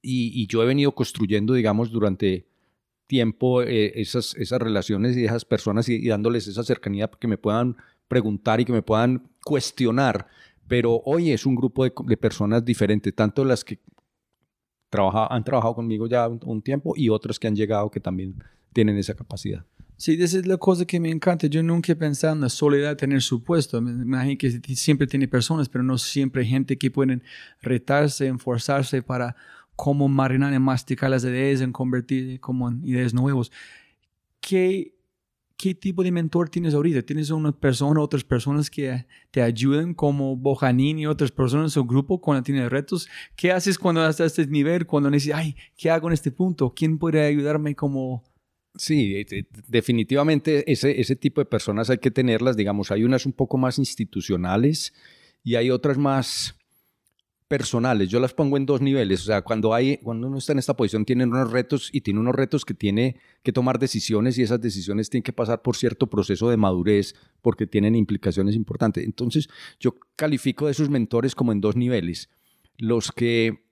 y, 0.02 0.46
yo 0.48 0.62
he 0.62 0.66
venido 0.66 0.92
construyendo, 0.92 1.54
digamos, 1.54 1.92
durante 1.92 2.48
tiempo 3.12 3.60
esas, 3.60 4.34
esas 4.36 4.58
relaciones 4.58 5.18
y 5.18 5.26
esas 5.26 5.44
personas 5.44 5.86
y, 5.86 6.08
dándoles 6.08 6.46
esa 6.46 6.62
cercanía 6.62 7.10
que 7.20 7.28
me 7.28 7.36
puedan 7.36 7.76
preguntar 8.08 8.58
y 8.58 8.64
que 8.64 8.72
me 8.72 8.80
puedan 8.80 9.28
cuestionar. 9.44 10.28
Pero 10.66 11.02
hoy 11.04 11.30
es 11.30 11.44
un 11.44 11.54
grupo 11.54 11.84
de, 11.84 11.92
de 12.06 12.16
personas 12.16 12.64
diferentes, 12.64 13.14
tanto 13.14 13.44
las 13.44 13.64
que 13.64 13.80
han 14.92 15.44
trabajado 15.44 15.74
conmigo 15.74 16.06
ya 16.06 16.26
un, 16.26 16.62
tiempo 16.62 16.94
y 16.96 17.10
otros 17.10 17.38
que 17.38 17.48
han 17.48 17.54
llegado 17.54 17.90
que 17.90 18.00
también 18.00 18.42
tienen 18.72 18.96
esa 18.96 19.12
capacidad. 19.12 19.62
Sí, 19.98 20.16
esa 20.18 20.38
es 20.38 20.46
la 20.46 20.56
cosa 20.56 20.86
que 20.86 20.98
me 20.98 21.10
encanta. 21.10 21.48
Yo 21.48 21.62
nunca 21.62 21.92
he 21.92 21.96
pensado 21.96 22.34
en 22.34 22.40
la 22.40 22.48
soledad 22.48 22.96
tener 22.96 23.20
su 23.20 23.44
puesto. 23.44 23.82
Me 23.82 23.90
imagino 23.90 24.38
que 24.38 24.74
siempre 24.74 25.06
tiene 25.06 25.28
personas, 25.28 25.68
pero 25.68 25.84
no 25.84 25.98
siempre 25.98 26.46
gente 26.46 26.78
que 26.78 26.90
pueden 26.90 27.22
retarse, 27.60 28.26
esforzarse 28.26 29.02
para 29.02 29.36
cómo 29.76 30.08
marinar 30.08 30.52
y 30.52 30.58
masticar 30.58 31.10
las 31.10 31.24
ideas 31.24 31.60
en 31.60 31.72
convertir 31.72 32.40
como 32.40 32.68
en 32.68 32.86
ideas 32.86 33.14
nuevas. 33.14 33.50
¿Qué, 34.40 34.94
¿Qué 35.56 35.74
tipo 35.74 36.02
de 36.02 36.10
mentor 36.10 36.48
tienes 36.48 36.74
ahorita? 36.74 37.02
¿Tienes 37.02 37.30
una 37.30 37.52
persona, 37.52 38.00
otras 38.00 38.24
personas 38.24 38.68
que 38.68 39.06
te 39.30 39.42
ayuden 39.42 39.94
como 39.94 40.36
Bojanín 40.36 40.98
y 40.98 41.06
otras 41.06 41.30
personas 41.30 41.66
en 41.66 41.70
su 41.70 41.84
grupo 41.84 42.20
cuando 42.20 42.42
tienes 42.42 42.70
retos? 42.70 43.08
¿Qué 43.36 43.52
haces 43.52 43.78
cuando 43.78 44.00
estás 44.08 44.20
a 44.20 44.42
este 44.42 44.46
nivel? 44.46 44.86
Cuando 44.86 45.10
necesitas, 45.10 45.40
ay, 45.40 45.56
¿qué 45.76 45.90
hago 45.90 46.08
en 46.08 46.14
este 46.14 46.32
punto? 46.32 46.74
¿Quién 46.74 46.98
puede 46.98 47.24
ayudarme 47.24 47.74
como 47.74 48.24
Sí, 48.74 49.16
eh, 49.16 49.26
eh, 49.30 49.44
definitivamente 49.68 50.70
ese, 50.70 50.98
ese 50.98 51.14
tipo 51.14 51.40
de 51.40 51.44
personas 51.44 51.90
hay 51.90 51.98
que 51.98 52.10
tenerlas, 52.10 52.56
digamos, 52.56 52.90
hay 52.90 53.04
unas 53.04 53.26
un 53.26 53.32
poco 53.32 53.58
más 53.58 53.78
institucionales 53.78 54.94
y 55.44 55.56
hay 55.56 55.70
otras 55.70 55.98
más 55.98 56.56
personales. 57.52 58.08
Yo 58.08 58.18
las 58.18 58.32
pongo 58.32 58.56
en 58.56 58.64
dos 58.64 58.80
niveles, 58.80 59.20
o 59.20 59.24
sea, 59.24 59.42
cuando, 59.42 59.74
hay, 59.74 59.98
cuando 59.98 60.26
uno 60.26 60.38
está 60.38 60.52
en 60.52 60.58
esta 60.58 60.74
posición 60.74 61.04
tiene 61.04 61.24
unos 61.24 61.50
retos 61.50 61.90
y 61.92 62.00
tiene 62.00 62.18
unos 62.18 62.34
retos 62.34 62.64
que 62.64 62.72
tiene 62.72 63.16
que 63.42 63.52
tomar 63.52 63.78
decisiones 63.78 64.38
y 64.38 64.42
esas 64.42 64.58
decisiones 64.58 65.10
tienen 65.10 65.22
que 65.22 65.34
pasar 65.34 65.60
por 65.60 65.76
cierto 65.76 66.06
proceso 66.06 66.48
de 66.48 66.56
madurez 66.56 67.14
porque 67.42 67.66
tienen 67.66 67.94
implicaciones 67.94 68.54
importantes. 68.54 69.04
Entonces, 69.04 69.50
yo 69.78 69.96
califico 70.16 70.64
de 70.64 70.72
esos 70.72 70.88
mentores 70.88 71.34
como 71.34 71.52
en 71.52 71.60
dos 71.60 71.76
niveles. 71.76 72.30
Los 72.78 73.12
que 73.12 73.66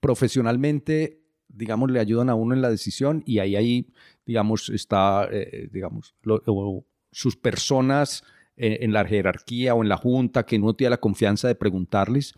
profesionalmente 0.00 1.20
digamos, 1.46 1.92
le 1.92 2.00
ayudan 2.00 2.30
a 2.30 2.34
uno 2.34 2.52
en 2.52 2.62
la 2.62 2.68
decisión 2.68 3.22
y 3.26 3.38
ahí, 3.38 3.54
ahí 3.54 3.92
digamos, 4.26 4.70
está, 4.70 5.28
eh, 5.30 5.68
digamos, 5.70 6.16
sus 7.12 7.36
personas 7.36 8.24
eh, 8.56 8.78
en, 8.80 8.92
la 8.92 9.04
jerarquía 9.04 9.72
o 9.76 9.84
en 9.84 9.88
la 9.88 9.98
junta 9.98 10.44
que 10.44 10.58
no 10.58 10.74
tiene 10.74 10.90
la 10.90 11.00
confianza 11.00 11.46
de 11.46 11.54
preguntarles 11.54 12.34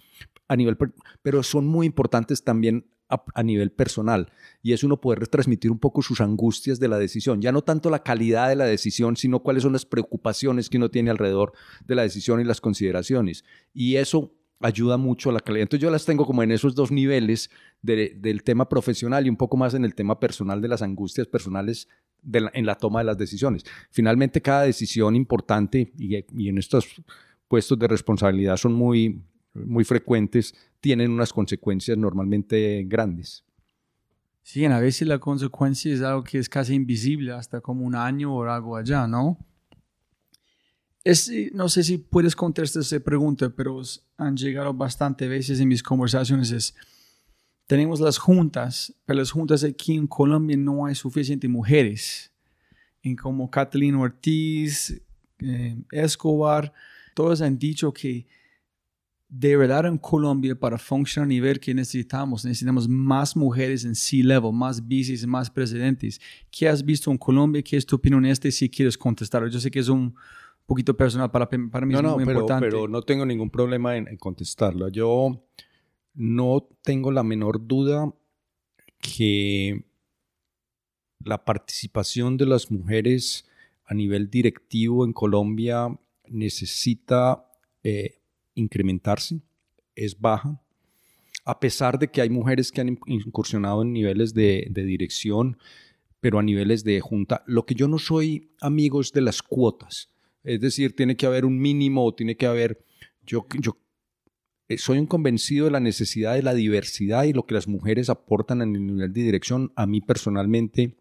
a 0.48 0.56
nivel, 0.56 0.76
pero 1.22 1.42
son 1.42 1.66
muy 1.66 1.86
importantes 1.86 2.44
también 2.44 2.86
a, 3.08 3.42
nivel 3.42 3.70
personal 3.70 4.32
y 4.62 4.72
es 4.72 4.82
uno 4.82 5.00
poder 5.00 5.28
transmitir 5.28 5.70
un 5.70 5.78
poco 5.78 6.02
sus 6.02 6.20
angustias 6.20 6.80
de 6.80 6.88
la 6.88 6.98
decisión, 6.98 7.40
ya 7.40 7.52
no 7.52 7.62
tanto 7.62 7.88
la 7.88 8.02
calidad 8.02 8.48
de 8.48 8.56
la 8.56 8.64
decisión, 8.64 9.16
sino 9.16 9.40
cuáles 9.40 9.62
son 9.62 9.72
las 9.72 9.86
preocupaciones 9.86 10.68
que 10.68 10.76
uno 10.76 10.90
tiene 10.90 11.10
alrededor 11.10 11.52
de 11.84 11.94
la 11.94 12.02
decisión 12.02 12.40
y 12.40 12.44
las 12.44 12.60
consideraciones. 12.60 13.44
Y 13.72 13.96
eso 13.96 14.32
ayuda 14.60 14.96
mucho 14.96 15.30
a 15.30 15.32
la 15.32 15.40
calidad. 15.40 15.62
Entonces 15.62 15.82
yo 15.82 15.90
las 15.90 16.04
tengo 16.04 16.26
como 16.26 16.42
en 16.42 16.50
esos 16.50 16.74
dos 16.74 16.90
niveles 16.90 17.50
del 17.82 18.42
tema 18.42 18.68
profesional 18.68 19.26
y 19.26 19.28
un 19.28 19.36
poco 19.36 19.56
más 19.56 19.74
en 19.74 19.84
el 19.84 19.94
tema 19.94 20.18
personal 20.18 20.60
de 20.60 20.68
las 20.68 20.82
angustias 20.82 21.26
personales 21.26 21.88
en 22.32 22.66
la 22.66 22.74
toma 22.74 23.00
de 23.00 23.04
las 23.04 23.18
decisiones. 23.18 23.64
Finalmente 23.90 24.42
cada 24.42 24.62
decisión 24.62 25.14
importante 25.14 25.92
y, 25.96 26.16
en 26.48 26.58
estos 26.58 26.86
puestos 27.48 27.78
de 27.78 27.86
responsabilidad 27.86 28.56
son 28.56 28.72
muy, 28.72 29.22
muy 29.64 29.84
frecuentes, 29.84 30.54
tienen 30.80 31.10
unas 31.10 31.32
consecuencias 31.32 31.96
normalmente 31.96 32.84
grandes. 32.86 33.44
Sí, 34.42 34.64
a 34.64 34.78
veces 34.78 35.08
la 35.08 35.18
consecuencia 35.18 35.92
es 35.92 36.02
algo 36.02 36.22
que 36.22 36.38
es 36.38 36.48
casi 36.48 36.74
invisible, 36.74 37.32
hasta 37.32 37.60
como 37.60 37.84
un 37.84 37.96
año 37.96 38.32
o 38.32 38.44
algo 38.44 38.76
allá, 38.76 39.06
¿no? 39.06 39.38
no 41.52 41.68
sé 41.68 41.84
si 41.84 41.98
puedes 41.98 42.34
contestar 42.34 42.82
esa 42.82 42.98
pregunta, 42.98 43.48
pero 43.50 43.80
han 44.16 44.36
llegado 44.36 44.74
bastante 44.74 45.28
veces 45.28 45.60
en 45.60 45.68
mis 45.68 45.82
conversaciones. 45.82 46.50
Es, 46.50 46.74
tenemos 47.66 48.00
las 48.00 48.18
juntas, 48.18 48.92
pero 49.04 49.20
las 49.20 49.30
juntas 49.30 49.62
aquí 49.62 49.94
en 49.94 50.06
Colombia 50.06 50.56
no 50.56 50.86
hay 50.86 50.94
suficientes 50.94 51.48
mujeres. 51.48 52.32
En 53.02 53.14
como 53.14 53.48
Catalina 53.50 54.00
Ortiz, 54.00 55.00
eh, 55.38 55.76
Escobar, 55.92 56.72
todos 57.14 57.40
han 57.40 57.56
dicho 57.56 57.92
que 57.92 58.26
de 59.28 59.56
verdad 59.56 59.86
en 59.86 59.98
Colombia 59.98 60.58
para 60.58 60.78
funcionar 60.78 61.26
a 61.26 61.28
nivel 61.28 61.58
que 61.58 61.74
necesitamos, 61.74 62.44
necesitamos 62.44 62.88
más 62.88 63.36
mujeres 63.36 63.84
en 63.84 63.94
C-level, 63.94 64.52
más 64.52 64.86
vices, 64.86 65.26
más 65.26 65.50
presidentes. 65.50 66.20
¿Qué 66.50 66.68
has 66.68 66.84
visto 66.84 67.10
en 67.10 67.18
Colombia? 67.18 67.62
¿Qué 67.62 67.76
es 67.76 67.84
tu 67.84 67.96
opinión 67.96 68.24
en 68.24 68.32
este? 68.32 68.52
Si 68.52 68.70
quieres 68.70 68.96
contestar. 68.96 69.48
Yo 69.48 69.58
sé 69.58 69.70
que 69.70 69.80
es 69.80 69.88
un 69.88 70.14
poquito 70.64 70.96
personal 70.96 71.30
para, 71.30 71.48
para 71.48 71.86
mí 71.86 71.94
es 71.94 72.02
muy 72.02 72.24
pero, 72.24 72.40
importante. 72.40 72.66
pero 72.66 72.88
no 72.88 73.02
tengo 73.02 73.26
ningún 73.26 73.50
problema 73.50 73.96
en, 73.96 74.16
contestarlo. 74.16 74.88
Yo 74.88 75.44
no 76.14 76.68
tengo 76.82 77.10
la 77.10 77.22
menor 77.22 77.66
duda 77.66 78.12
que 79.00 79.84
la 81.20 81.44
participación 81.44 82.36
de 82.36 82.46
las 82.46 82.70
mujeres 82.70 83.48
a 83.84 83.94
nivel 83.94 84.30
directivo 84.30 85.04
en 85.04 85.12
Colombia 85.12 85.88
necesita 86.28 87.48
eh, 87.82 88.20
incrementarse, 88.56 89.40
es 89.94 90.20
baja, 90.20 90.60
a 91.44 91.60
pesar 91.60 91.98
de 91.98 92.08
que 92.08 92.20
hay 92.20 92.28
mujeres 92.28 92.72
que 92.72 92.80
han 92.80 92.98
incursionado 93.06 93.82
en 93.82 93.92
niveles 93.92 94.34
de, 94.34 94.68
dirección, 94.74 95.58
pero 96.20 96.40
a 96.40 96.42
niveles 96.42 96.82
de 96.82 97.00
junta. 97.00 97.44
Lo 97.46 97.64
que 97.64 97.76
yo 97.76 97.86
no 97.86 97.98
soy 97.98 98.50
amigos 98.60 99.12
de 99.12 99.20
las 99.20 99.42
cuotas. 99.42 100.10
Es 100.42 100.60
decir, 100.60 100.96
tiene 100.96 101.16
que 101.16 101.26
haber 101.26 101.44
un 101.44 101.60
mínimo 101.60 102.04
o 102.04 102.14
tiene 102.14 102.36
que 102.36 102.46
haber... 102.46 102.84
Yo, 103.24 103.46
yo 103.60 103.78
eh, 104.68 104.76
soy 104.76 104.98
un 104.98 105.06
convencido 105.06 105.66
de 105.66 105.70
la 105.70 105.80
necesidad 105.80 106.34
de 106.34 106.42
la 106.42 106.54
diversidad 106.54 107.24
y 107.24 107.32
lo 107.32 107.46
que 107.46 107.54
las 107.54 107.68
mujeres 107.68 108.10
aportan 108.10 108.60
en 108.62 108.74
el 108.74 108.84
nivel 108.84 109.12
de 109.12 109.22
dirección. 109.22 109.72
A 109.76 109.86
mí 109.86 110.00
personalmente 110.00 110.96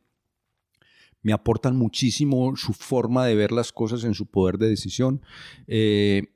me 1.24 1.34
aportan 1.34 1.76
muchísimo 1.76 2.56
su 2.56 2.74
forma 2.74 3.26
de 3.26 3.34
ver 3.34 3.52
las 3.52 3.72
cosas 3.72 4.04
en 4.04 4.14
su 4.14 4.28
poder 4.28 4.60
de 4.60 4.70
decisión. 4.70 5.24
Eh, 5.66 6.28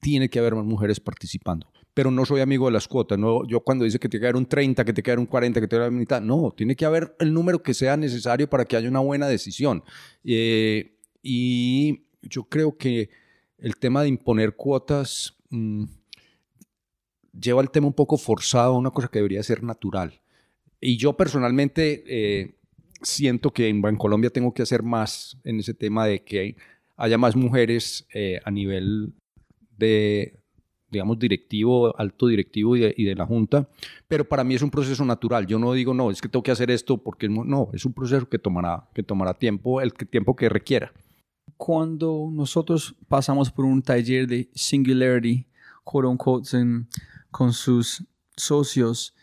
tiene 0.00 0.28
que 0.28 0.38
haber 0.38 0.54
más 0.54 0.64
mujeres 0.64 0.98
participando. 0.98 1.70
Pero 1.94 2.10
no 2.10 2.24
soy 2.24 2.40
amigo 2.40 2.66
de 2.66 2.72
las 2.72 2.88
cuotas. 2.88 3.18
No, 3.18 3.46
yo 3.46 3.60
cuando 3.60 3.84
dice 3.84 3.98
que 3.98 4.08
tiene 4.08 4.30
que 4.30 4.36
un 4.36 4.46
30, 4.46 4.84
que 4.84 4.92
tiene 4.92 5.02
que 5.02 5.20
un 5.20 5.26
40, 5.26 5.60
que 5.60 5.68
tiene 5.68 5.80
que 5.80 5.86
haber 5.86 5.98
mitad, 5.98 6.20
no, 6.20 6.52
tiene 6.56 6.76
que 6.76 6.84
haber 6.84 7.14
el 7.18 7.32
número 7.32 7.62
que 7.62 7.74
sea 7.74 7.96
necesario 7.96 8.48
para 8.48 8.64
que 8.64 8.76
haya 8.76 8.88
una 8.88 9.00
buena 9.00 9.28
decisión. 9.28 9.82
Eh, 10.24 10.96
y 11.22 12.04
yo 12.22 12.44
creo 12.44 12.76
que 12.76 13.10
el 13.58 13.76
tema 13.76 14.02
de 14.02 14.08
imponer 14.08 14.56
cuotas 14.56 15.36
mm, 15.50 15.84
lleva 17.38 17.60
el 17.62 17.70
tema 17.70 17.86
un 17.86 17.92
poco 17.92 18.16
forzado 18.16 18.74
a 18.74 18.78
una 18.78 18.90
cosa 18.90 19.08
que 19.08 19.18
debería 19.18 19.42
ser 19.42 19.62
natural. 19.62 20.20
Y 20.80 20.96
yo 20.96 21.16
personalmente 21.16 22.04
eh, 22.06 22.54
siento 23.02 23.52
que 23.52 23.68
en, 23.68 23.82
Colombia 23.96 24.30
tengo 24.30 24.54
que 24.54 24.62
hacer 24.62 24.82
más 24.82 25.36
en 25.44 25.60
ese 25.60 25.74
tema 25.74 26.06
de 26.06 26.22
que 26.24 26.56
haya 26.96 27.18
más 27.18 27.36
mujeres 27.36 28.06
eh, 28.14 28.40
a 28.44 28.50
nivel 28.50 29.14
de, 29.80 30.40
digamos, 30.90 31.18
directivo, 31.18 31.98
alto 31.98 32.28
directivo 32.28 32.76
y 32.76 33.04
de, 33.04 33.14
la 33.16 33.26
Junta, 33.26 33.68
pero 34.06 34.24
para 34.24 34.44
mí 34.44 34.54
es 34.54 34.62
un 34.62 34.70
proceso 34.70 35.04
natural. 35.04 35.48
Yo 35.48 35.58
no 35.58 35.72
digo, 35.72 35.92
no, 35.92 36.12
es 36.12 36.20
que 36.20 36.28
tengo 36.28 36.44
que 36.44 36.52
hacer 36.52 36.70
esto 36.70 36.98
porque 36.98 37.28
no, 37.28 37.70
es 37.72 37.84
un 37.84 37.92
proceso 37.92 38.28
que 38.28 38.38
tomará, 38.38 38.88
que 38.94 39.02
tomará 39.02 39.34
tiempo, 39.34 39.80
el 39.80 39.92
tiempo 39.92 40.36
que 40.36 40.48
requiera 40.48 40.92
cuando 41.56 42.30
nosotros 42.32 42.96
pasamos 43.06 43.50
por 43.50 43.66
un 43.66 43.82
taller 43.82 44.26
de 44.26 44.50
Singularity, 44.54 45.46
con 45.84 47.52
sus 47.52 48.02
socios, 48.34 49.14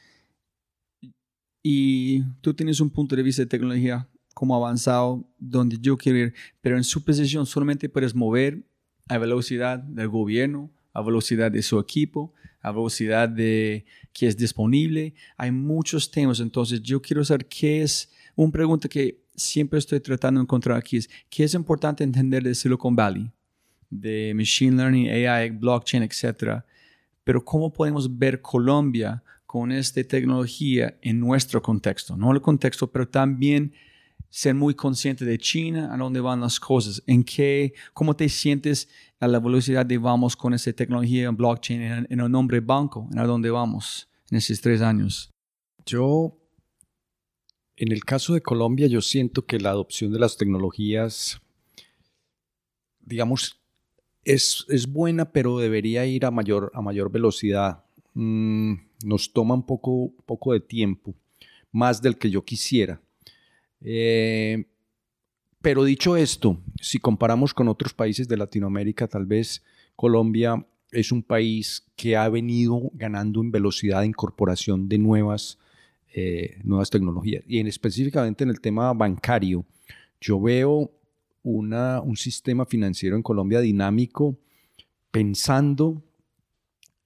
y 1.64 2.22
tú 2.42 2.54
tienes 2.54 2.80
un 2.80 2.92
punto 2.92 3.16
de 3.16 3.24
vista 3.24 3.42
de 3.42 3.48
tecnología 3.48 4.08
como 4.36 4.56
avanzado, 4.56 5.28
donde 5.40 5.80
yo 5.82 5.98
quiero 5.98 6.20
ir, 6.20 6.34
pero 6.62 6.78
en 6.78 6.84
su 6.84 7.04
posición 7.04 7.48
solamente 7.48 7.90
puedes 7.90 8.14
mover 8.14 8.67
a 9.08 9.18
velocidad 9.18 9.80
del 9.80 10.08
gobierno, 10.10 10.70
a 10.94 11.02
velocidad 11.02 11.52
de 11.52 11.62
su 11.62 11.80
equipo, 11.80 12.34
a 12.62 12.72
velocidad 12.72 13.30
de 13.30 13.86
que 14.14 14.28
es 14.28 14.38
disponible. 14.38 15.14
Hay 15.38 15.52
muchos 15.52 16.10
temas, 16.12 16.40
entonces 16.40 16.82
yo 16.82 17.02
quiero 17.02 17.24
saber 17.24 17.46
qué 17.48 17.84
es, 17.84 18.12
una 18.36 18.52
pregunta 18.52 18.88
que 18.90 19.22
siempre 19.36 19.80
estoy 19.80 20.00
tratando 20.00 20.40
de 20.40 20.44
encontrar 20.44 20.78
aquí 20.78 20.98
es 20.98 21.10
qué 21.30 21.44
es 21.44 21.54
importante 21.54 22.04
entender 22.04 22.44
de 22.44 22.56
Silicon 22.56 22.96
Valley, 22.96 23.32
de 23.90 24.34
Machine 24.36 24.76
Learning, 24.76 25.10
AI, 25.10 25.52
blockchain, 25.52 26.04
etc. 26.04 26.64
Pero 27.24 27.46
cómo 27.46 27.72
podemos 27.72 28.18
ver 28.18 28.42
Colombia 28.42 29.24
con 29.46 29.72
esta 29.72 30.04
tecnología 30.04 30.98
en 31.02 31.20
nuestro 31.20 31.62
contexto, 31.62 32.18
no 32.18 32.32
el 32.34 32.42
contexto, 32.42 32.92
pero 32.92 33.08
también 33.08 33.74
ser 34.30 34.56
muy 34.56 34.74
consciente 34.74 35.26
de 35.26 35.38
China, 35.38 35.94
a 35.94 35.98
dónde 35.98 36.20
van 36.20 36.42
las 36.42 36.60
cosas, 36.60 37.02
en 37.08 37.24
qué, 37.24 37.74
cómo 37.94 38.16
te 38.16 38.30
sientes 38.30 38.90
a 39.20 39.28
la 39.28 39.40
velocidad 39.40 39.86
de 39.86 39.98
vamos 39.98 40.36
con 40.36 40.54
esta 40.54 40.74
tecnología 40.74 41.28
en 41.28 41.36
blockchain, 41.36 41.82
en, 41.82 42.08
en 42.10 42.20
el 42.20 42.32
nombre 42.32 42.60
banco, 42.60 43.08
en 43.12 43.20
a 43.20 43.26
dónde 43.26 43.50
vamos 43.50 44.08
en 44.30 44.38
esos 44.38 44.62
tres 44.62 44.82
años. 44.82 45.32
Yo 45.86 46.38
en 47.78 47.92
el 47.92 48.04
caso 48.04 48.34
de 48.34 48.42
Colombia, 48.42 48.88
yo 48.88 49.02
siento 49.02 49.46
que 49.46 49.60
la 49.60 49.70
adopción 49.70 50.12
de 50.12 50.18
las 50.18 50.36
tecnologías, 50.36 51.40
digamos, 53.00 53.62
es, 54.24 54.66
es 54.68 54.92
buena, 54.92 55.32
pero 55.32 55.60
debería 55.60 56.06
ir 56.08 56.26
a 56.26 56.32
mayor, 56.32 56.72
a 56.74 56.82
mayor 56.82 57.12
velocidad. 57.12 57.86
Mm, 58.16 58.74
nos 59.06 59.32
toma 59.32 59.54
un 59.54 59.66
poco, 59.66 60.12
poco 60.26 60.54
de 60.54 60.60
tiempo, 60.60 61.14
más 61.72 62.02
del 62.02 62.18
que 62.18 62.32
yo 62.32 62.44
quisiera. 62.44 63.00
Eh, 63.90 64.66
pero 65.62 65.86
dicho 65.86 66.18
esto, 66.18 66.60
si 66.82 67.00
comparamos 67.00 67.54
con 67.54 67.70
otros 67.70 67.94
países 67.94 68.28
de 68.28 68.36
Latinoamérica, 68.36 69.08
tal 69.08 69.26
vez 69.26 69.64
Colombia 69.96 70.66
es 70.92 71.14
un 71.14 71.24
país 71.24 71.86
que 71.96 72.18
ha 72.18 72.28
venido 72.28 72.92
ganando 72.94 73.40
en 73.40 73.50
velocidad 73.50 74.02
de 74.02 74.08
incorporación 74.08 74.90
de 74.90 74.98
nuevas, 74.98 75.58
eh, 76.14 76.60
nuevas 76.66 76.90
tecnologías. 76.90 77.46
Y 77.48 77.60
en, 77.60 77.68
específicamente 77.68 78.44
en 78.44 78.50
el 78.50 78.60
tema 78.60 78.92
bancario, 78.92 79.66
yo 80.20 80.42
veo 80.42 80.92
una, 81.42 82.02
un 82.02 82.18
sistema 82.18 82.66
financiero 82.66 83.16
en 83.16 83.24
Colombia 83.24 83.62
dinámico 83.62 84.38
pensando 85.12 86.04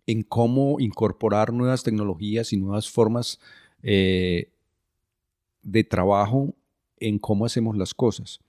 en 0.08 0.24
cómo 0.24 0.80
incorporar 0.80 1.54
nuevas 1.54 1.84
tecnologías 1.84 2.54
y 2.54 2.58
nuevas 2.58 2.90
formas 2.90 3.40
eh, 3.84 4.50
de 5.62 5.84
trabajo 5.84 6.56
en 7.02 7.20
cómo 7.20 7.46
hacemos 7.46 7.76
las 7.76 7.94
cosas. 7.94 8.40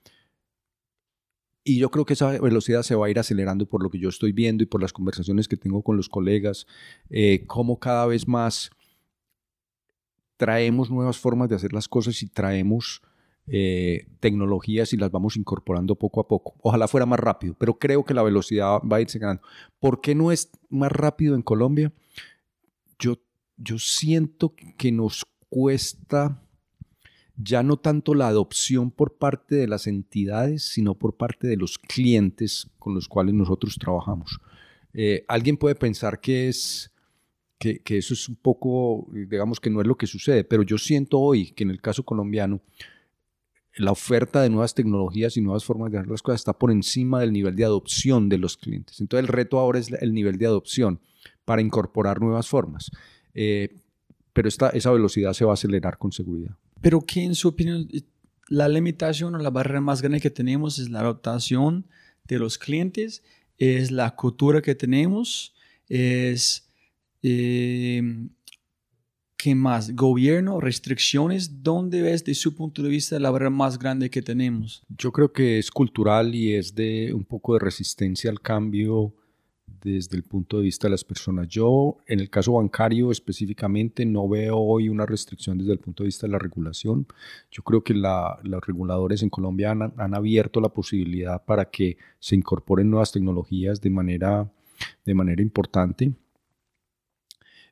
Y 1.65 1.79
yo 1.79 1.91
creo 1.91 2.05
que 2.05 2.15
esa 2.15 2.39
velocidad 2.41 2.83
se 2.83 2.95
va 2.95 3.07
a 3.07 3.11
ir 3.11 3.19
acelerando 3.19 3.67
por 3.67 3.83
lo 3.83 3.91
que 3.91 3.99
yo 3.99 4.09
estoy 4.09 4.33
viendo 4.33 4.65
y 4.65 4.67
por 4.67 4.81
las 4.81 4.93
conversaciones 4.93 5.47
que 5.47 5.57
tengo 5.57 5.83
con 5.83 5.97
los 5.97 6.09
colegas, 6.09 6.67
eh, 7.09 7.45
cómo 7.47 7.79
cada 7.79 8.07
vez 8.07 8.27
más 8.27 8.71
traemos 10.37 10.91
nuevas 10.91 11.19
formas 11.19 11.49
de 11.49 11.55
hacer 11.55 11.73
las 11.73 11.87
cosas 11.87 12.21
y 12.23 12.27
traemos 12.27 13.01
eh, 13.47 14.07
tecnologías 14.19 14.93
y 14.93 14.97
las 14.97 15.13
vamos 15.13 15.37
incorporando 15.37 15.95
poco 15.95 16.21
a 16.21 16.27
poco. 16.27 16.55
Ojalá 16.63 16.89
fuera 16.89 17.07
más 17.07 17.21
rápido, 17.21 17.55
pero 17.57 17.79
creo 17.79 18.05
que 18.05 18.15
la 18.15 18.25
velocidad 18.25 18.81
va 18.81 18.97
a 18.97 19.01
irse 19.01 19.21
ganando. 19.21 19.43
¿Por 19.79 20.01
qué 20.01 20.17
no 20.17 20.33
es 20.33 20.51
más 20.69 20.91
rápido 20.91 21.37
en 21.37 21.43
Colombia? 21.43 21.93
Yo, 22.99 23.19
yo 23.57 23.79
siento 23.79 24.55
que 24.77 24.91
nos 24.91 25.25
cuesta 25.49 26.43
ya 27.43 27.63
no 27.63 27.77
tanto 27.77 28.15
la 28.15 28.29
adopción 28.29 28.91
por 28.91 29.15
parte 29.15 29.57
de 29.57 29.67
las 29.67 29.87
entidades, 29.87 30.63
sino 30.63 30.95
por 30.95 31.17
parte 31.17 31.47
de 31.47 31.57
los 31.57 31.79
clientes 31.79 32.69
con 32.79 32.95
los 32.95 33.09
cuales 33.09 33.35
nosotros 33.35 33.77
trabajamos. 33.79 34.39
Eh, 34.95 35.25
alguien 35.29 35.57
puede 35.57 35.75
pensar 35.75 36.21
que 36.21 36.49
es 36.49 36.93
que, 37.59 37.99
eso 37.99 38.15
es 38.15 38.29
un 38.29 38.35
poco, 38.35 39.07
digamos 39.13 39.61
que 39.61 39.71
no 39.71 39.81
es 39.81 39.87
lo 39.87 39.97
que 39.97 40.09
sucede, 40.09 40.43
pero 40.43 40.63
yo 40.65 40.79
siento 40.79 41.21
hoy 41.21 41.53
que 41.53 41.63
en 41.63 41.71
el 41.71 41.81
caso 41.81 42.03
colombiano 42.03 42.61
la 43.77 43.93
oferta 43.93 44.43
de 44.43 44.51
nuevas 44.51 44.75
tecnologías 44.75 45.37
y 45.37 45.41
nuevas 45.41 45.65
formas 45.65 45.93
de 45.93 45.99
hacer 45.99 46.11
las 46.11 46.23
cosas 46.23 46.41
está 46.41 46.53
por 46.59 46.73
encima 46.73 47.21
del 47.21 47.33
nivel 47.33 47.55
de 47.55 47.65
adopción 47.65 48.29
de 48.29 48.39
los 48.39 48.57
clientes. 48.57 49.01
Entonces 49.01 49.29
el 49.29 49.33
reto 49.33 49.59
ahora 49.59 49.79
es 49.79 49.93
el 49.93 50.13
nivel 50.13 50.39
de 50.39 50.47
adopción 50.47 51.01
para 51.45 51.63
incorporar 51.63 52.21
nuevas 52.21 52.49
formas. 52.49 52.91
Eh, 53.33 53.77
pero 54.33 54.49
esta, 54.49 54.71
esa 54.71 54.91
velocidad 54.91 55.33
se 55.33 55.45
va 55.45 55.53
a 55.53 55.55
acelerar 55.55 55.99
con 55.99 56.11
seguridad. 56.11 56.57
Pero 56.83 57.01
¿qué 57.01 57.23
en 57.23 57.35
su 57.35 57.49
opinión, 57.49 57.89
la 58.49 58.69
limitación 58.69 59.35
o 59.35 59.39
la 59.39 59.51
barrera 59.51 59.81
más 59.81 60.03
grande 60.03 60.21
que 60.21 60.31
tenemos 60.31 60.79
es 60.79 60.91
la 60.91 61.01
adaptación 61.01 61.87
de 62.25 62.39
los 62.39 62.59
clientes, 62.59 63.23
es 63.57 63.91
la 63.91 64.15
cultura 64.15 64.61
que 64.61 64.75
tenemos, 64.75 65.55
es... 65.89 66.69
Eh, 67.23 68.29
¿Qué 69.43 69.57
más? 69.57 69.97
¿Gobierno? 69.97 70.61
¿Restricciones? 70.61 71.65
¿Dónde 71.65 72.01
ves 72.01 72.25
de 72.25 72.33
su 72.33 72.55
punto 72.55 72.81
de 72.81 72.89
vista 72.89 73.19
la 73.19 73.29
barrera 73.33 73.51
más 73.51 73.77
grande 73.77 74.09
que 74.09 74.23
tenemos? 74.23 74.85
Yo 74.97 75.11
creo 75.11 75.33
que 75.33 75.59
es 75.59 75.69
cultural 75.73 76.33
y 76.33 76.55
es 76.55 76.77
de 76.77 77.13
un 77.13 77.25
poco 77.25 77.55
de 77.55 77.59
resistencia 77.59 78.31
al 78.31 78.41
cambio 78.41 79.13
desde 79.83 80.17
el 80.17 80.23
punto 80.23 80.59
de 80.59 80.65
vista 80.65 80.87
de 80.87 80.93
las 80.93 81.05
personas. 81.05 81.49
Yo, 81.49 81.99
en 82.07 82.21
el 82.21 82.31
caso 82.31 82.53
bancario 82.53 83.11
específicamente, 83.11 84.05
no 84.07 84.29
veo 84.29 84.59
hoy 84.59 84.89
una 84.89 85.07
restricción 85.07 85.59
desde 85.59 85.73
el 85.73 85.79
punto 85.79 86.03
de 86.03 86.09
vista 86.09 86.27
de 86.27 86.33
la 86.33 86.39
regulación. 86.39 87.07
Yo 87.51 87.63
creo 87.63 87.83
que 87.83 87.95
la, 87.95 88.39
los 88.43 88.65
reguladores 88.65 89.23
en 89.23 89.31
Colombia 89.31 89.73
han, 89.73 89.93
han, 89.97 90.15
abierto 90.15 90.61
la 90.61 90.69
posibilidad 90.69 91.45
para 91.45 91.71
que 91.71 91.97
se 92.19 92.37
incorporen 92.37 92.91
nuevas 92.91 93.13
tecnologías 93.13 93.81
de 93.81 93.91
manera, 93.91 94.51
de 95.05 95.15
manera 95.15 95.43
importante. 95.43 96.13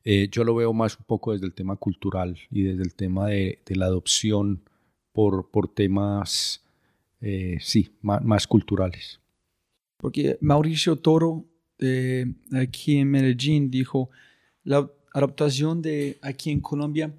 Eh, 0.04 0.28
yo 0.30 0.44
lo 0.44 0.54
veo 0.54 0.72
más 0.72 0.98
un 0.98 1.04
poco 1.04 1.32
desde 1.32 1.46
el 1.46 1.52
tema 1.52 1.76
cultural 1.76 2.38
y 2.50 2.62
desde 2.62 2.82
el 2.82 2.94
tema 2.94 3.28
de, 3.28 3.60
de 3.66 3.76
la 3.76 3.86
adopción 3.86 4.62
por, 5.12 5.50
por 5.50 5.68
temas, 5.68 6.64
eh, 7.20 7.58
sí, 7.60 7.90
más, 8.00 8.22
más 8.24 8.46
culturales. 8.46 9.20
Porque 9.96 10.38
Mauricio 10.40 10.96
Toro 10.96 11.44
eh, 11.80 12.26
aquí 12.52 12.98
en 12.98 13.10
Medellín 13.10 13.70
dijo, 13.70 14.10
la 14.64 14.90
adaptación 15.12 15.82
de 15.82 16.18
aquí 16.22 16.50
en 16.50 16.60
Colombia 16.60 17.12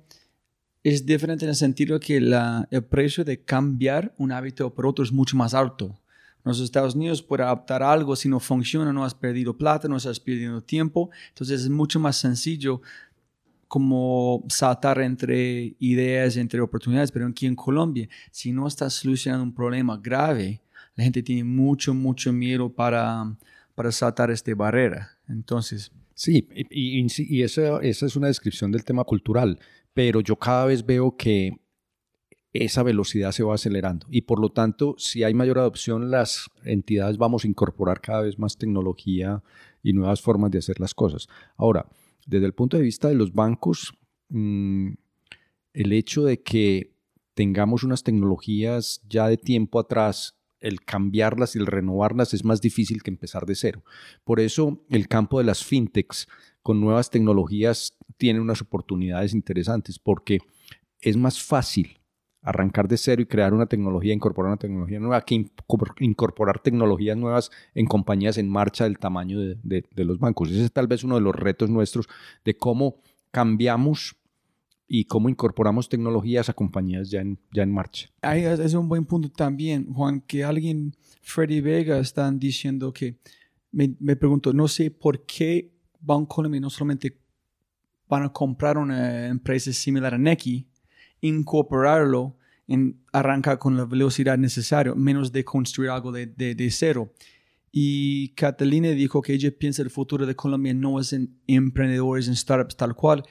es 0.84 1.06
diferente 1.06 1.45
en 1.45 1.50
el 1.50 1.56
sentido 1.56 2.00
que 2.00 2.17
el 2.17 2.84
precio 2.86 3.24
de 3.24 3.43
cambiar 3.43 4.13
un 4.17 4.32
hábito 4.32 4.74
por 4.74 4.88
otro 4.88 5.04
es 5.04 5.12
mucho 5.12 5.38
más 5.38 5.54
alto. 5.54 6.00
En 6.43 6.50
los 6.50 6.60
Estados 6.60 6.95
Unidos, 6.95 7.21
por 7.21 7.41
adaptar 7.41 7.84
algo, 7.84 8.15
si 8.15 8.28
no 8.28 8.39
funciona, 8.39 8.91
no 8.91 9.06
has 9.06 9.13
perdido 9.13 9.56
plata, 9.56 9.88
no 9.88 9.97
estás 9.97 10.19
perdiendo 10.19 10.62
tiempo. 10.62 11.12
Entonces 11.30 11.62
es 11.62 11.69
mucho 11.69 12.00
más 12.00 12.17
sencillo 12.17 12.82
como 13.67 14.43
saltar 14.50 15.00
entre 15.02 15.76
ideas, 15.78 16.38
entre 16.38 16.60
oportunidades. 16.60 17.12
Pero 17.12 17.28
aquí 17.28 17.45
en 17.45 17.56
Colombia, 17.56 18.10
si 18.32 18.52
no 18.52 18.67
estás 18.67 18.93
solucionando 18.93 19.43
un 19.43 19.54
problema 19.54 19.97
grave, 20.02 20.62
la 20.95 21.04
gente 21.04 21.21
tiene 21.21 21.43
mucho, 21.43 21.93
mucho 21.93 22.34
miedo 22.34 22.74
para 22.74 23.38
para 23.75 23.91
saltar 23.91 24.31
esta 24.31 24.53
barrera. 24.55 25.17
Entonces... 25.27 25.91
Sí, 26.13 26.47
y, 26.53 27.01
y, 27.01 27.41
esa, 27.41 27.79
es 27.81 28.15
una 28.15 28.27
descripción 28.27 28.71
del 28.71 28.84
tema 28.84 29.03
cultural, 29.03 29.60
pero 29.93 30.21
yo 30.21 30.36
cada 30.36 30.65
vez 30.65 30.86
veo 30.86 31.15
que 31.17 31.57
esa 32.53 32.84
velocidad 32.84 33.31
se 33.31 33.43
va 33.43 33.55
acelerando 33.55 34.05
y 34.10 34.21
por 34.21 34.39
lo 34.39 34.49
tanto, 34.49 34.93
si 34.97 35.23
hay 35.23 35.34
mayor 35.34 35.57
adopción, 35.57 36.12
las 36.12 36.47
entidades 36.63 37.17
vamos 37.17 37.43
a 37.43 37.47
incorporar 37.47 38.01
cada 38.01 38.21
vez 38.21 38.38
más 38.38 38.57
tecnología 38.57 39.41
y 39.81 39.93
nuevas 39.93 40.21
formas 40.21 40.51
de 40.51 40.60
hacer 40.60 40.79
las 40.79 40.93
cosas. 40.93 41.27
Ahora, 41.57 41.88
desde 42.27 42.45
el 42.45 42.53
punto 42.53 42.77
de 42.77 42.84
vista 42.84 43.07
de 43.07 43.15
los 43.15 43.34
bancos, 43.34 43.93
mmm, 44.29 44.91
el 45.73 45.93
hecho 45.93 46.23
de 46.23 46.41
que 46.41 46.93
tengamos 47.34 47.84
unas 47.84 48.03
tecnologías 48.03 49.01
ya 49.10 49.27
de 49.27 49.38
tiempo 49.38 49.79
atrás 49.79 50.38
el 50.62 50.82
cambiarlas 50.82 51.56
y 51.56 51.60
el 51.60 51.67
renovarlas 51.67 52.34
es 52.34 52.45
más 52.45 52.62
difícil 52.62 53.04
que 53.04 53.10
empezar 53.10 53.45
de 53.45 53.56
cero. 53.56 53.84
Por 54.24 54.39
eso 54.39 54.84
el 54.89 55.08
campo 55.08 55.39
de 55.39 55.45
las 55.45 55.63
fintechs 55.63 56.28
con 56.62 56.80
nuevas 56.80 57.10
tecnologías 57.10 57.97
tiene 58.17 58.39
unas 58.39 58.62
oportunidades 58.62 59.34
interesantes 59.34 60.00
porque 60.00 60.39
es 61.02 61.17
más 61.17 61.41
fácil 61.41 62.00
arrancar 62.43 62.88
de 62.88 62.97
cero 62.97 63.21
y 63.21 63.26
crear 63.26 63.54
una 63.54 63.67
tecnología, 63.67 64.13
incorporar 64.13 64.50
una 64.50 64.58
tecnología 64.58 65.00
nueva, 65.00 65.21
que 65.21 65.45
incorporar 66.00 66.60
tecnologías 66.60 67.17
nuevas 67.17 67.52
en 67.76 67.86
compañías 67.86 68.38
en 68.38 68.50
marcha 68.50 68.86
del 68.86 68.97
tamaño 68.97 69.39
de, 69.39 69.58
de 69.63 70.06
los 70.06 70.17
bancos. 70.19 70.50
Ese 70.50 70.65
es 70.65 70.71
tal 70.71 70.88
vez 70.88 71.04
uno 71.04 71.15
de 71.15 71.21
los 71.21 71.36
retos 71.36 71.69
nuestros 71.69 72.08
de 72.43 72.56
cómo 72.56 73.02
cambiamos 73.32 74.15
y 74.93 75.06
cómo 75.06 75.30
incorporamos 75.30 75.88
tecnologías 75.88 76.49
a 76.49 76.54
compañías 76.54 77.10
ya 77.10 77.21
en, 77.21 77.39
ya 77.54 77.63
en 77.63 77.71
marcha. 77.71 78.10
Ahí 78.21 78.43
es 78.43 78.73
un 78.73 78.89
buen 78.89 79.06
punto 79.06 79.30
también, 79.30 79.86
Juan, 79.93 80.19
que 80.19 80.43
alguien, 80.43 80.93
Freddy 81.21 81.62
Vega, 81.62 81.97
están 81.97 82.38
diciendo 82.38 82.91
que, 82.91 83.15
me, 83.71 83.95
me 84.01 84.17
pregunto, 84.17 84.51
no 84.51 84.67
sé 84.67 84.91
por 84.91 85.25
qué 85.25 85.71
Bancolombia 86.01 86.60
no 86.60 86.69
solamente 86.69 87.17
van 88.10 88.23
a 88.23 88.34
comprar 88.34 88.77
una 88.77 89.27
empresa 89.27 89.71
similar 89.71 90.13
a 90.13 90.17
Neki, 90.17 90.67
incorporarlo 91.21 92.36
en 92.67 92.99
arrancar 93.13 93.60
con 93.60 93.77
la 93.77 93.86
velocidad 93.86 94.38
necesaria, 94.38 94.93
menos 94.93 95.32
de 95.32 95.45
construir 95.45 95.91
algo 95.91 96.12
de, 96.12 96.25
de, 96.25 96.54
de 96.54 96.69
cero. 96.69 97.13
Y 97.71 98.34
Catalina 98.34 98.89
dijo 98.89 99.21
que 99.21 99.32
ella 99.32 99.49
piensa 99.58 99.84
el 99.84 99.89
futuro 99.89 100.25
de 100.25 100.36
Colombia 100.36 100.73
no 100.73 100.99
es 100.99 101.13
en 101.13 101.39
emprendedores, 101.47 102.27
en 102.27 102.36
startups 102.36 102.75
tal 102.75 102.93
cual, 102.93 103.23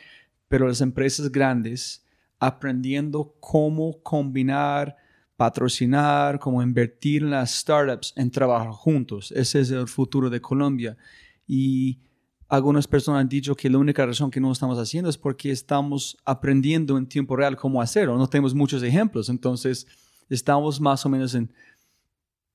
pero 0.51 0.67
las 0.67 0.81
empresas 0.81 1.31
grandes 1.31 2.05
aprendiendo 2.41 3.37
cómo 3.39 4.03
combinar, 4.03 4.97
patrocinar, 5.37 6.41
cómo 6.41 6.61
invertir 6.61 7.23
en 7.23 7.31
las 7.31 7.55
startups, 7.55 8.13
en 8.17 8.33
trabajar 8.33 8.73
juntos. 8.73 9.31
Ese 9.31 9.61
es 9.61 9.71
el 9.71 9.87
futuro 9.87 10.29
de 10.29 10.41
Colombia. 10.41 10.97
Y 11.47 12.01
algunas 12.49 12.89
personas 12.89 13.21
han 13.21 13.29
dicho 13.29 13.55
que 13.55 13.71
la 13.71 13.79
única 13.79 14.05
razón 14.05 14.29
que 14.29 14.41
no 14.41 14.49
lo 14.49 14.53
estamos 14.53 14.77
haciendo 14.77 15.09
es 15.09 15.17
porque 15.17 15.53
estamos 15.53 16.19
aprendiendo 16.25 16.99
en 16.99 17.07
tiempo 17.07 17.37
real 17.37 17.57
cómo 17.57 17.81
hacerlo. 17.81 18.19
No 18.19 18.29
tenemos 18.29 18.53
muchos 18.53 18.83
ejemplos. 18.83 19.29
Entonces, 19.29 19.87
estamos 20.29 20.81
más 20.81 21.07
o 21.07 21.09
menos 21.09 21.33
en 21.37 21.53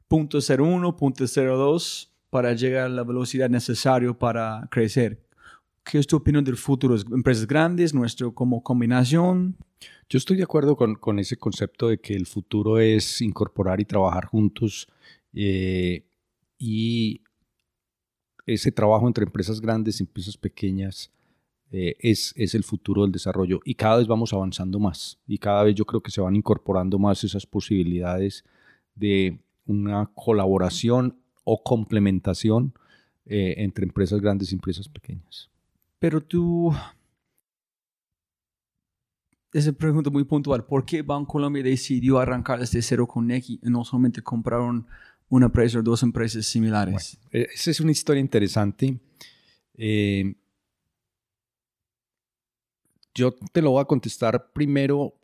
punto 0.10 0.40
01, 0.46 0.98
punto 0.98 1.24
02 1.26 2.14
para 2.30 2.52
llegar 2.52 2.88
a 2.88 2.90
la 2.90 3.04
velocidad 3.06 3.50
necesaria 3.50 4.12
para 4.12 4.68
crecer. 4.70 5.25
¿Qué 5.86 6.00
es 6.00 6.08
tu 6.08 6.16
opinión 6.16 6.44
del 6.44 6.58
futuro? 6.58 6.96
¿Empresas 7.12 7.46
grandes, 7.46 7.94
nuestro 7.94 8.34
como 8.34 8.64
combinación? 8.64 9.56
Yo 10.10 10.18
estoy 10.18 10.36
de 10.36 10.44
acuerdo 10.44 10.76
con, 10.76 11.20
ese 11.20 11.38
concepto 11.38 11.90
de 11.90 12.00
que 12.00 12.16
el 12.16 12.26
futuro 12.26 12.80
es 12.80 13.22
incorporar 13.22 13.80
y 13.80 13.86
trabajar 13.86 14.26
juntos 14.26 14.88
eh, 15.32 16.04
y 16.58 17.22
ese 18.48 18.72
trabajo 18.72 19.06
entre 19.08 19.26
empresas 19.26 19.62
grandes 19.62 20.00
y 20.00 20.04
empresas 20.04 20.38
pequeñas 20.38 21.12
eh, 21.72 21.96
es, 22.00 22.34
es 22.36 22.56
el 22.56 22.64
futuro 22.64 23.04
del 23.04 23.12
desarrollo 23.12 23.60
y 23.64 23.76
cada 23.76 23.98
vez 23.98 24.08
vamos 24.08 24.34
avanzando 24.34 24.80
más 24.80 25.20
y 25.28 25.38
cada 25.38 25.64
vez 25.64 25.76
yo 25.76 25.86
creo 25.86 26.02
que 26.02 26.12
se 26.12 26.22
van 26.22 26.36
incorporando 26.36 26.98
más 26.98 27.24
esas 27.24 27.46
posibilidades 27.46 28.44
de 28.96 29.40
una 29.68 30.10
colaboración 30.16 31.20
o 31.44 31.62
complementación 31.62 32.74
eh, 33.28 33.56
entre 33.58 33.86
empresas 33.86 34.20
grandes 34.20 34.52
y 34.52 34.56
empresas 34.56 34.90
pequeñas. 34.90 35.50
Pero 36.06 36.22
tú, 36.22 36.72
esa 39.52 39.74
pregunta 39.74 40.12
muy 40.12 40.24
puntual, 40.24 40.64
¿por 40.64 40.86
qué 40.86 41.04
Colombia 41.28 41.64
decidió 41.64 42.20
arrancar 42.20 42.60
desde 42.60 42.84
cero 42.84 43.08
con 43.08 43.26
Neki 43.26 43.60
y 43.64 43.70
no 43.72 43.84
solamente 43.84 44.22
compraron 44.22 44.86
una 45.30 45.48
empresa 45.48 45.80
o 45.80 45.82
dos 45.82 46.04
empresas 46.04 46.46
similares? 46.46 47.18
Eh, 47.32 47.48
esa 47.52 47.72
es 47.72 47.80
una 47.80 47.92
historia 47.92 48.22
interesante. 48.22 49.00
Eh, 49.74 50.36
yo 53.16 53.34
te 53.52 53.64
lo 53.64 53.72
voy 53.72 53.82
a 53.82 53.86
contestar 53.86 54.52
primero. 54.54 55.16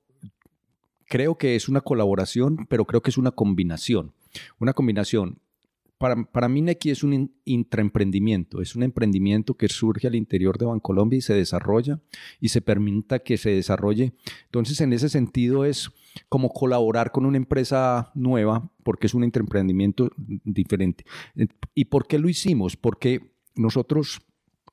Creo 1.05 1.37
que 1.37 1.55
es 1.55 1.69
una 1.69 1.81
colaboración, 1.81 2.65
pero 2.67 2.85
creo 2.85 3.03
que 3.03 3.11
es 3.11 3.19
una 3.19 3.29
combinación. 3.29 4.15
Una 4.57 4.73
combinación 4.73 5.37
para, 6.01 6.49
mí 6.49 6.61
Neki 6.63 6.89
es 6.89 7.03
un 7.03 7.31
intraemprendimiento, 7.45 8.59
es 8.59 8.75
un 8.75 8.81
emprendimiento 8.81 9.53
que 9.53 9.67
surge 9.69 10.07
al 10.07 10.15
interior 10.15 10.57
de 10.57 10.65
Bancolombia 10.65 11.17
y 11.17 11.21
se 11.21 11.35
desarrolla 11.35 12.01
y 12.39 12.49
se 12.49 12.61
permita 12.61 13.19
que 13.19 13.37
se 13.37 13.51
desarrolle. 13.51 14.13
Entonces, 14.45 14.81
en 14.81 14.93
ese 14.93 15.09
sentido 15.09 15.63
es 15.63 15.91
como 16.27 16.49
colaborar 16.49 17.11
con 17.11 17.27
una 17.27 17.37
empresa 17.37 18.11
nueva 18.15 18.71
porque 18.83 19.05
es 19.05 19.13
un 19.13 19.23
intraemprendimiento 19.23 20.09
diferente. 20.17 21.05
¿Y 21.75 21.85
por 21.85 22.07
qué 22.07 22.17
lo 22.17 22.29
hicimos? 22.29 22.75
Porque 22.75 23.35
nosotros 23.55 24.21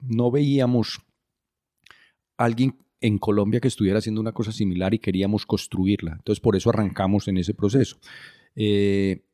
no 0.01 0.31
veíamos 0.31 1.01
a 2.39 2.45
alguien 2.45 2.75
en 3.03 3.19
Colombia 3.19 3.61
que 3.61 3.69
estuviera 3.69 3.99
haciendo 3.99 4.23
una 4.23 4.33
cosa 4.33 4.51
similar 4.51 4.95
y 4.95 4.99
queríamos 4.99 5.45
construirla. 5.45 6.13
Entonces, 6.13 6.41
por 6.41 6.57
eso 6.57 6.71
arrancamos 6.71 7.29
en 7.29 7.37
ese 7.37 7.53
proceso. 7.53 7.99
Eh, 8.57 9.28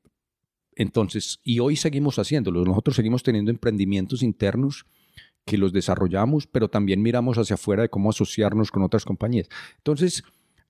entonces, 0.77 1.41
y 1.45 1.61
hoy 1.61 1.77
seguimos 1.77 2.19
haciéndolo. 2.19 2.65
Nosotros 2.65 2.97
seguimos 2.97 3.23
teniendo 3.23 3.51
emprendimientos 3.51 4.23
internos 4.23 4.87
que 5.45 5.59
los 5.59 5.73
desarrollamos, 5.73 6.47
pero 6.47 6.69
también 6.69 7.03
miramos 7.03 7.39
hacia 7.39 7.55
afuera 7.55 7.83
de 7.83 7.89
cómo 7.89 8.11
asociarnos 8.11 8.71
con 8.71 8.83
otras 8.83 9.05
compañías. 9.05 9.49
Entonces, 9.79 10.25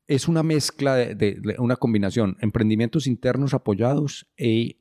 es 0.06 0.28
una 0.28 0.42
mezcla 0.42 0.96
de, 0.96 1.56
una 1.58 1.76
combinación, 1.76 2.36
emprendimientos 2.40 3.06
internos 3.06 3.54
apoyados 3.54 4.26
e, 4.36 4.76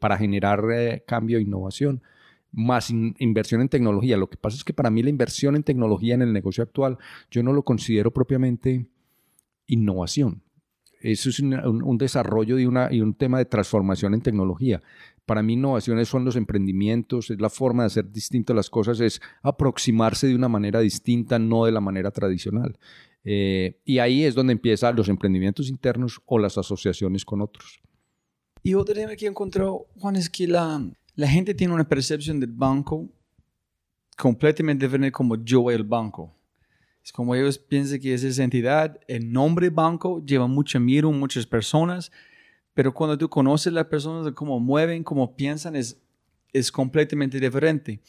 para 0.00 0.16
generar 0.16 0.64
eh, 0.72 1.04
cambio 1.06 1.38
e 1.38 1.42
innovación, 1.42 2.02
más 2.52 2.90
inversión 2.90 3.60
en 3.60 3.68
tecnología. 3.68 4.16
Lo 4.16 4.30
que 4.30 4.38
pasa 4.38 4.56
es 4.56 4.64
que 4.64 4.72
para 4.72 4.90
mí 4.90 5.02
la 5.02 5.10
inversión 5.10 5.56
en 5.56 5.62
tecnología 5.62 6.14
en 6.14 6.22
el 6.22 6.32
negocio 6.32 6.62
actual, 6.62 6.98
yo 7.30 7.42
no 7.42 7.52
lo 7.52 7.64
considero 7.64 8.12
propiamente 8.12 8.86
innovación. 9.66 10.42
Eso 11.00 11.28
es 11.28 11.40
un, 11.40 11.98
desarrollo 11.98 12.58
y, 12.58 12.66
una, 12.66 12.92
y 12.92 13.00
un 13.00 13.14
tema 13.14 13.38
de 13.38 13.44
transformación 13.44 14.14
en 14.14 14.22
tecnología. 14.22 14.82
Para 15.24 15.42
mí 15.42 15.54
innovaciones 15.54 16.08
son 16.08 16.24
los 16.24 16.36
emprendimientos, 16.36 17.30
es 17.30 17.40
la 17.40 17.50
forma 17.50 17.82
de 17.82 17.88
hacer 17.88 18.10
distintas 18.10 18.54
las 18.56 18.70
cosas, 18.70 19.00
es 19.00 19.20
aproximarse 19.42 20.26
de 20.28 20.34
una 20.34 20.48
manera 20.48 20.80
distinta, 20.80 21.38
no 21.38 21.64
de 21.64 21.72
la 21.72 21.80
manera 21.80 22.10
tradicional. 22.10 22.78
Eh, 23.24 23.80
y 23.84 23.98
ahí 23.98 24.24
es 24.24 24.34
donde 24.34 24.52
empiezan 24.52 24.94
los 24.94 25.08
emprendimientos 25.08 25.68
internos 25.68 26.20
o 26.26 26.38
las 26.38 26.56
asociaciones 26.56 27.24
con 27.24 27.40
otros. 27.40 27.80
Y 28.62 28.74
otro 28.74 28.94
tema 28.94 29.16
que 29.16 29.26
he 29.26 29.28
encontrado, 29.28 29.86
Juan, 29.98 30.16
es 30.16 30.30
que 30.30 30.46
la, 30.46 30.80
la 31.16 31.28
gente 31.28 31.54
tiene 31.54 31.74
una 31.74 31.88
percepción 31.88 32.38
del 32.38 32.52
banco 32.52 33.08
completamente 34.16 34.86
diferente 34.86 35.12
como 35.12 35.36
yo 35.36 35.62
voy 35.62 35.74
al 35.74 35.84
banco. 35.84 36.35
Es 37.06 37.12
como 37.12 37.36
ellos 37.36 37.56
piensan 37.56 38.00
que 38.00 38.14
es 38.14 38.24
esa 38.24 38.42
entidad, 38.42 38.98
el 39.06 39.32
nombre 39.32 39.70
banco 39.70 40.20
lleva 40.26 40.48
mucho 40.48 40.80
miedo 40.80 41.12
muchas 41.12 41.46
personas, 41.46 42.10
pero 42.74 42.92
cuando 42.92 43.16
tú 43.16 43.28
conoces 43.28 43.72
las 43.72 43.84
personas, 43.84 44.32
cómo 44.32 44.58
mueven, 44.58 45.04
cómo 45.04 45.36
piensan, 45.36 45.76
es, 45.76 46.02
es 46.52 46.72
completamente 46.72 47.38
diferente. 47.38 48.00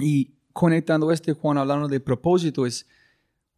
Y 0.00 0.32
conectando 0.52 1.12
este, 1.12 1.34
Juan, 1.34 1.56
hablando 1.56 1.86
de 1.86 2.00
propósito, 2.00 2.66
es 2.66 2.84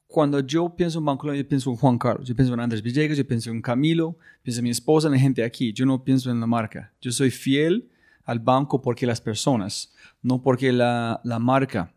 cuando 0.06 0.40
yo 0.40 0.76
pienso 0.76 0.98
en 0.98 1.06
Banco, 1.06 1.32
yo 1.32 1.48
pienso 1.48 1.70
en 1.70 1.76
Juan 1.76 1.96
Carlos, 1.96 2.28
yo 2.28 2.36
pienso 2.36 2.52
en 2.52 2.60
Andrés 2.60 2.82
Villegas, 2.82 3.16
yo 3.16 3.26
pienso 3.26 3.50
en 3.50 3.62
Camilo, 3.62 4.18
pienso 4.42 4.60
en 4.60 4.64
mi 4.64 4.70
esposa, 4.70 5.08
en 5.08 5.14
la 5.14 5.18
gente 5.18 5.42
aquí. 5.44 5.72
Yo 5.72 5.86
no 5.86 6.04
pienso 6.04 6.30
en 6.30 6.40
la 6.40 6.46
marca. 6.46 6.92
Yo 7.00 7.10
soy 7.10 7.30
fiel 7.30 7.88
al 8.24 8.38
banco 8.38 8.82
porque 8.82 9.06
las 9.06 9.22
personas, 9.22 9.94
no 10.20 10.42
porque 10.42 10.74
la, 10.74 11.22
la 11.24 11.38
marca. 11.38 11.94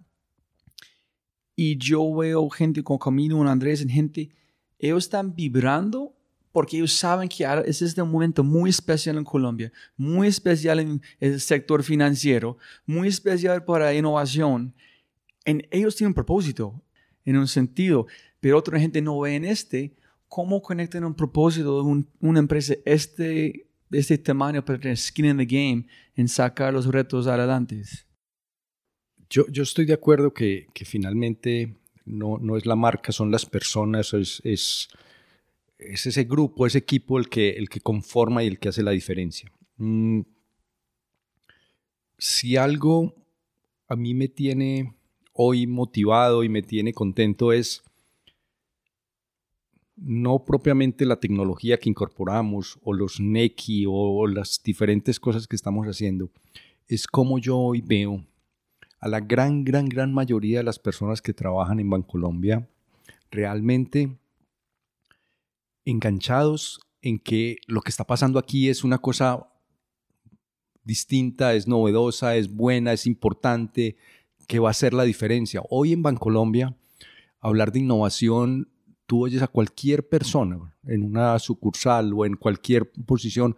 Y 1.56 1.78
yo 1.78 2.14
veo 2.16 2.50
gente 2.50 2.84
con 2.84 2.98
Camino, 2.98 3.38
un 3.38 3.48
Andrés, 3.48 3.82
en 3.82 3.90
gente, 3.90 4.30
ellos 4.80 5.06
están 5.06 5.36
vibrando 5.36 6.14
porque 6.52 6.78
ellos 6.78 6.94
saben 6.94 7.28
que 7.28 7.46
ese 7.66 7.84
es 7.84 7.98
un 7.98 8.10
momento 8.10 8.42
muy 8.42 8.70
especial 8.70 9.18
en 9.18 9.26
Colombia, 9.26 9.74
muy 9.98 10.30
especial 10.30 10.80
en 10.80 11.02
el 11.20 11.42
sector 11.42 11.84
financiero, 11.84 12.58
muy 12.86 13.10
especial 13.10 13.66
para 13.66 13.94
innovación. 13.94 14.74
En, 15.44 15.68
ellos 15.70 15.98
tienen 15.98 16.12
un 16.12 16.14
propósito, 16.14 16.82
en 17.26 17.38
un 17.38 17.48
sentido, 17.50 18.08
pero 18.40 18.58
otra 18.58 18.80
gente 18.80 19.02
no 19.02 19.20
ve 19.20 19.36
en 19.36 19.44
este 19.44 19.96
cómo 20.30 20.62
conectan 20.62 21.04
un 21.04 21.14
propósito 21.14 21.84
de 21.84 22.06
una 22.22 22.40
empresa 22.40 22.76
este, 22.86 23.68
de 23.90 24.00
este 24.00 24.18
tamaño 24.18 24.64
para 24.64 24.80
tener 24.80 24.98
skin 24.98 25.26
in 25.26 25.38
the 25.38 25.46
game 25.46 25.88
en 26.16 26.28
sacar 26.30 26.74
los 26.74 26.86
retos 26.86 27.28
adelante. 27.28 27.82
Yo, 29.30 29.46
estoy 29.64 29.86
de 29.86 29.94
acuerdo 29.94 30.34
que, 30.34 30.68
finalmente 30.86 31.76
no, 32.06 32.38
no, 32.38 32.58
es 32.58 32.66
la 32.66 32.76
marca, 32.76 33.12
son 33.12 33.32
las 33.32 33.46
personas, 33.46 34.14
es, 34.14 34.42
es, 34.44 34.90
ese 35.78 36.24
grupo, 36.24 36.66
ese 36.66 36.80
equipo 36.80 37.18
el 37.18 37.28
que, 37.30 37.52
el 37.52 37.70
que 37.70 37.82
conforma 37.82 38.44
y 38.44 38.48
el 38.48 38.60
que 38.60 38.70
hace 38.70 38.84
la 38.84 38.92
diferencia. 38.92 39.52
Mm, 39.78 40.22
si 42.18 42.56
algo 42.56 43.14
a 43.88 43.96
mí 43.96 44.14
me 44.14 44.28
tiene 44.28 44.94
hoy 45.34 45.68
motivado 45.68 46.44
y 46.44 46.50
me 46.50 46.62
tiene 46.62 46.94
contento 46.94 47.52
es 47.52 47.84
no 49.98 50.44
propiamente 50.44 51.06
la 51.06 51.20
tecnología 51.20 51.78
que 51.78 51.90
incorporamos 51.90 52.78
o 52.84 52.94
los 52.94 53.20
NECI 53.20 53.86
o 53.88 54.28
las 54.28 54.62
diferentes 54.64 55.20
cosas 55.20 55.48
que 55.48 55.56
estamos 55.56 55.88
haciendo, 55.88 56.30
es 56.88 57.08
como 57.08 57.40
yo 57.40 57.58
hoy 57.58 57.82
veo 57.82 58.24
a 59.06 59.08
la 59.08 59.20
gran, 59.20 59.64
gran, 59.64 59.88
gran 59.88 60.12
mayoría 60.12 60.58
de 60.58 60.64
las 60.64 60.80
personas 60.80 61.22
que 61.22 61.32
trabajan 61.32 61.80
en 61.80 61.92
Bancolombia 61.92 62.68
realmente 63.30 64.18
enganchados 65.86 66.80
en 67.04 67.20
que 67.20 67.58
lo 67.68 67.82
que 67.82 67.92
está 67.92 68.04
pasando 68.06 68.40
aquí 68.40 68.68
es 68.68 68.84
una 68.84 68.98
cosa 68.98 69.48
distinta, 70.84 71.54
es 71.54 71.68
novedosa, 71.68 72.36
es 72.36 72.52
buena, 72.52 72.94
es 72.94 73.06
importante, 73.06 73.96
que 74.48 74.58
va 74.58 74.70
a 74.70 74.72
hacer 74.72 74.92
la 74.96 75.04
diferencia. 75.04 75.62
Hoy 75.70 75.94
en 75.94 76.02
Bancolombia, 76.02 76.76
hablar 77.40 77.72
de 77.72 77.82
innovación, 77.82 78.72
tú 79.06 79.26
oyes 79.26 79.44
a 79.44 79.48
cualquier 79.48 80.10
persona 80.10 80.76
en 80.88 81.04
una 81.04 81.38
sucursal 81.38 82.12
o 82.12 82.26
en 82.26 82.38
cualquier 82.38 82.92
posición 82.92 83.56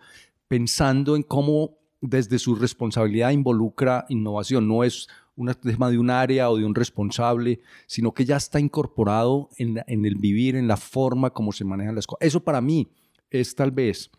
pensando 0.50 1.16
en 1.16 1.24
cómo 1.24 1.78
desde 2.02 2.38
su 2.38 2.54
responsabilidad 2.56 3.32
involucra 3.32 4.06
innovación. 4.10 4.68
No 4.68 4.84
es 4.84 5.08
un 5.38 5.54
tema 5.54 5.90
de 5.90 5.98
un 5.98 6.10
área 6.10 6.50
o 6.50 6.58
de 6.58 6.66
un 6.66 6.76
responsable, 6.76 7.62
sino 7.86 8.12
que 8.12 8.26
ya 8.26 8.36
está 8.36 8.60
incorporado 8.60 9.50
en, 9.58 9.78
el 9.88 10.16
vivir, 10.16 10.56
en 10.56 10.68
la 10.68 10.76
forma 10.76 11.30
como 11.30 11.52
se 11.52 11.64
manejan 11.64 11.96
las 11.96 12.08
cosas. 12.08 12.28
Eso 12.28 12.44
para 12.44 12.60
mí 12.60 12.88
es 13.30 13.56
tal 13.56 13.72
vez 13.72 14.12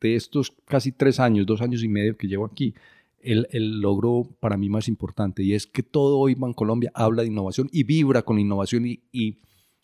de 0.00 0.16
estos 0.16 0.52
casi 0.64 0.92
tres 0.92 1.20
años, 1.20 1.46
dos 1.46 1.60
años 1.60 1.84
y 1.84 1.88
medio 1.88 2.16
que 2.16 2.26
llevo 2.26 2.46
aquí, 2.46 2.74
el, 3.20 3.46
logro 3.80 4.26
para 4.40 4.56
mí 4.56 4.70
más 4.70 4.88
importante 4.88 5.42
y 5.42 5.52
es 5.52 5.66
que 5.66 5.82
todo 5.82 6.18
hoy 6.18 6.34
Colombia 6.56 6.90
habla 6.94 7.20
de 7.20 7.28
innovación 7.28 7.68
y 7.70 7.82
vibra 7.84 8.22
con 8.22 8.38
innovación 8.38 8.86
y, 8.86 9.02
y, 9.12 9.36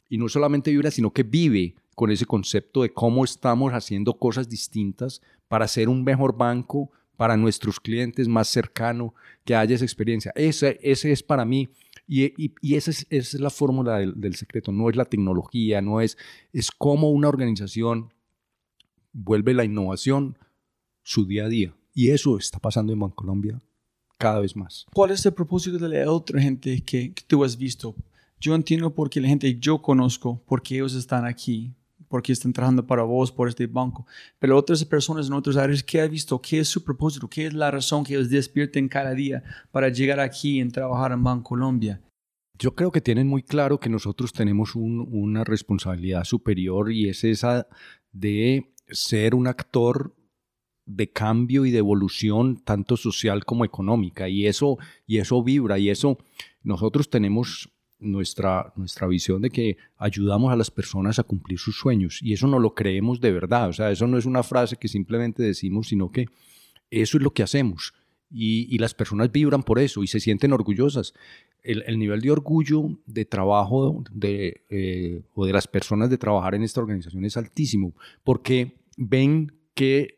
y 0.08 0.16
no 0.16 0.30
solamente 0.30 0.70
vibra, 0.70 0.90
sino 0.90 1.12
que 1.12 1.22
vive 1.22 1.74
con 1.94 2.10
ese 2.10 2.24
concepto 2.24 2.80
de 2.80 2.94
cómo 2.94 3.24
estamos 3.24 3.72
haciendo 3.72 4.14
cosas 4.14 4.48
distintas 4.48 5.20
para 5.48 5.68
ser 5.68 5.90
un 5.90 6.02
mejor 6.02 6.36
banco, 6.36 6.90
para 7.16 7.36
nuestros 7.36 7.80
clientes 7.80 8.28
más 8.28 8.48
cercano, 8.48 9.14
que 9.44 9.54
haya 9.54 9.74
esa 9.74 9.84
experiencia. 9.84 10.32
Ese, 10.34 10.78
ese 10.82 11.12
es 11.12 11.22
para 11.22 11.44
mí, 11.44 11.68
y, 12.08 12.52
y, 12.60 12.74
esa, 12.76 12.90
es, 12.90 13.06
esa, 13.10 13.36
es, 13.36 13.40
la 13.40 13.50
fórmula 13.50 13.98
del, 13.98 14.36
secreto, 14.36 14.70
no 14.70 14.88
es 14.88 14.96
la 14.96 15.06
tecnología, 15.06 15.82
no 15.82 16.00
es, 16.00 16.16
es 16.52 16.70
cómo 16.70 17.10
una 17.10 17.28
organización 17.28 18.12
vuelve 19.12 19.54
la 19.54 19.64
innovación 19.64 20.38
su 21.02 21.26
día 21.26 21.46
a 21.46 21.48
día. 21.48 21.74
Y 21.94 22.10
eso 22.10 22.36
está 22.38 22.58
pasando 22.58 22.92
en 22.92 23.00
Bancolombia 23.00 23.60
cada 24.18 24.40
vez 24.40 24.54
más. 24.54 24.86
¿Cuál 24.92 25.10
es 25.10 25.24
el 25.26 25.32
propósito 25.32 25.78
de 25.78 25.88
la 25.88 26.10
otra 26.10 26.40
gente 26.40 26.80
que, 26.82 27.12
que 27.12 27.22
tú 27.26 27.42
has 27.42 27.56
visto? 27.56 27.94
Yo 28.38 28.54
entiendo 28.54 28.94
por 28.94 29.10
qué 29.10 29.20
la 29.20 29.28
gente 29.28 29.58
yo 29.58 29.80
conozco, 29.80 30.42
porque 30.46 30.74
ellos 30.76 30.94
están 30.94 31.24
aquí, 31.24 31.74
porque 32.08 32.32
están 32.32 32.52
trabajando 32.52 32.86
para 32.86 33.02
vos 33.02 33.32
por 33.32 33.48
este 33.48 33.66
banco. 33.66 34.06
Pero 34.38 34.56
otras 34.56 34.84
personas 34.84 35.26
en 35.26 35.34
otras 35.34 35.56
áreas, 35.56 35.82
¿qué 35.82 36.00
ha 36.00 36.06
visto? 36.06 36.40
¿Qué 36.40 36.60
es 36.60 36.68
su 36.68 36.84
propósito? 36.84 37.28
¿Qué 37.28 37.46
es 37.46 37.54
la 37.54 37.70
razón 37.70 38.04
que 38.04 38.14
ellos 38.14 38.30
despierten 38.30 38.88
cada 38.88 39.14
día 39.14 39.42
para 39.70 39.88
llegar 39.88 40.20
aquí 40.20 40.60
y 40.60 40.68
trabajar 40.68 41.12
en 41.12 41.22
Banco 41.22 41.50
Colombia? 41.50 42.00
Yo 42.58 42.74
creo 42.74 42.90
que 42.90 43.00
tienen 43.00 43.28
muy 43.28 43.42
claro 43.42 43.78
que 43.78 43.90
nosotros 43.90 44.32
tenemos 44.32 44.74
una 44.74 45.44
responsabilidad 45.44 46.24
superior 46.24 46.90
y 46.90 47.08
es 47.08 47.22
esa 47.24 47.66
de 48.12 48.72
ser 48.88 49.34
un 49.34 49.46
actor 49.46 50.14
de 50.86 51.10
cambio 51.10 51.66
y 51.66 51.70
de 51.70 51.78
evolución 51.78 52.62
tanto 52.62 52.96
social 52.96 53.44
como 53.44 53.64
económica 53.64 54.28
y 54.28 54.46
eso 54.46 54.78
y 55.04 55.18
eso 55.18 55.42
vibra 55.42 55.78
y 55.78 55.90
eso 55.90 56.16
nosotros 56.62 57.10
tenemos 57.10 57.68
nuestra, 57.98 58.72
nuestra 58.76 59.06
visión 59.06 59.42
de 59.42 59.50
que 59.50 59.76
ayudamos 59.96 60.52
a 60.52 60.56
las 60.56 60.70
personas 60.70 61.18
a 61.18 61.24
cumplir 61.24 61.58
sus 61.58 61.78
sueños. 61.78 62.20
Y 62.22 62.32
eso 62.32 62.46
no 62.46 62.58
lo 62.58 62.74
creemos 62.74 63.20
de 63.20 63.32
verdad, 63.32 63.68
o 63.68 63.72
sea, 63.72 63.90
eso 63.90 64.06
no 64.06 64.18
es 64.18 64.26
una 64.26 64.42
frase 64.42 64.76
que 64.76 64.88
simplemente 64.88 65.42
decimos, 65.42 65.88
sino 65.88 66.10
que 66.10 66.26
eso 66.90 67.18
es 67.18 67.22
lo 67.22 67.32
que 67.32 67.42
hacemos. 67.42 67.94
Y, 68.30 68.76
las 68.78 68.92
personas 68.92 69.30
vibran 69.30 69.62
por 69.62 69.78
eso 69.78 70.02
y 70.02 70.08
se 70.08 70.20
sienten 70.20 70.52
orgullosas. 70.52 71.14
El, 71.62 71.98
nivel 71.98 72.20
de 72.20 72.30
orgullo 72.30 72.90
de 73.06 73.24
trabajo 73.24 74.04
de, 74.10 74.64
eh, 74.68 75.22
o 75.34 75.46
de 75.46 75.52
las 75.52 75.66
personas 75.66 76.10
de 76.10 76.18
trabajar 76.18 76.54
en 76.54 76.62
esta 76.62 76.80
organización 76.80 77.24
es 77.24 77.36
altísimo 77.36 77.94
porque 78.22 78.76
ven 78.96 79.52
que 79.74 80.16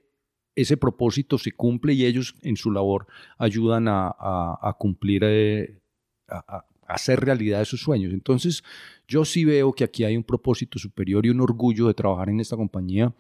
ese 0.55 0.77
propósito 0.77 1.39
se 1.39 1.53
cumple 1.53 1.95
y 1.95 2.05
ellos 2.05 2.35
en 2.43 2.57
su 2.57 2.71
labor 2.71 3.07
ayudan 3.39 3.87
a, 3.89 4.77
cumplir, 4.79 5.23
eh, 5.25 5.81
a, 6.29 6.67
hacer 6.89 7.21
realidad 7.21 7.65
sus 7.65 7.83
sueños. 7.83 8.13
Entonces, 8.13 8.65
yo 9.07 9.25
sí 9.25 9.45
veo 9.45 9.73
que 9.73 9.85
aquí 9.85 10.05
hay 10.05 10.17
un 10.17 10.25
propósito 10.25 10.79
superior 10.79 11.25
y 11.27 11.31
un 11.31 11.41
orgullo 11.41 11.87
de 11.87 11.95
trabajar 11.95 12.31
en 12.31 12.41
esta 12.41 12.57
compañía 12.57 13.15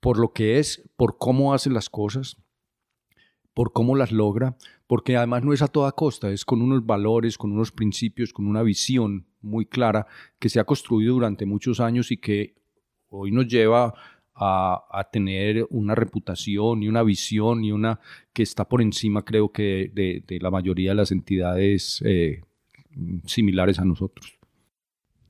por 0.00 0.18
lo 0.18 0.32
que 0.32 0.58
es, 0.58 0.88
por 0.96 1.18
cómo 1.18 1.54
hace 1.54 1.70
las 1.70 1.88
cosas, 1.88 2.36
por 3.52 3.72
cómo 3.72 3.96
las 3.96 4.12
logra, 4.12 4.56
porque 4.86 5.16
además 5.16 5.42
no 5.42 5.52
es 5.52 5.62
a 5.62 5.68
toda 5.68 5.90
costa, 5.92 6.30
es 6.30 6.44
con 6.44 6.62
unos 6.62 6.86
valores, 6.86 7.36
con 7.36 7.50
unos 7.50 7.72
principios, 7.72 8.32
con 8.32 8.46
una 8.46 8.62
visión 8.62 9.26
muy 9.40 9.66
clara 9.66 10.06
que 10.38 10.48
se 10.48 10.60
ha 10.60 10.64
construido 10.64 11.14
durante 11.14 11.46
muchos 11.46 11.80
años 11.80 12.12
y 12.12 12.18
que 12.18 12.54
hoy 13.08 13.32
nos 13.32 13.48
lleva 13.48 13.94
a, 14.40 15.08
tener 15.10 15.66
una 15.70 15.96
reputación 15.96 16.82
y 16.84 16.88
una 16.88 17.02
visión 17.02 17.64
y 17.64 17.72
una 17.72 17.98
que 18.32 18.44
está 18.44 18.68
por 18.68 18.80
encima, 18.80 19.24
creo 19.24 19.50
que, 19.50 19.90
de, 19.92 20.38
la 20.40 20.50
mayoría 20.50 20.90
de 20.90 20.94
las 20.94 21.10
entidades 21.10 22.00
eh, 22.04 22.42
similares 23.26 23.78
a 23.78 23.84
nosotros. 23.84 24.38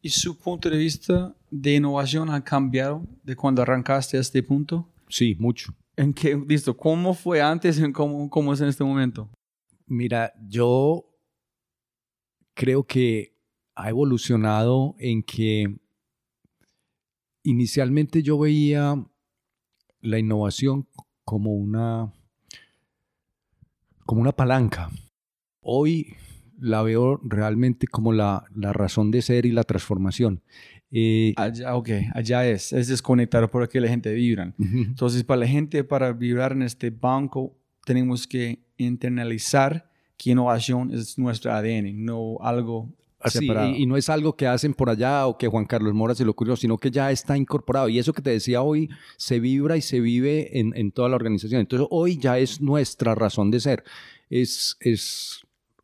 ¿Y 0.01 0.11
su 0.11 0.39
punto 0.39 0.71
de 0.71 0.79
vista 0.79 1.35
de 1.51 1.75
innovación 1.75 2.31
ha 2.31 2.43
cambiado 2.43 3.07
de 3.25 3.35
cuando 3.35 3.63
arrancaste 3.63 4.17
a 4.17 4.21
este 4.21 4.43
punto? 4.43 4.89
Sí, 5.09 5.37
mucho. 5.39 5.75
¿En 5.97 6.15
qué, 6.15 6.37
listo, 6.37 6.77
cómo 6.77 7.15
fue 7.15 7.43
antes 7.43 7.79
y 7.81 7.93
cómo, 7.93 8.31
cómo 8.31 8.53
es 8.53 8.61
en 8.61 8.69
este 8.69 8.85
momento? 8.85 9.29
Mira, 9.87 10.33
yo 10.49 11.05
creo 12.55 12.85
que 12.85 13.37
ha 13.75 13.89
evolucionado 13.89 14.95
en 14.99 15.23
que 15.23 15.77
inicialmente 17.43 18.23
yo 18.23 18.39
veía 18.39 18.95
la 20.01 20.19
innovación 20.19 20.87
como 21.25 21.53
una, 21.53 22.13
como 24.05 24.21
una 24.21 24.33
palanca. 24.33 24.91
Hoy 25.61 26.17
la 26.61 26.83
veo 26.83 27.21
realmente 27.23 27.87
como 27.87 28.13
la, 28.13 28.45
razón 28.55 29.11
de 29.11 29.23
ser 29.23 29.47
y 29.47 29.53
la 29.53 29.65
transformación. 29.65 30.43
Eh, 30.91 31.35
allá, 31.37 31.77
ok, 31.77 31.91
allá 32.15 32.47
es, 32.49 32.73
es 32.73 32.89
desconectar 32.89 33.49
por 33.51 33.69
que 33.69 33.81
la 33.81 33.89
gente 33.89 34.13
vibra. 34.13 34.55
Entonces, 34.59 35.25
para 35.25 35.41
la 35.41 35.47
gente, 35.47 35.85
para 35.85 36.13
vibrar 36.13 36.53
en 36.53 36.63
este 36.63 36.91
banco, 36.91 37.57
tenemos 37.85 38.27
que 38.27 38.65
internalizar 38.77 39.91
que 40.17 40.31
innovación 40.31 40.93
es 40.93 41.19
nuestro 41.19 41.53
ADN, 41.53 42.05
no 42.05 42.39
algo 42.41 42.93
Así, 43.21 43.49
y, 43.77 43.87
no 43.87 43.97
es 43.97 44.09
algo 44.11 44.37
que 44.37 44.47
hacen 44.47 44.75
por 44.75 44.91
allá 44.91 45.27
o 45.27 45.37
que 45.37 45.49
Juan 45.49 45.65
Carlos 45.65 45.93
Mora 45.93 46.15
se 46.15 46.25
lo 46.25 46.31
ocurrió, 46.31 46.55
sino 46.55 46.79
que 46.79 46.91
ya 46.93 47.11
está 47.11 47.37
incorporado. 47.37 47.89
Y 47.89 47.99
eso 47.99 48.13
que 48.13 48.23
te 48.23 48.31
decía 48.31 48.63
hoy 48.63 48.89
se 49.17 49.41
vibra 49.41 49.77
y 49.77 49.83
se 49.83 49.99
vive 49.99 50.61
en, 50.61 50.73
en 50.77 50.93
toda 50.93 51.09
la 51.09 51.17
organización. 51.17 51.61
Entonces 51.61 51.89
hoy 51.91 52.17
ya 52.17 52.39
es 52.39 52.61
nuestra 52.61 53.17
razón 53.17 53.51
de 53.51 53.59
ser. 53.59 53.83
Es, 54.31 54.77
es 54.79 55.43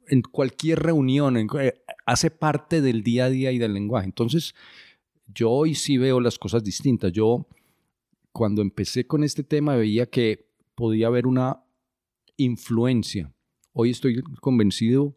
en 0.08 0.22
cualquier 0.22 0.80
reunión, 0.80 1.36
eh, 1.36 1.74
hace 2.06 2.30
parte 2.30 2.80
del 2.80 3.02
día 3.02 3.26
a 3.26 3.30
día 3.30 3.52
y 3.52 3.58
del 3.58 3.74
lenguaje. 3.74 4.06
Entonces 4.06 4.54
yo 5.26 5.50
hoy 5.50 5.74
sí 5.74 5.98
veo 5.98 6.20
las 6.20 6.38
cosas 6.38 6.62
distintas. 6.62 7.12
Yo 7.12 7.46
cuando 8.32 8.62
empecé 8.62 9.06
con 9.06 9.24
este 9.24 9.42
tema 9.42 9.76
veía 9.76 10.06
que 10.06 10.48
podía 10.74 11.06
haber 11.06 11.26
una 11.26 11.62
influencia. 12.36 13.32
Hoy 13.72 13.90
estoy 13.90 14.22
convencido 14.40 15.16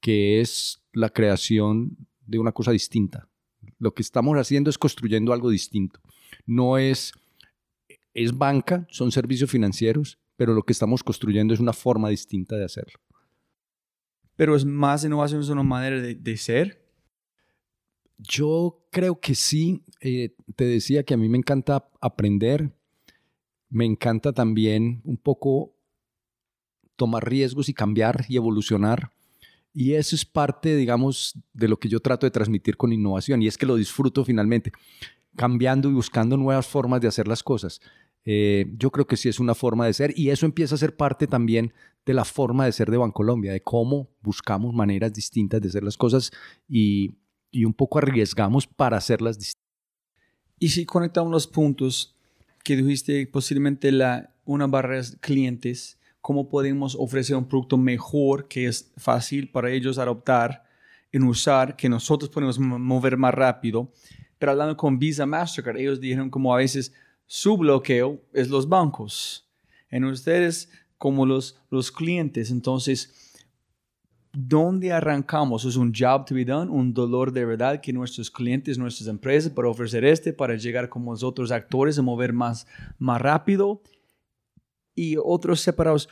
que 0.00 0.40
es 0.40 0.82
la 0.92 1.10
creación 1.10 1.96
de 2.26 2.38
una 2.38 2.52
cosa 2.52 2.72
distinta. 2.72 3.28
Lo 3.78 3.94
que 3.94 4.02
estamos 4.02 4.36
haciendo 4.36 4.70
es 4.70 4.78
construyendo 4.78 5.32
algo 5.32 5.50
distinto. 5.50 6.00
No 6.46 6.78
es, 6.78 7.12
es 8.14 8.36
banca, 8.36 8.86
son 8.90 9.12
servicios 9.12 9.50
financieros, 9.50 10.18
pero 10.36 10.54
lo 10.54 10.62
que 10.62 10.72
estamos 10.72 11.02
construyendo 11.02 11.54
es 11.54 11.60
una 11.60 11.72
forma 11.72 12.08
distinta 12.08 12.56
de 12.56 12.64
hacerlo. 12.64 12.98
Pero 14.40 14.56
es 14.56 14.64
más 14.64 15.04
innovación, 15.04 15.42
es 15.42 15.50
una 15.50 15.62
manera 15.62 16.00
de, 16.00 16.36
ser. 16.38 16.82
Yo 18.16 18.86
creo 18.90 19.20
que 19.20 19.34
sí. 19.34 19.84
Eh, 20.00 20.34
te 20.56 20.64
decía 20.64 21.02
que 21.02 21.12
a 21.12 21.18
mí 21.18 21.28
me 21.28 21.36
encanta 21.36 21.90
aprender. 22.00 22.72
Me 23.68 23.84
encanta 23.84 24.32
también 24.32 25.02
un 25.04 25.18
poco 25.18 25.76
tomar 26.96 27.28
riesgos 27.28 27.68
y 27.68 27.74
cambiar 27.74 28.24
y 28.30 28.38
evolucionar. 28.38 29.12
Y 29.74 29.92
eso 29.92 30.16
es 30.16 30.24
parte, 30.24 30.74
digamos, 30.74 31.38
de 31.52 31.68
lo 31.68 31.78
que 31.78 31.90
yo 31.90 32.00
trato 32.00 32.24
de 32.24 32.30
transmitir 32.30 32.78
con 32.78 32.94
innovación 32.94 33.42
y 33.42 33.46
es 33.46 33.58
que 33.58 33.66
lo 33.66 33.76
disfruto 33.76 34.24
finalmente, 34.24 34.72
cambiando 35.36 35.90
y 35.90 35.92
buscando 35.92 36.38
nuevas 36.38 36.66
formas 36.66 37.02
de 37.02 37.08
hacer 37.08 37.28
las 37.28 37.42
cosas. 37.42 37.82
Eh, 38.24 38.66
yo 38.76 38.90
creo 38.90 39.06
que 39.06 39.16
sí 39.16 39.28
es 39.28 39.40
una 39.40 39.54
forma 39.54 39.86
de 39.86 39.94
ser 39.94 40.12
y 40.16 40.30
eso 40.30 40.44
empieza 40.44 40.74
a 40.74 40.78
ser 40.78 40.96
parte 40.96 41.26
también 41.26 41.72
de 42.04 42.14
la 42.14 42.24
forma 42.24 42.66
de 42.66 42.72
ser 42.72 42.90
de 42.90 42.98
Bancolombia, 42.98 43.52
de 43.52 43.62
cómo 43.62 44.10
buscamos 44.20 44.74
maneras 44.74 45.12
distintas 45.12 45.60
de 45.60 45.68
hacer 45.68 45.82
las 45.82 45.96
cosas 45.96 46.30
y, 46.68 47.18
y 47.50 47.64
un 47.64 47.72
poco 47.72 47.98
arriesgamos 47.98 48.66
para 48.66 48.96
hacerlas 48.96 49.38
distintas. 49.38 49.60
Y 50.58 50.68
si 50.68 50.84
conectamos 50.84 51.32
los 51.32 51.46
puntos 51.46 52.14
que 52.62 52.76
dijiste, 52.76 53.26
posiblemente 53.26 53.90
la, 53.92 54.34
una 54.44 54.66
barrera 54.66 55.02
de 55.02 55.18
clientes, 55.18 55.98
cómo 56.20 56.48
podemos 56.48 56.96
ofrecer 56.98 57.36
un 57.36 57.48
producto 57.48 57.78
mejor 57.78 58.48
que 58.48 58.66
es 58.66 58.92
fácil 58.96 59.50
para 59.50 59.70
ellos 59.70 59.98
adoptar, 59.98 60.64
en 61.12 61.24
usar, 61.24 61.76
que 61.76 61.88
nosotros 61.88 62.30
podemos 62.30 62.58
mover 62.58 63.16
más 63.16 63.34
rápido. 63.34 63.90
Pero 64.38 64.52
hablando 64.52 64.76
con 64.76 64.98
Visa 64.98 65.26
Mastercard, 65.26 65.78
ellos 65.78 66.00
dijeron 66.00 66.30
como 66.30 66.54
a 66.54 66.58
veces 66.58 66.92
su 67.32 67.56
bloqueo 67.56 68.20
es 68.32 68.50
los 68.50 68.68
bancos. 68.68 69.48
En 69.88 70.04
ustedes 70.04 70.68
como 70.98 71.26
los, 71.26 71.60
los 71.70 71.92
clientes. 71.92 72.50
Entonces, 72.50 73.38
¿dónde 74.32 74.90
arrancamos? 74.90 75.64
Es 75.64 75.76
un 75.76 75.92
job 75.96 76.24
to 76.24 76.34
be 76.34 76.44
done, 76.44 76.68
un 76.68 76.92
dolor 76.92 77.30
de 77.30 77.44
verdad 77.44 77.80
que 77.80 77.92
nuestros 77.92 78.32
clientes, 78.32 78.78
nuestras 78.78 79.08
empresas, 79.08 79.52
para 79.52 79.68
ofrecer 79.68 80.04
este, 80.04 80.32
para 80.32 80.56
llegar 80.56 80.88
como 80.88 81.12
los 81.12 81.22
otros 81.22 81.52
actores 81.52 81.96
a 82.00 82.02
mover 82.02 82.32
más, 82.32 82.66
más 82.98 83.22
rápido 83.22 83.80
y 84.96 85.16
otros 85.16 85.60
separados. 85.60 86.08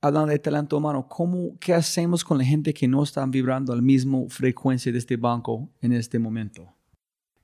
Hablando 0.00 0.32
de 0.32 0.40
talento 0.40 0.76
humano, 0.76 1.06
¿cómo, 1.08 1.56
¿qué 1.60 1.72
hacemos 1.72 2.24
con 2.24 2.36
la 2.36 2.44
gente 2.44 2.74
que 2.74 2.88
no 2.88 3.04
está 3.04 3.24
vibrando 3.26 3.72
a 3.72 3.76
la 3.76 3.82
misma 3.82 4.24
frecuencia 4.28 4.90
de 4.90 4.98
este 4.98 5.16
banco 5.16 5.70
en 5.80 5.92
este 5.92 6.18
momento? 6.18 6.74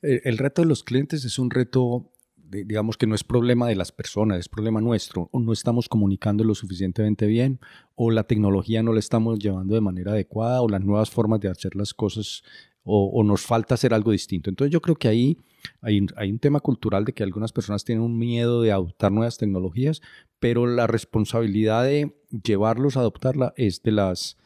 El, 0.02 0.38
reto 0.38 0.62
de 0.62 0.68
los 0.68 0.82
clientes 0.82 1.24
es 1.24 1.38
un 1.38 1.50
reto, 1.50 2.12
digamos 2.48 2.96
que 2.96 3.06
no 3.06 3.14
es 3.14 3.24
problema 3.24 3.68
de 3.68 3.76
las 3.76 3.92
personas, 3.92 4.38
es 4.38 4.48
problema 4.48 4.80
nuestro. 4.80 5.28
O 5.32 5.40
no 5.40 5.52
estamos 5.52 5.88
comunicando 5.88 6.44
lo 6.44 6.54
suficientemente 6.54 7.26
bien, 7.26 7.60
o 7.94 8.10
la 8.10 8.24
tecnología 8.24 8.82
no 8.82 8.92
la 8.92 9.00
estamos 9.00 9.38
llevando 9.38 9.74
de 9.74 9.80
manera 9.80 10.12
adecuada, 10.12 10.62
o 10.62 10.68
las 10.68 10.84
nuevas 10.84 11.10
formas 11.10 11.40
de 11.40 11.48
hacer 11.48 11.76
las 11.76 11.94
cosas, 11.94 12.42
o 12.88 13.24
nos 13.24 13.40
falta 13.40 13.74
hacer 13.74 13.92
algo 13.92 14.12
distinto. 14.12 14.48
Entonces 14.48 14.72
yo 14.72 14.80
creo 14.80 14.94
que 14.94 15.08
ahí 15.08 15.38
hay, 15.80 16.30
un 16.30 16.38
tema 16.38 16.60
cultural 16.60 17.04
de 17.04 17.12
que 17.12 17.22
algunas 17.22 17.52
personas 17.52 17.84
tienen 17.84 18.04
un 18.04 18.18
miedo 18.18 18.62
de 18.62 18.72
adoptar 18.72 19.12
nuevas 19.12 19.38
tecnologías, 19.38 20.02
pero 20.38 20.66
la 20.66 20.86
responsabilidad 20.86 21.84
de 21.84 22.14
llevarlos 22.42 22.96
a 22.96 23.00
adoptarla 23.00 23.52
es 23.56 23.82
de 23.82 23.92
las... 23.92 24.36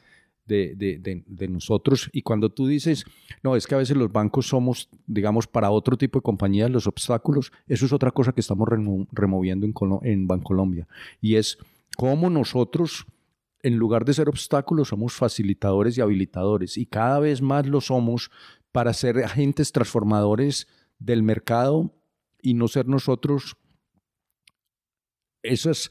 De, 0.51 1.49
nosotros. 1.49 2.11
Y 2.13 2.23
cuando 2.23 2.51
tú 2.51 2.67
dices, 2.67 3.05
no, 3.43 3.55
es 3.55 3.67
que 3.67 3.77
a 3.77 3.79
veces 3.79 3.97
los 3.97 4.11
bancos 4.11 4.49
somos, 4.49 4.89
digamos, 5.07 5.47
para 5.47 5.71
otro 5.71 5.97
tipo 5.97 6.19
de 6.19 6.23
compañías 6.23 6.71
los 6.71 6.89
obstáculos, 6.89 7.53
eso 7.69 7.87
es 7.87 7.93
otra 7.93 8.11
cosa 8.11 8.33
que 8.33 8.41
estamos 8.41 8.69
removiendo 9.13 9.65
en, 9.65 9.75
en 10.03 10.27
Bancolombia. 10.27 10.89
Y 11.21 11.37
es 11.37 11.59
cómo 11.97 12.31
nosotros, 12.31 13.07
en 13.63 13.77
lugar 13.77 14.05
de 14.05 14.15
ser 14.15 14.29
obstáculos, 14.29 14.89
somos 14.89 15.13
facilitadores 15.13 15.97
y 15.97 16.01
habilitadores. 16.01 16.77
Y 16.77 16.87
cada 16.87 17.21
vez 17.21 17.41
más 17.41 17.67
lo 17.67 17.81
somos 17.81 18.31
para 18.73 18.93
ser 18.93 19.23
agentes 19.23 19.71
transformadores 19.71 20.67
del 20.99 21.23
mercado 21.23 21.95
y 22.43 22.55
no 22.55 22.67
ser 22.67 22.89
nosotros 22.89 23.57
esas 25.43 25.91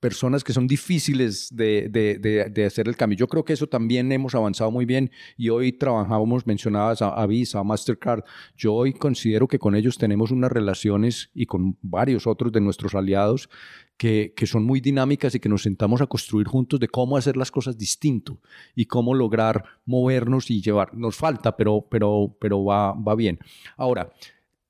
personas 0.00 0.44
que 0.44 0.52
son 0.52 0.66
difíciles 0.66 1.48
de, 1.54 1.88
de, 1.88 2.48
de, 2.50 2.64
hacer 2.64 2.88
el 2.88 2.96
cambio. 2.96 3.18
Yo 3.18 3.26
creo 3.26 3.44
que 3.44 3.52
eso 3.52 3.66
también 3.66 4.10
hemos 4.12 4.34
avanzado 4.34 4.70
muy 4.70 4.84
bien 4.84 5.10
y 5.36 5.48
hoy 5.48 5.72
trabajamos, 5.72 6.46
mencionabas 6.46 7.02
a, 7.02 7.26
Visa, 7.26 7.58
a 7.58 7.64
Mastercard. 7.64 8.22
Yo 8.56 8.74
hoy 8.74 8.92
considero 8.92 9.48
que 9.48 9.58
con 9.58 9.74
ellos 9.74 9.98
tenemos 9.98 10.30
unas 10.30 10.52
relaciones 10.52 11.30
y 11.34 11.46
con 11.46 11.76
varios 11.82 12.26
otros 12.26 12.52
de 12.52 12.60
nuestros 12.60 12.94
aliados 12.94 13.48
que, 13.96 14.32
que, 14.36 14.46
son 14.46 14.64
muy 14.64 14.80
dinámicas 14.80 15.34
y 15.34 15.40
que 15.40 15.48
nos 15.48 15.62
sentamos 15.62 16.00
a 16.00 16.06
construir 16.06 16.46
juntos 16.46 16.78
de 16.78 16.88
cómo 16.88 17.16
hacer 17.16 17.36
las 17.36 17.50
cosas 17.50 17.76
distinto 17.76 18.40
y 18.76 18.86
cómo 18.86 19.14
lograr 19.14 19.64
movernos 19.84 20.50
y 20.50 20.62
llevar. 20.62 20.94
Nos 20.94 21.16
falta, 21.16 21.56
pero, 21.56 21.86
pero, 21.90 22.36
pero 22.40 22.64
va, 22.64 22.92
va 22.92 23.16
bien. 23.16 23.40
Ahora, 23.76 24.12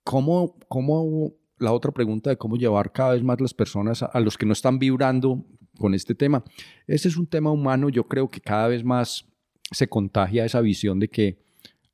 ¿cómo, 0.03 0.57
cómo 0.69 1.35
la 1.59 1.73
otra 1.73 1.93
pregunta 1.93 2.31
de 2.31 2.37
cómo 2.37 2.57
llevar 2.57 2.93
cada 2.93 3.13
vez 3.13 3.23
más 3.23 3.41
las 3.41 3.55
personas 3.55 4.03
a, 4.03 4.21
los 4.21 4.37
que 4.37 4.47
no 4.47 4.53
están 4.53 4.79
vibrando 4.79 5.45
con 5.79 5.95
este 5.95 6.15
tema. 6.15 6.45
Este 6.87 7.09
es 7.09 7.17
un 7.17 7.27
tema 7.27 7.51
humano, 7.51 7.89
yo 7.89 8.05
creo 8.05 8.29
que 8.29 8.41
cada 8.41 8.69
vez 8.69 8.85
más 8.85 9.27
se 9.71 9.89
contagia 9.89 10.45
esa 10.45 10.61
visión 10.61 10.99
de 10.99 11.09
que 11.09 11.39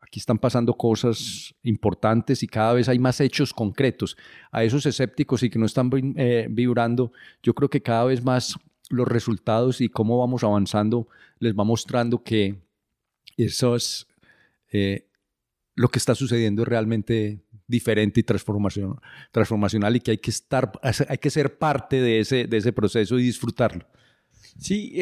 aquí 0.01 0.21
están 0.21 0.39
pasando 0.39 0.75
cosas 0.75 1.55
importantes 1.63 2.43
y 2.43 2.47
cada 2.47 2.75
vez 2.75 2.89
hay 2.89 2.99
más 2.99 3.21
hechos 3.21 3.53
concretos. 3.53 4.17
A 4.53 4.65
esos 4.65 4.87
escépticos 4.87 5.43
y 5.43 5.51
que 5.51 5.59
no 5.59 5.67
están 5.67 5.91
eh, 6.17 6.47
vibrando, 6.51 7.13
yo 7.43 7.55
creo 7.55 7.69
que 7.69 7.83
cada 7.83 8.05
vez 8.05 8.23
más 8.23 8.57
los 8.91 9.09
resultados 9.09 9.81
y 9.81 9.89
cómo 9.89 10.19
vamos 10.19 10.45
avanzando 10.45 11.09
les 11.39 11.55
va 11.55 11.65
mostrando 11.65 12.23
que 12.23 12.63
eso 13.37 13.75
es 13.75 14.07
eh, 14.73 15.09
lo 15.75 15.89
que 15.89 15.99
está 15.99 16.15
sucediendo 16.15 16.65
realmente 16.65 17.41
diferente 17.75 18.21
y 18.21 18.23
transformación, 18.23 19.01
transformacional 19.31 19.97
y 19.97 20.01
que 20.01 20.13
hay 20.13 20.19
que 20.19 20.31
estar, 20.31 20.73
hay 20.83 21.19
que 21.19 21.31
ser 21.31 21.59
parte 21.59 22.01
de 22.01 22.21
ese, 22.21 22.47
de 22.47 22.57
ese 22.57 22.73
proceso 22.73 23.19
y 23.19 23.25
disfrutarlo. 23.25 23.87
Sí, 24.59 24.95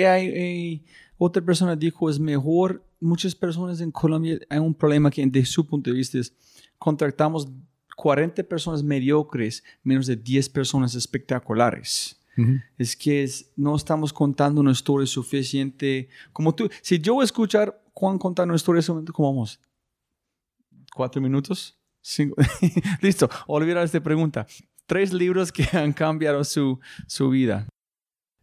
otra 1.18 1.44
persona 1.44 1.76
dijo, 1.76 2.10
es 2.10 2.18
mejor, 2.18 2.84
muchas 3.00 3.34
personas 3.34 3.80
en 3.80 3.90
Colombia, 3.90 4.38
hay 4.48 4.58
un 4.58 4.74
problema 4.74 5.10
que 5.10 5.24
desde 5.26 5.46
su 5.46 5.66
punto 5.66 5.90
de 5.90 5.96
vista 5.96 6.18
es, 6.18 6.32
contratamos 6.78 7.48
40 7.96 8.42
personas 8.44 8.82
mediocres, 8.82 9.62
menos 9.82 10.06
de 10.06 10.16
10 10.16 10.48
personas 10.48 10.94
espectaculares. 10.94 12.18
Es 12.78 12.96
que 12.96 13.28
no 13.56 13.76
estamos 13.76 14.10
contando 14.10 14.62
una 14.62 14.72
historia 14.72 15.06
suficiente. 15.06 16.08
Como 16.32 16.54
tú, 16.54 16.70
si 16.80 16.98
yo 16.98 17.22
escuchar 17.22 17.78
Juan 17.92 18.18
contar 18.18 18.46
una 18.46 18.56
historia, 18.56 18.82
¿cómo 19.12 19.32
vamos? 19.32 19.60
¿Cuatro 20.94 21.20
minutos? 21.20 21.78
Listo, 23.00 23.30
olvidar 23.46 23.84
esta 23.84 24.02
pregunta. 24.02 24.46
Tres 24.86 25.12
libros 25.12 25.52
que 25.52 25.64
han 25.72 25.92
cambiado 25.92 26.44
su, 26.44 26.80
su 27.06 27.30
vida. 27.30 27.66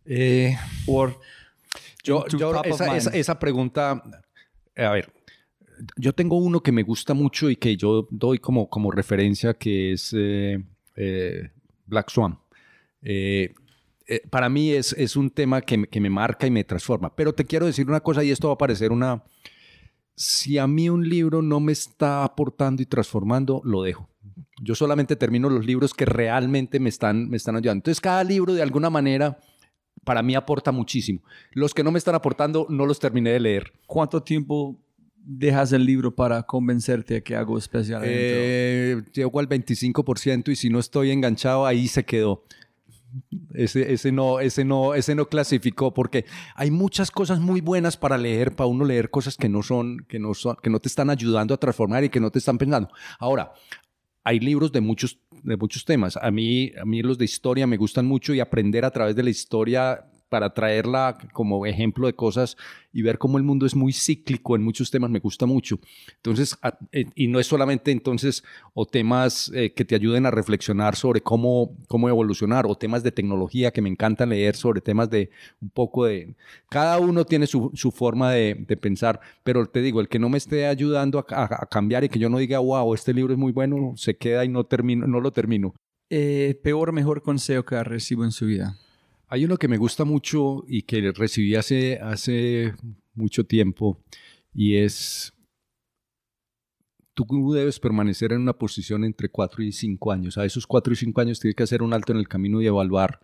Eh, 0.06 0.58
yo, 2.04 2.26
esa, 3.14 3.38
pregunta, 3.38 4.02
a 4.76 4.90
ver, 4.90 5.12
yo 5.98 6.14
tengo 6.14 6.38
uno 6.38 6.62
que 6.62 6.72
me 6.72 6.82
gusta 6.82 7.14
mucho 7.14 7.50
y 7.50 7.56
que 7.56 7.78
yo 7.78 8.08
doy 8.10 8.40
como, 8.40 8.70
como 8.70 8.90
referencia, 8.90 9.54
que 9.54 9.92
es 9.94 10.16
eh, 10.18 10.64
eh, 10.96 11.52
Black 11.86 12.10
Swan. 12.10 12.40
para 14.32 14.50
mí 14.50 14.72
es, 14.72 14.94
es 14.94 15.16
un 15.16 15.30
tema 15.30 15.62
que, 15.62 15.86
que 15.86 16.00
me 16.00 16.10
marca 16.10 16.48
y 16.48 16.52
me 16.52 16.64
transforma. 16.64 17.16
Pero 17.16 17.34
te 17.34 17.46
quiero 17.46 17.66
decir 17.66 17.88
una 17.88 18.00
cosa 18.00 18.24
y 18.24 18.32
esto 18.32 18.48
va 18.48 18.56
a 18.56 18.58
parecer 18.58 18.92
una, 18.92 19.24
si 20.20 20.58
a 20.58 20.68
mí 20.68 20.90
un 20.90 21.08
libro 21.08 21.42
no 21.42 21.62
me 21.62 21.72
está 21.72 22.26
aportando 22.26 22.82
y 22.82 22.86
transformando, 22.86 23.62
lo 23.64 23.84
dejo. 23.84 24.10
Yo 24.62 24.76
solamente 24.76 25.16
termino 25.16 25.50
los 25.50 25.66
libros 25.66 25.94
que 25.94 26.04
realmente 26.04 26.82
me 26.82 26.90
están, 26.90 27.30
me 27.30 27.38
están 27.38 27.56
ayudando. 27.56 27.80
Entonces, 27.80 28.02
cada 28.02 28.22
libro 28.26 28.54
de 28.54 28.62
alguna 28.62 28.90
manera 28.90 29.40
para 30.04 30.22
mí 30.22 30.36
aporta 30.36 30.74
muchísimo. 30.74 31.22
Los 31.54 31.74
que 31.74 31.86
no 31.86 31.92
me 31.92 32.00
están 32.00 32.16
aportando, 32.16 32.68
no 32.70 32.86
los 32.86 33.00
terminé 33.00 33.30
de 33.30 33.40
leer. 33.40 33.72
¿Cuánto 33.88 34.22
tiempo 34.22 34.78
dejas 35.16 35.72
el 35.72 35.86
libro 35.86 36.14
para 36.14 36.44
convencerte 36.44 37.14
de 37.14 37.24
que 37.24 37.38
hago 37.38 37.58
especial? 37.58 38.02
Eh, 38.04 39.02
llego 39.14 39.40
al 39.40 39.48
25% 39.48 40.50
y 40.50 40.58
si 40.58 40.70
no 40.70 40.80
estoy 40.80 41.12
enganchado, 41.12 41.66
ahí 41.66 41.88
se 41.88 42.04
quedó. 42.04 42.44
Ese, 43.54 43.94
ese, 43.94 44.12
no, 44.12 44.40
ese, 44.40 44.64
no, 44.64 44.94
ese 44.94 45.16
no 45.16 45.28
clasificó 45.28 45.94
porque 45.94 46.26
hay 46.56 46.72
muchas 46.72 47.12
cosas 47.12 47.40
muy 47.40 47.62
buenas 47.62 47.98
para 47.98 48.18
leer, 48.18 48.56
para 48.56 48.68
uno 48.68 48.86
leer 48.86 49.10
cosas 49.10 49.36
que 49.36 49.50
no 49.50 49.64
son, 49.64 50.06
que 50.08 50.20
no 50.20 50.34
son, 50.34 50.58
que 50.62 50.70
no 50.70 50.80
te 50.80 50.88
están 50.88 51.10
ayudando 51.10 51.54
a 51.54 51.58
transformar 51.58 52.04
y 52.04 52.10
que 52.10 52.20
no 52.20 52.32
te 52.32 52.40
están 52.40 52.58
pensando. 52.58 52.90
Ahora, 53.20 53.54
hay 54.24 54.40
libros 54.40 54.72
de 54.72 54.82
muchos, 54.82 55.20
de 55.44 55.58
muchos 55.58 55.86
temas. 55.86 56.18
A 56.18 56.30
mí, 56.32 56.72
a 56.80 56.86
mí 56.86 57.02
los 57.02 57.18
de 57.18 57.26
historia 57.26 57.66
me 57.66 57.78
gustan 57.78 58.06
mucho 58.06 58.34
y 58.34 58.40
aprender 58.40 58.86
a 58.86 58.92
través 58.92 59.16
de 59.16 59.24
la 59.24 59.30
historia 59.30 60.09
para 60.30 60.54
traerla 60.54 61.18
como 61.34 61.66
ejemplo 61.66 62.08
de 62.08 62.14
cosas 62.14 62.56
y 62.92 63.02
ver 63.02 63.18
cómo 63.18 63.38
el 63.38 63.44
mundo 63.44 63.66
es 63.66 63.76
muy 63.76 63.94
cíclico 63.94 64.56
en 64.56 64.64
muchos 64.64 64.90
temas 64.92 65.10
me 65.10 65.20
gusta 65.20 65.46
mucho. 65.46 65.80
Entonces, 66.16 66.58
eh, 66.92 67.06
y 67.16 67.28
no 67.28 67.40
es 67.40 67.48
solamente 67.48 67.92
entonces 67.92 68.44
o 68.74 68.86
temas 68.86 69.52
eh, 69.54 69.74
que 69.74 69.86
te 69.86 69.96
ayuden 69.96 70.26
a 70.26 70.32
reflexionar 70.32 70.96
sobre 70.96 71.22
cómo, 71.22 71.76
cómo 71.88 72.10
evolucionar 72.10 72.66
o 72.68 72.76
temas 72.76 73.04
de 73.04 73.12
tecnología 73.12 73.72
que 73.72 73.82
me 73.82 73.90
encanta 73.90 74.26
leer 74.26 74.56
sobre 74.56 74.82
temas 74.82 75.10
de 75.10 75.30
un 75.62 75.70
poco 75.70 76.06
de... 76.06 76.36
Cada 76.70 77.00
uno 77.00 77.26
tiene 77.26 77.48
su, 77.48 77.72
su 77.74 77.92
forma 77.92 78.32
de, 78.32 78.66
de, 78.68 78.78
pensar, 78.78 79.20
pero 79.44 79.66
te 79.66 79.82
digo, 79.82 80.02
el 80.02 80.08
que 80.08 80.20
no 80.20 80.30
me 80.30 80.38
esté 80.38 80.68
ayudando 80.68 81.20
a, 81.20 81.68
cambiar 81.70 82.04
y 82.04 82.10
que 82.10 82.20
yo 82.20 82.30
no 82.30 82.38
diga, 82.38 82.60
wow, 82.60 82.94
este 82.94 83.14
libro 83.14 83.34
es 83.34 83.40
muy 83.40 83.52
bueno, 83.52 83.94
se 83.96 84.18
queda 84.18 84.46
y 84.46 84.50
no, 84.50 84.64
termino, 84.66 85.08
no 85.08 85.20
lo 85.20 85.32
termino. 85.32 85.74
Eh, 86.10 86.60
peor 86.64 86.92
mejor 86.92 87.22
consejo 87.22 87.64
que 87.64 87.76
ha 87.76 87.84
recibido 87.84 88.26
en 88.26 88.32
su 88.32 88.46
vida. 88.46 88.76
Hay 89.32 89.46
uno 89.46 89.58
que 89.58 89.68
me 89.68 89.78
gusta 89.78 90.06
mucho 90.06 90.64
y 90.68 90.82
que 90.82 91.12
recibí 91.12 91.56
hace, 91.56 92.00
hace 92.00 92.74
mucho 93.14 93.46
tiempo 93.46 94.04
y 94.52 94.78
es, 94.78 95.34
tú 97.14 97.54
debes 97.54 97.80
permanecer 97.80 98.34
en 98.34 98.42
una 98.42 98.58
posición 98.58 99.04
entre 99.04 99.30
4 99.30 99.64
y 99.64 99.72
5 99.72 100.12
años. 100.12 100.40
A 100.40 100.46
esos 100.46 100.66
4 100.66 100.94
y 100.94 100.96
5 100.96 101.22
años 101.22 101.40
tienes 101.40 101.56
que 101.56 101.62
hacer 101.62 101.84
un 101.84 101.94
alto 101.94 102.12
en 102.12 102.18
el 102.18 102.28
camino 102.28 102.60
y 102.60 102.66
evaluar 102.66 103.20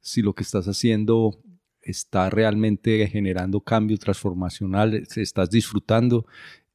si 0.00 0.22
lo 0.22 0.32
que 0.32 0.44
estás 0.44 0.68
haciendo 0.68 1.42
está 1.80 2.30
realmente 2.30 3.08
generando 3.08 3.60
cambio 3.62 3.98
transformacional, 3.98 4.94
estás 4.94 5.50
disfrutando 5.50 6.24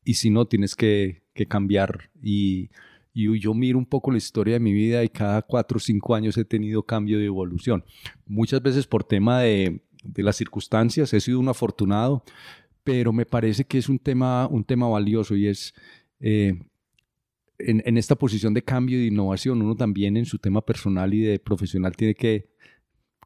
y 0.04 0.16
si 0.16 0.30
no, 0.30 0.46
tienes 0.46 0.76
que, 0.76 1.24
que 1.34 1.46
cambiar 1.46 2.10
y 2.22 2.70
y 3.18 3.40
yo 3.40 3.54
miro 3.56 3.80
un 3.80 3.86
poco 3.88 4.12
la 4.12 4.18
historia 4.18 4.54
de 4.54 4.60
mi 4.60 4.74
vida 4.74 5.04
y 5.04 5.10
cada 5.10 5.42
cuatro 5.42 5.78
o 5.78 5.80
cinco 5.80 6.14
años 6.14 6.38
he 6.38 6.46
tenido 6.46 6.84
cambio 6.84 7.18
de 7.18 7.26
evolución. 7.26 7.84
Muchas 8.28 8.62
veces 8.62 8.86
por 8.86 9.04
tema 9.04 9.42
de, 9.42 9.82
de 10.04 10.24
las 10.24 10.36
circunstancias 10.36 11.12
he 11.16 11.20
sido 11.20 11.40
un 11.40 11.50
afortunado, 11.50 12.24
pero 12.84 13.12
me 13.12 13.26
parece 13.26 13.66
que 13.66 13.80
es 13.80 13.90
un 13.90 13.98
tema, 13.98 14.48
un 14.48 14.64
tema 14.64 14.88
valioso 14.88 15.36
y 15.36 15.48
es 15.48 15.74
eh, 16.20 16.62
en, 17.58 17.82
en, 17.86 17.98
esta 17.98 18.16
posición 18.16 18.54
de 18.54 18.64
cambio 18.64 19.00
y 19.00 19.02
de 19.02 19.08
innovación, 19.08 19.64
uno 19.64 19.76
también 19.76 20.16
en 20.16 20.26
su 20.26 20.38
tema 20.38 20.62
personal 20.62 21.12
y 21.12 21.22
de 21.22 21.40
profesional 21.40 21.96
tiene 21.96 22.14
que 22.14 22.52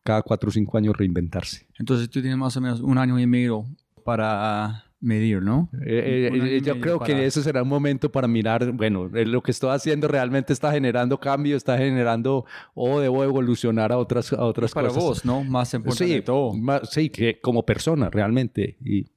cada 0.03 0.21
cuatro 0.21 0.47
o 0.47 0.51
cinco 0.53 0.77
años 0.77 0.95
reinventarse. 0.95 1.67
Entonces 1.77 2.09
tú 2.09 2.21
tienes 2.21 2.39
más 2.39 2.55
o 2.55 2.61
menos 2.61 2.79
un 2.79 2.97
año 2.97 3.19
y 3.19 3.27
medio 3.27 3.65
para 4.05 4.90
medir, 5.01 5.41
¿no? 5.41 5.67
Eh, 5.85 6.29
eh, 6.31 6.61
yo 6.63 6.79
creo 6.79 6.99
que 6.99 7.25
ese 7.25 7.41
será 7.41 7.63
un 7.63 7.67
momento 7.67 8.11
para 8.11 8.27
mirar, 8.27 8.71
bueno, 8.71 9.09
eh, 9.13 9.25
lo 9.25 9.41
que 9.41 9.51
estoy 9.51 9.71
haciendo 9.71 10.07
realmente 10.07 10.53
está 10.53 10.71
generando 10.71 11.19
cambio, 11.19 11.57
está 11.57 11.77
generando 11.77 12.45
o 12.75 12.99
debo 12.99 13.23
evolucionar 13.23 13.91
a 13.91 13.97
otras, 13.97 14.31
a 14.31 14.45
otras 14.45 14.71
para 14.71 14.87
cosas. 14.87 15.03
Para 15.03 15.09
vos, 15.09 15.25
¿no? 15.25 15.43
Más 15.43 15.73
importante 15.73 16.15
sí, 16.15 16.21
todo. 16.21 16.53
sí, 16.83 17.09
que 17.09 17.39
como 17.39 17.65
persona 17.65 18.09
realmente. 18.09 18.77
Y, 18.79 19.07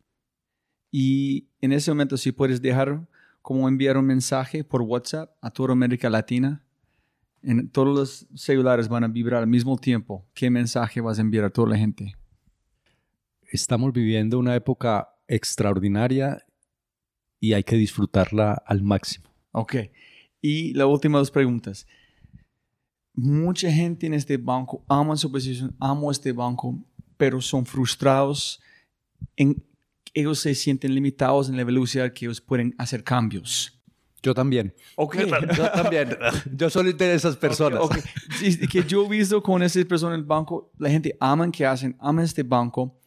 y 0.91 1.49
en 1.61 1.73
ese 1.73 1.91
momento, 1.91 2.17
si 2.17 2.33
puedes 2.33 2.63
dejar 2.63 3.07
como 3.43 3.69
enviar 3.69 3.99
un 3.99 4.07
mensaje 4.07 4.65
por 4.65 4.81
WhatsApp 4.81 5.37
a 5.43 5.51
toda 5.51 5.73
América 5.73 6.09
Latina, 6.09 6.65
en, 7.43 7.69
todos 7.69 7.95
los 7.95 8.27
celulares 8.35 8.89
van 8.89 9.05
a 9.05 9.09
vibrar 9.09 9.43
al 9.43 9.49
mismo 9.49 9.77
tiempo. 9.77 10.27
¿Qué 10.33 10.49
mensaje 10.49 11.03
vas 11.03 11.19
a 11.19 11.21
enviar 11.21 11.45
a 11.45 11.51
toda 11.51 11.69
la 11.69 11.77
gente? 11.77 12.15
Estamos 13.53 13.93
viviendo 13.93 14.39
una 14.39 14.57
época 14.57 15.14
extraordinaria 15.29 16.45
y 17.41 17.53
hay 17.53 17.63
que 17.63 17.77
disfrutarla 17.77 18.63
al 18.67 18.83
máximo. 18.83 19.29
Ok. 19.53 19.77
Y 20.41 20.73
la 20.75 20.87
última 20.87 21.19
dos 21.19 21.31
preguntas. 21.31 21.87
Mucha 23.15 23.71
gente 23.71 24.07
en 24.07 24.15
este 24.15 24.37
banco 24.37 24.85
ama 24.89 25.17
su 25.17 25.31
posición, 25.31 25.77
amo 25.79 26.11
este 26.11 26.33
banco, 26.33 26.83
pero 27.17 27.41
son 27.41 27.65
frustrados. 27.65 28.61
En, 29.37 29.63
ellos 30.15 30.39
se 30.39 30.55
sienten 30.55 30.95
limitados 30.95 31.49
en 31.49 31.57
la 31.57 31.65
velocidad 31.65 32.13
que 32.13 32.25
ellos 32.27 32.41
pueden 32.41 32.75
hacer 32.79 33.05
cambios. 33.05 33.81
Yo 34.23 34.33
también. 34.33 34.75
Ok. 34.97 35.19
Yo 35.57 35.71
también. 35.71 36.17
Yo 36.57 36.71
soy 36.71 36.93
de 36.95 37.15
esas 37.15 37.37
personas. 37.37 37.81
Okay, 37.81 38.03
que 38.69 38.83
yo 38.85 39.05
he 39.05 39.09
visto 39.09 39.43
con 39.43 39.63
esas 39.63 39.85
personas 39.85 40.15
en 40.15 40.21
el 40.21 40.27
banco, 40.27 40.73
la 40.79 40.89
gente 40.89 41.15
ama 41.21 41.51
que 41.53 41.67
hacen, 41.67 41.95
ama 42.01 42.25
este 42.25 42.43
banco 42.43 42.99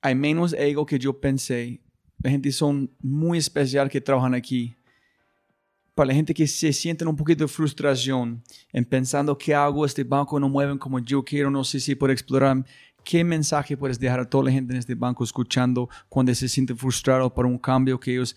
hay 0.00 0.14
menos 0.14 0.52
ego 0.52 0.86
que 0.86 0.98
yo 0.98 1.18
pensé. 1.20 1.80
La 2.22 2.30
gente 2.30 2.50
son 2.52 2.90
muy 3.00 3.38
especial 3.38 3.88
que 3.88 4.00
trabajan 4.00 4.34
aquí. 4.34 4.76
para 5.94 6.08
la 6.08 6.14
gente 6.14 6.34
que 6.34 6.46
se 6.46 6.74
sienten 6.74 7.08
un 7.08 7.16
poquito 7.16 7.44
de 7.44 7.48
frustración 7.48 8.42
en 8.70 8.84
pensando 8.84 9.36
qué 9.38 9.54
hago, 9.54 9.86
este 9.86 10.04
banco 10.04 10.38
no 10.38 10.46
mueven 10.46 10.76
como 10.76 10.98
yo 10.98 11.24
quiero, 11.24 11.50
no 11.50 11.64
sé 11.64 11.80
si 11.80 11.94
puedo 11.94 12.12
explorar, 12.12 12.64
¿qué 13.02 13.24
mensaje 13.24 13.78
puedes 13.78 13.98
dejar 13.98 14.20
a 14.20 14.28
toda 14.28 14.44
la 14.44 14.52
gente 14.52 14.74
en 14.74 14.78
este 14.78 14.94
banco 14.94 15.24
escuchando 15.24 15.88
cuando 16.10 16.34
se 16.34 16.48
sienten 16.48 16.76
frustrados 16.76 17.32
por 17.32 17.46
un 17.46 17.58
cambio 17.58 17.98
que 17.98 18.12
ellos 18.12 18.36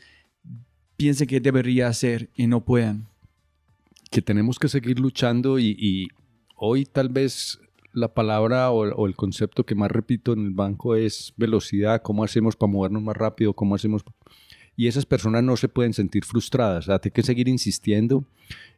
piensen 0.95 1.27
que 1.27 1.41
debería 1.41 1.89
hacer 1.89 2.29
y 2.33 2.47
no 2.47 2.63
puedan? 2.63 3.09
Que 4.09 4.21
tenemos 4.21 4.57
que 4.57 4.69
seguir 4.69 4.97
luchando 4.97 5.59
y 5.59 6.07
hoy 6.55 6.85
tal 6.85 7.09
vez 7.09 7.59
la 7.99 8.13
palabra 8.13 8.71
o, 8.71 8.87
o, 8.95 9.07
el 9.07 9.15
concepto 9.15 9.65
que 9.65 9.75
más 9.75 9.91
repito 9.91 10.33
en 10.33 10.45
el 10.45 10.51
banco 10.51 10.95
es 10.95 11.33
velocidad, 11.37 12.01
cómo 12.01 12.23
hacemos 12.23 12.55
para 12.55 12.71
movernos 12.71 13.03
más 13.03 13.17
rápido, 13.17 13.53
cómo 13.53 13.75
hacemos 13.75 14.03
y 14.79 14.87
esas 14.87 15.05
personas 15.05 15.43
no 15.43 15.57
se 15.57 15.67
pueden 15.67 15.91
sentir 15.91 16.23
frustradas. 16.23 16.85
O 16.85 16.87
sea, 16.87 17.01
hay 17.03 17.11
que 17.11 17.21
seguir 17.21 17.49
insistiendo 17.49 18.23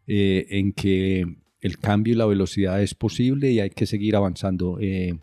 eh, 0.07 0.47
en 0.49 0.74
que 0.74 1.38
el 1.59 1.78
cambio 1.78 2.13
y 2.13 2.17
la 2.17 2.26
velocidad 2.26 2.82
es 2.82 2.95
posible 2.95 3.51
y 3.51 3.59
hay 3.59 3.69
que 3.69 3.86
seguir 3.86 4.15
avanzando. 4.15 4.80
Eh, 4.82 5.19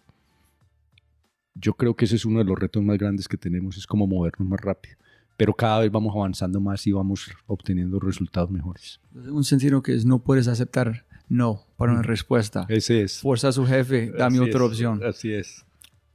yo 1.57 1.74
creo 1.74 1.96
que 1.96 2.05
ese 2.05 2.14
es 2.14 2.24
uno 2.24 2.38
de 2.38 2.44
los 2.44 2.57
retos 2.57 2.80
más 2.84 2.96
grandes 2.96 3.26
que 3.26 3.36
tenemos, 3.36 3.76
es 3.76 3.88
como 3.88 4.07
movernos 4.07 4.49
más 4.49 4.61
rápido. 4.61 4.94
Pero 5.36 5.53
cada 5.53 5.80
vez 5.80 5.90
vamos 5.90 6.14
avanzando 6.14 6.61
más 6.61 6.86
y 6.86 6.92
vamos 6.92 7.28
obteniendo 7.49 7.99
resultados 7.99 8.49
mejores. 8.49 9.01
Un 9.12 9.42
sentido 9.42 9.82
que 9.82 9.96
es 9.96 10.05
no 10.05 10.22
puedes 10.22 10.46
aceptar 10.46 11.07
no 11.29 11.64
para 11.76 11.93
una 11.93 12.03
respuesta. 12.03 12.66
Ese 12.68 13.03
es. 13.03 13.20
Fuerza 13.20 13.49
a 13.49 13.53
su 13.53 13.66
jefe, 13.66 14.11
dame 14.16 14.39
Así 14.39 14.49
otra 14.51 14.61
es, 14.64 14.70
opción. 14.70 15.05
Así 15.05 15.33
es. 15.33 15.64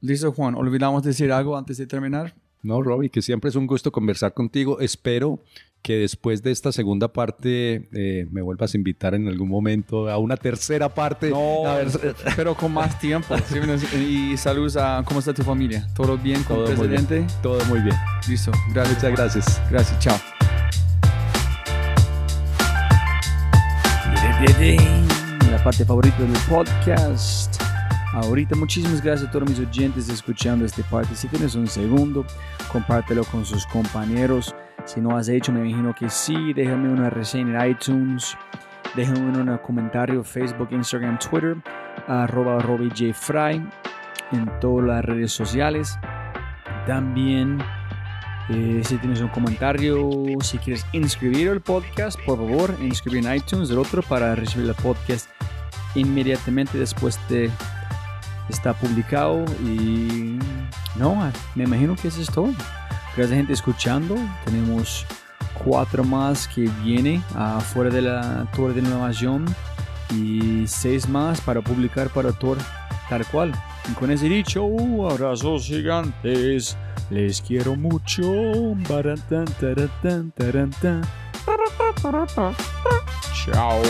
Listo, 0.00 0.32
Juan. 0.32 0.54
¿Olvidamos 0.54 1.02
decir 1.02 1.32
algo 1.32 1.56
antes 1.56 1.78
de 1.78 1.86
terminar? 1.86 2.34
No, 2.62 2.82
Robbie, 2.82 3.10
que 3.10 3.22
siempre 3.22 3.50
es 3.50 3.56
un 3.56 3.66
gusto 3.66 3.92
conversar 3.92 4.32
contigo. 4.34 4.80
Espero 4.80 5.42
que 5.82 5.96
después 5.98 6.42
de 6.42 6.50
esta 6.50 6.72
segunda 6.72 7.12
parte 7.12 7.90
eh, 7.92 8.26
me 8.30 8.40
vuelvas 8.40 8.72
a 8.72 8.76
invitar 8.78 9.14
en 9.14 9.28
algún 9.28 9.50
momento 9.50 10.08
a 10.08 10.16
una 10.16 10.36
tercera 10.38 10.88
parte. 10.88 11.28
No, 11.30 11.66
A 11.66 11.76
ver, 11.76 11.88
pero 12.36 12.54
con 12.54 12.72
más 12.72 12.98
tiempo. 12.98 13.34
Sí, 13.46 13.58
y 14.32 14.36
saludos 14.38 14.78
a 14.78 15.02
cómo 15.06 15.20
está 15.20 15.34
tu 15.34 15.42
familia. 15.42 15.86
¿Todo 15.94 16.16
bien 16.16 16.42
con 16.44 16.56
Todo 16.56 16.70
el 16.70 16.76
muy 16.78 16.88
bien. 16.88 17.04
presidente? 17.06 17.34
todo 17.42 17.62
muy 17.66 17.80
bien. 17.80 17.96
Listo. 18.28 18.50
Gracias. 18.72 18.96
Muchas 18.96 19.12
gracias. 19.12 19.62
Gracias. 19.70 19.98
Chao. 20.00 20.16
Parte 25.64 25.82
favorita 25.86 26.18
del 26.18 26.36
podcast. 26.46 27.58
Ahorita 28.12 28.54
muchísimas 28.54 29.00
gracias 29.00 29.30
a 29.30 29.32
todos 29.32 29.48
mis 29.48 29.58
oyentes 29.58 30.10
escuchando 30.10 30.66
este 30.66 30.82
parte. 30.82 31.16
Si 31.16 31.26
tienes 31.26 31.54
un 31.54 31.66
segundo, 31.66 32.26
compártelo 32.70 33.24
con 33.24 33.46
sus 33.46 33.66
compañeros. 33.68 34.54
Si 34.84 35.00
no 35.00 35.16
has 35.16 35.30
hecho, 35.30 35.52
me 35.52 35.66
imagino 35.66 35.94
que 35.94 36.10
sí. 36.10 36.52
Déjame 36.52 36.90
una 36.90 37.08
reseña 37.08 37.64
en 37.64 37.70
iTunes. 37.70 38.36
Déjame 38.94 39.20
un 39.20 39.58
comentario 39.58 40.16
en 40.16 40.24
Facebook, 40.26 40.68
Instagram, 40.70 41.18
Twitter. 41.18 41.56
Arroba 42.08 42.58
Robbie 42.58 42.90
J. 42.90 43.14
Fry 43.14 43.66
en 44.32 44.60
todas 44.60 44.86
las 44.86 45.02
redes 45.02 45.32
sociales. 45.32 45.98
También, 46.86 47.58
eh, 48.50 48.82
si 48.84 48.96
tienes 48.98 49.20
un 49.20 49.28
comentario, 49.28 50.10
si 50.42 50.58
quieres 50.58 50.84
inscribir 50.92 51.48
al 51.48 51.60
podcast, 51.60 52.18
por 52.26 52.38
favor, 52.38 52.76
inscribir 52.80 53.26
en 53.26 53.34
iTunes 53.34 53.70
el 53.70 53.78
otro 53.78 54.02
para 54.02 54.34
recibir 54.34 54.68
el 54.68 54.74
podcast 54.74 55.28
inmediatamente 55.94 56.78
después 56.78 57.18
de 57.28 57.50
está 58.48 58.74
publicado 58.74 59.44
y 59.64 60.38
no, 60.96 61.30
me 61.54 61.64
imagino 61.64 61.96
que 61.96 62.08
eso 62.08 62.20
es 62.20 62.30
todo. 62.30 62.52
Gracias 63.16 63.36
gente 63.36 63.52
escuchando. 63.52 64.16
Tenemos 64.44 65.06
cuatro 65.64 66.04
más 66.04 66.48
que 66.48 66.68
viene 66.82 67.22
afuera 67.34 67.90
de 67.90 68.02
la 68.02 68.46
Torre 68.54 68.74
de 68.74 68.80
Innovación 68.80 69.44
y 70.14 70.66
seis 70.66 71.08
más 71.08 71.40
para 71.40 71.60
publicar 71.60 72.10
para 72.10 72.32
Tor 72.32 72.58
tal 73.08 73.24
cual. 73.26 73.52
Y 73.90 73.92
con 73.94 74.10
ese 74.10 74.28
dicho, 74.28 74.64
uh, 74.64 75.10
abrazos 75.10 75.66
gigantes. 75.66 76.76
Les 77.10 77.40
quiero 77.42 77.76
mucho. 77.76 78.74
Chao. 83.44 83.82